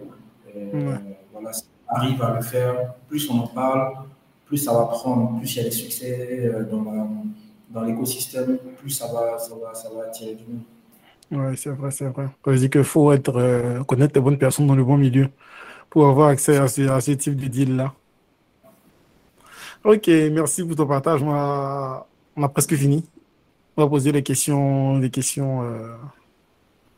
[1.32, 1.52] Voilà,
[1.88, 3.94] arrive à le faire, plus on en parle,
[4.46, 7.24] plus ça va prendre, plus il y a des succès euh, dans,
[7.70, 10.62] dans l'écosystème, plus ça va, ça, va, ça va attirer du monde.
[11.30, 12.28] Oui, c'est vrai, c'est vrai.
[12.46, 15.28] On dit qu'il faut être, euh, connaître les bonnes personnes dans le bon milieu
[15.90, 17.94] pour avoir accès à ce, à ce type de deal-là.
[19.84, 21.22] Ok, merci pour ton partage.
[21.22, 22.06] On a,
[22.36, 23.04] on a presque fini.
[23.76, 25.94] On va poser les questions, les questions euh,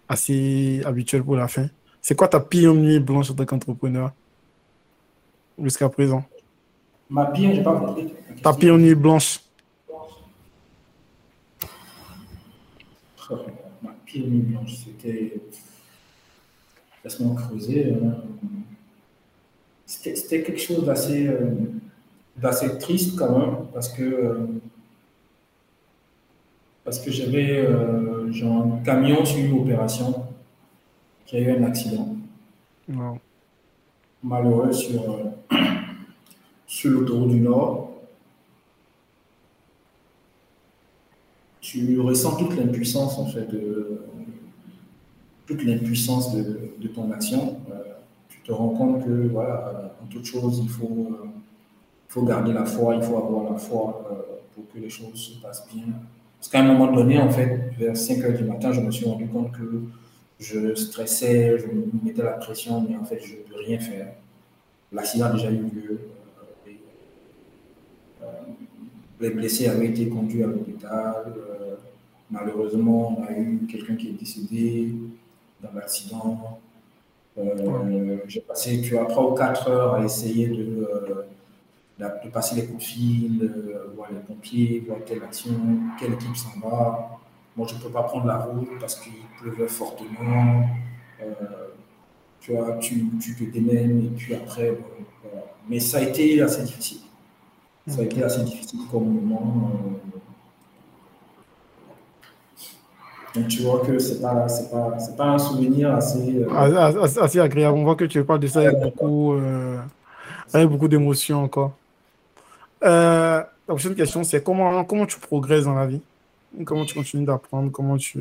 [0.09, 1.67] assez habituelles pour la fin.
[2.01, 4.13] C'est quoi ta pire nuit blanche en tant qu'entrepreneur
[5.59, 6.25] jusqu'à présent?
[7.11, 8.15] Ma pire, j'ai pas compris.
[8.43, 9.41] Ta pire nuit blanche.
[13.83, 15.41] Ma pire nuit blanche, c'était.
[17.05, 17.95] Laisse-moi creuser.
[17.95, 18.23] Hein.
[20.03, 21.51] C'était quelque chose d'assez euh,
[22.37, 24.03] d'assez triste quand même, parce que.
[24.03, 24.47] Euh,
[26.83, 30.25] parce que j'avais euh, un camion sur une opération
[31.27, 32.17] qui a eu un accident.
[34.23, 35.19] Malheureux sur,
[36.67, 37.93] sur l'autoroute du Nord.
[41.61, 44.01] Tu ressens toute l'impuissance, en fait, de,
[45.47, 47.61] toute l'impuissance de, de, ton action.
[48.51, 51.27] Euh, te rends compte que, voilà, en toute chose, il faut, euh,
[52.09, 54.15] faut garder la foi, il faut avoir la foi euh,
[54.55, 55.87] pour que les choses se passent bien.
[56.39, 59.07] Parce qu'à un moment donné, en fait, vers 5 heures du matin, je me suis
[59.07, 59.83] rendu compte que
[60.39, 64.09] je stressais, je me mettais la pression, mais en fait, je ne peux rien faire.
[64.93, 66.01] L'accident a déjà eu lieu.
[68.23, 68.27] Euh,
[69.21, 71.35] les blessés avaient été conduits à l'hôpital.
[71.37, 71.77] Euh,
[72.31, 74.95] malheureusement, on a eu quelqu'un qui est décédé
[75.63, 76.59] dans l'accident.
[77.39, 80.89] Euh, j'ai passé tu vois, 3 ou 4 heures à essayer de,
[81.99, 83.53] de passer les coups de fil,
[83.95, 85.53] voir les pompiers, voir quelle action,
[85.99, 87.19] quelle équipe s'en va.
[87.57, 90.65] Moi, je ne peux pas prendre la route parce qu'il pleuvait fortement.
[92.41, 94.77] tu vois, tu, tu, te démènes et puis après,
[95.69, 97.01] mais ça a été assez difficile.
[97.87, 99.71] Ça a été assez difficile comme moment.
[99.75, 100.10] Euh.
[103.35, 107.79] Donc tu vois que ce n'est pas, pas, pas un souvenir assez, euh, assez, agréable.
[107.79, 109.79] On voit que tu parles de ça avec beaucoup, euh,
[110.67, 111.73] beaucoup d'émotions encore.
[112.83, 116.01] la prochaine question, c'est comment, comment tu progresses dans la vie?
[116.65, 117.71] Comment tu continues d'apprendre?
[117.71, 118.21] Comment tu,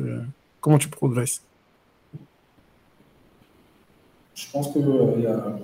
[0.60, 1.42] comment tu progresses?
[4.34, 4.78] Je pense que
[5.20, 5.56] y a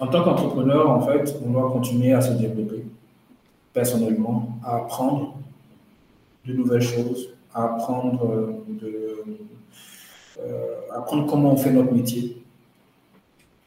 [0.00, 2.86] en tant qu'entrepreneur, en fait, on doit continuer à se développer
[3.72, 5.34] personnellement, à apprendre
[6.46, 9.24] de nouvelles choses, à apprendre, euh, de,
[10.40, 12.42] euh, apprendre comment on fait notre métier,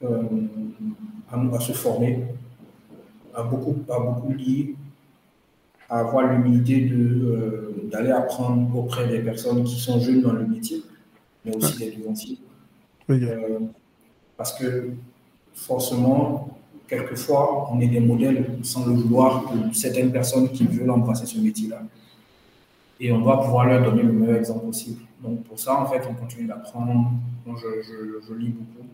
[0.04, 0.22] euh,
[1.32, 2.24] à, se former,
[3.34, 4.76] à beaucoup, à beaucoup lire,
[5.90, 6.92] à avoir l'humilité
[7.92, 10.84] d'aller apprendre auprès des personnes qui sont jeunes dans le métier,
[11.44, 12.40] mais aussi des devanciers.
[14.38, 14.92] parce que
[15.54, 16.58] forcément,
[16.88, 21.38] quelquefois, on est des modèles, sans le vouloir, de certaines personnes qui veulent embrasser ce
[21.40, 21.84] métier-là.
[23.00, 25.02] Et on doit pouvoir leur donner le meilleur exemple possible.
[25.22, 27.12] Donc pour ça, en fait, on continue d'apprendre.
[27.46, 28.88] Je, lis beaucoup.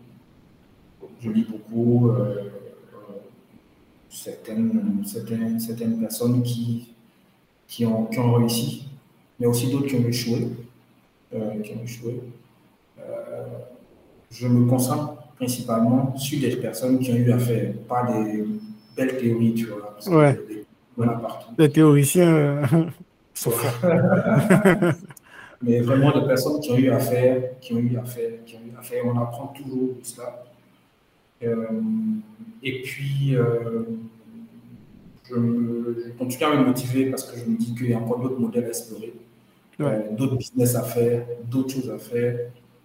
[1.21, 2.49] Je lis beaucoup euh, euh,
[4.09, 6.93] certaines, certaines, certaines, personnes qui,
[7.67, 8.88] qui, ont, qui ont réussi,
[9.39, 10.47] mais aussi d'autres qui ont échoué.
[11.34, 12.21] Euh, qui ont échoué.
[14.31, 18.43] je me concentre principalement sur des personnes qui ont eu à faire, pas des
[18.95, 19.93] belles théories, tu vois.
[19.93, 20.39] Parce ouais.
[21.57, 22.88] Les théoriciens euh, sont
[25.61, 28.56] Mais vraiment des personnes qui ont eu à faire, qui ont eu à faire, qui
[28.56, 29.03] ont eu à faire.
[29.06, 30.45] On apprend toujours de cela.
[31.44, 31.66] Euh,
[32.64, 33.84] et puis, euh,
[35.30, 38.20] je, je, continue à me motiver parce que je me dis qu'il y a encore
[38.20, 39.14] d'autres modèles à explorer,
[40.18, 42.38] d'autres business à faire, d'autres choses à faire.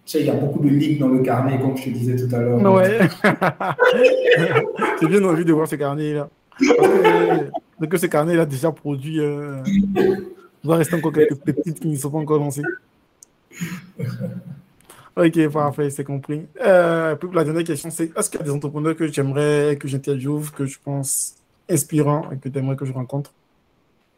[0.05, 2.15] Tu sais, il y a beaucoup de lignes dans le carnet, comme je te disais
[2.15, 2.61] tout à l'heure.
[2.61, 2.99] Ouais.
[5.01, 6.29] J'ai bien envie de voir ce carnet-là.
[7.79, 9.19] Donc, que ce carnet a déjà produit.
[10.65, 12.63] Il doit rester encore quelques petites qui ne sont pas encore lancées.
[15.15, 16.41] Ok, parfait, c'est compris.
[16.59, 20.49] Euh, la dernière question, c'est est-ce qu'il y a des entrepreneurs que j'aimerais que j'interviewe,
[20.51, 21.35] que je pense
[21.69, 23.31] inspirants et que tu aimerais que je rencontre?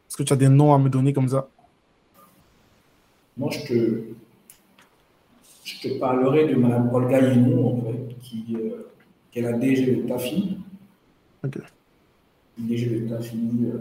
[0.07, 1.49] Est-ce que tu as des noms à me donner comme ça?
[3.35, 4.01] Moi, je te,
[5.65, 8.87] je te parlerai de Mme Olga Yenou, en fait, qui, euh,
[9.33, 10.57] qui, est la DG de TAFI.
[11.43, 11.59] Ok.
[12.57, 13.77] DG de TAFI, euh,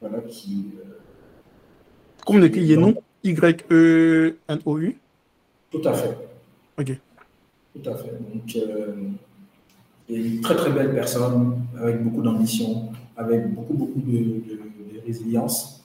[0.00, 0.70] voilà, qui.
[0.78, 0.96] Euh,
[2.26, 4.98] Comment on écrit Yenou Y-E-N-O-U
[5.70, 6.18] Tout à fait.
[6.76, 6.98] Ok.
[7.72, 8.18] Tout à fait.
[8.18, 8.94] Donc, euh,
[10.08, 14.42] une très très belle personne avec beaucoup d'ambition, avec beaucoup beaucoup de,
[15.06, 15.84] résilience,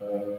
[0.00, 0.36] euh,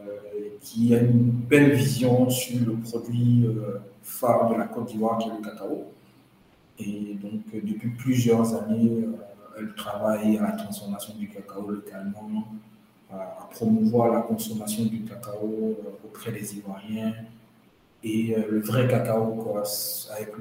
[0.60, 5.28] qui a une belle vision sur le produit euh, phare de la Côte d'Ivoire qui
[5.28, 5.84] est le cacao.
[6.80, 9.06] Et donc, depuis plusieurs années,
[9.56, 12.48] elle travaille à la transformation du cacao localement,
[13.20, 17.14] à promouvoir la consommation du cacao auprès des Ivoiriens
[18.04, 19.62] et le vrai cacao quoi,
[20.16, 20.32] avec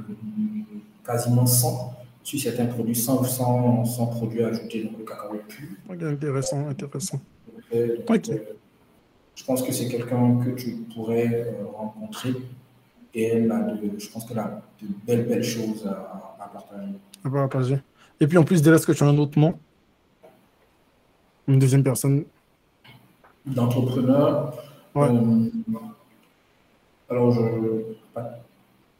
[1.06, 1.94] quasiment 100
[2.24, 5.68] sur certains produits sans, sans, sans produits ajoutés, donc le cacao pur.
[6.08, 7.20] intéressant, intéressant.
[7.74, 7.98] Euh,
[9.36, 12.34] je pense que c'est quelqu'un que tu pourrais euh, rencontrer
[13.14, 16.92] et elle a de, je pense qu'elle a de belles, belles choses à, à partager.
[17.24, 17.78] À partager.
[18.20, 19.58] Et puis en plus d'elle, est-ce que tu as un autre nom?
[21.48, 22.26] Une deuxième personne?
[23.46, 24.54] D'entrepreneur
[24.96, 25.08] ouais.
[25.08, 25.50] Euh,
[27.10, 27.42] alors, je,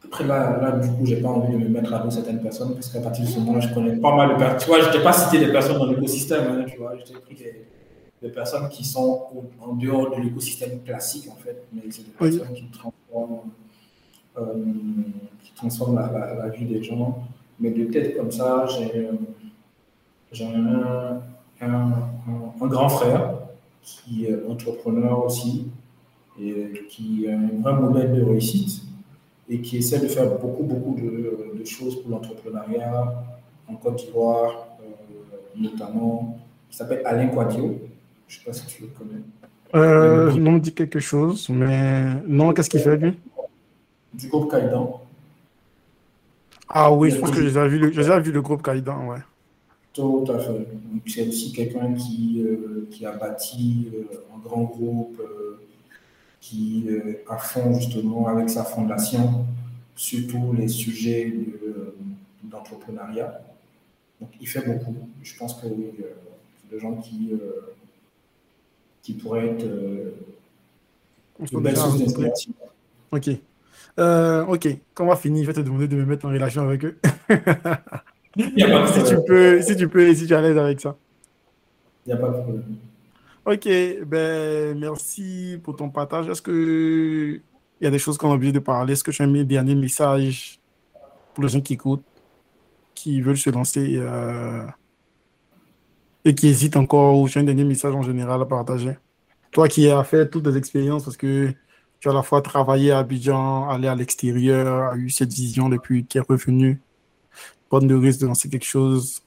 [0.04, 2.74] après, là, là, du coup, j'ai pas envie de me mettre à dos certaines personnes
[2.74, 4.58] parce qu'à partir de ce moment-là, je connais pas mal de personnes.
[4.60, 7.18] Tu vois, je t'ai pas cité des personnes dans l'écosystème, hein, tu vois, je t'ai
[7.18, 9.26] pris des, personnes qui sont
[9.60, 13.50] en dehors de l'écosystème classique, en fait, mais c'est des personnes qui transforment,
[14.36, 14.54] euh,
[15.44, 17.24] qui transforment la, la, vie des gens.
[17.60, 19.08] Mais de tête comme ça, j'ai
[20.44, 21.20] un,
[21.60, 21.92] un,
[22.60, 23.45] un, grand frère
[23.86, 25.68] qui est entrepreneur aussi
[26.38, 28.82] et qui est un vrai modèle de réussite
[29.48, 33.24] et qui essaie de faire beaucoup, beaucoup de, choses pour l'entrepreneuriat
[33.66, 36.38] en Côte d'Ivoire, euh, notamment,
[36.70, 37.76] qui s'appelle Alain Quadio.
[38.28, 39.20] Je ne sais pas si tu le connais.
[39.74, 43.18] Euh, non, me dit quelque chose, mais non, qu'est-ce qu'il fait lui?
[44.14, 45.00] Du groupe Kaidan.
[46.68, 49.18] Ah oui, je pense que j'ai déjà vu le, déjà vu le groupe Kaidan, ouais.
[49.96, 50.66] Tout à fait.
[51.06, 54.04] C'est aussi quelqu'un qui, euh, qui a bâti euh,
[54.34, 55.22] un grand groupe
[56.38, 59.46] qui euh, a fond justement avec sa fondation
[59.94, 61.32] sur tous les sujets
[62.44, 63.40] d'entrepreneuriat.
[64.20, 64.94] Donc il fait beaucoup.
[65.22, 65.86] Je pense que oui,
[66.70, 67.32] des gens qui,
[69.00, 72.52] qui pourraient être de belles sources d'inspiration.
[73.12, 73.30] Ok.
[73.98, 76.84] ok, quand on va finir, je vais te demander de me mettre en relation avec
[76.84, 76.98] eux.
[78.36, 80.96] si, tu peux, si tu peux, si tu es à l'aise avec ça.
[82.06, 82.76] Il n'y a pas de problème.
[83.44, 83.68] Ok,
[84.06, 86.28] ben, merci pour ton partage.
[86.28, 87.40] Est-ce qu'il
[87.80, 88.92] y a des choses qu'on a oublié de parler?
[88.92, 90.58] Est-ce que tu as mis un dernier message
[91.32, 92.04] pour les gens qui écoutent,
[92.94, 94.66] qui veulent se lancer euh,
[96.24, 98.98] et qui hésitent encore, ou tu as un dernier message en général à partager?
[99.52, 101.52] Toi qui as fait toutes les expériences, parce que
[102.00, 105.68] tu as à la fois travaillé à Abidjan, allé à l'extérieur, a eu cette vision
[105.68, 106.80] depuis qui est revenu,
[107.84, 109.22] de risque de lancer quelque chose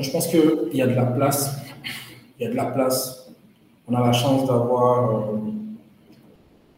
[0.00, 1.58] je pense qu'il y a de la place.
[2.38, 3.30] Il y a de la place.
[3.86, 5.36] On a la chance d'avoir euh,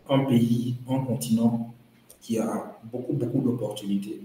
[0.09, 1.73] un pays, un continent
[2.21, 4.21] qui a beaucoup, beaucoup d'opportunités.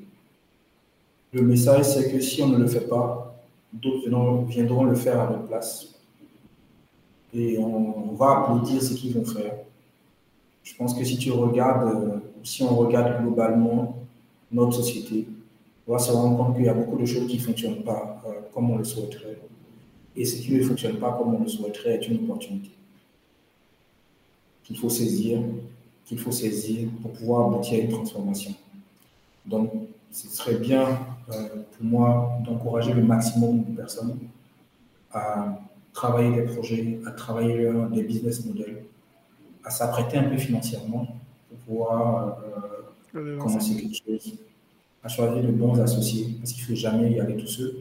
[1.34, 3.36] Le message, c'est que si on ne le fait pas,
[3.72, 4.10] d'autres
[4.48, 5.94] viendront le faire à notre place.
[7.34, 9.54] Et on, va applaudir ce qu'ils vont faire.
[10.64, 13.99] Je pense que si tu regardes, euh, si on regarde globalement
[14.52, 15.28] notre société,
[15.88, 18.22] on va se rendre compte qu'il y a beaucoup de choses qui ne fonctionnent pas
[18.28, 19.40] euh, comme on le souhaiterait.
[20.16, 22.72] Et ce qui ne fonctionne pas comme on le souhaiterait est une opportunité
[24.70, 25.40] qu'il faut saisir,
[26.06, 28.54] qu'il faut saisir pour pouvoir aboutir à une transformation.
[29.44, 29.72] Donc,
[30.12, 30.86] ce serait bien
[31.32, 34.20] euh, pour moi d'encourager le maximum de personnes
[35.12, 35.60] à
[35.92, 38.84] travailler des projets, à travailler des business models,
[39.64, 41.08] à s'apprêter un peu financièrement
[41.50, 42.79] pour pouvoir euh,
[43.12, 44.38] commencer quelque chose
[45.04, 47.76] à choisir de bons associés, parce qu'il ne faut jamais y aller tout seul,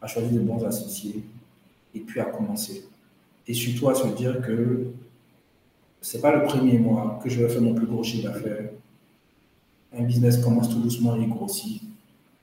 [0.00, 1.22] à choisir de bons associés,
[1.94, 2.84] et puis à commencer.
[3.46, 4.86] Et surtout à se dire que
[6.00, 8.70] ce n'est pas le premier mois que je vais faire mon plus gros chiffre d'affaires.
[9.96, 11.82] Un business commence tout doucement et grossit.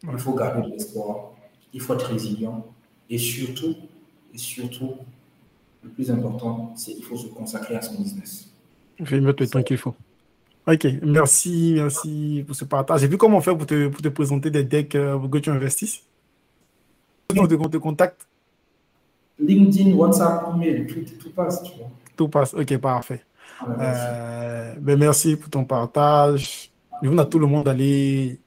[0.04, 1.32] Il faut garder de l'espoir,
[1.74, 2.66] il faut être résilient,
[3.10, 3.76] et surtout,
[4.34, 4.94] et surtout,
[5.84, 8.50] le plus important, c'est qu'il faut se consacrer à son business.
[8.98, 9.96] Il faut mettre le temps qu'il faut.
[10.68, 13.02] Ok, merci, merci pour ce partage.
[13.02, 15.50] J'ai vu comment faire pour te, pour te présenter des decks euh, pour que tu
[15.50, 16.04] investisses.
[17.28, 18.28] Comment te, te contacte
[19.40, 21.90] LinkedIn, WhatsApp, email, tout, tout, passe, tu vois.
[22.16, 23.24] Tout passe, ok, parfait.
[23.68, 26.72] Euh, ben merci pour ton partage.
[27.02, 28.40] Je à tout le monde d'aller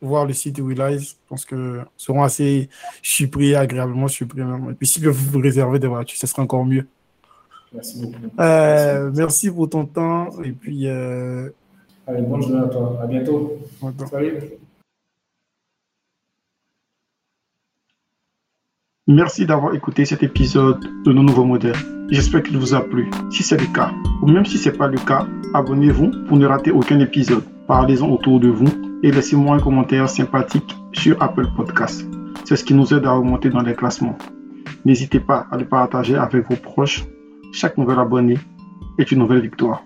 [0.00, 1.10] voir le site de Willize.
[1.10, 2.68] Je pense que seront assez
[3.02, 6.86] surpris, agréablement surpris Et puis si vous vous réservez des voitures, ce sera encore mieux.
[7.72, 8.40] Merci beaucoup.
[8.40, 9.50] Euh, merci.
[9.50, 10.28] pour ton temps.
[10.42, 10.88] Et puis.
[10.88, 11.50] Euh...
[12.06, 12.98] Allez, bonne journée à toi.
[13.02, 13.58] À bientôt.
[14.10, 14.38] Salut.
[19.10, 21.76] Merci d'avoir écouté cet épisode de nos nouveaux modèles.
[22.10, 23.10] J'espère qu'il vous a plu.
[23.30, 23.90] Si c'est le cas,
[24.20, 27.42] ou même si ce n'est pas le cas, abonnez-vous pour ne rater aucun épisode.
[27.66, 28.68] Parlez-en autour de vous
[29.02, 32.06] et laissez-moi un commentaire sympathique sur Apple Podcasts.
[32.44, 34.16] C'est ce qui nous aide à remonter dans les classements.
[34.84, 37.04] N'hésitez pas à le partager avec vos proches.
[37.52, 38.38] Chaque nouvel abonné
[38.98, 39.82] est une nouvelle victoire.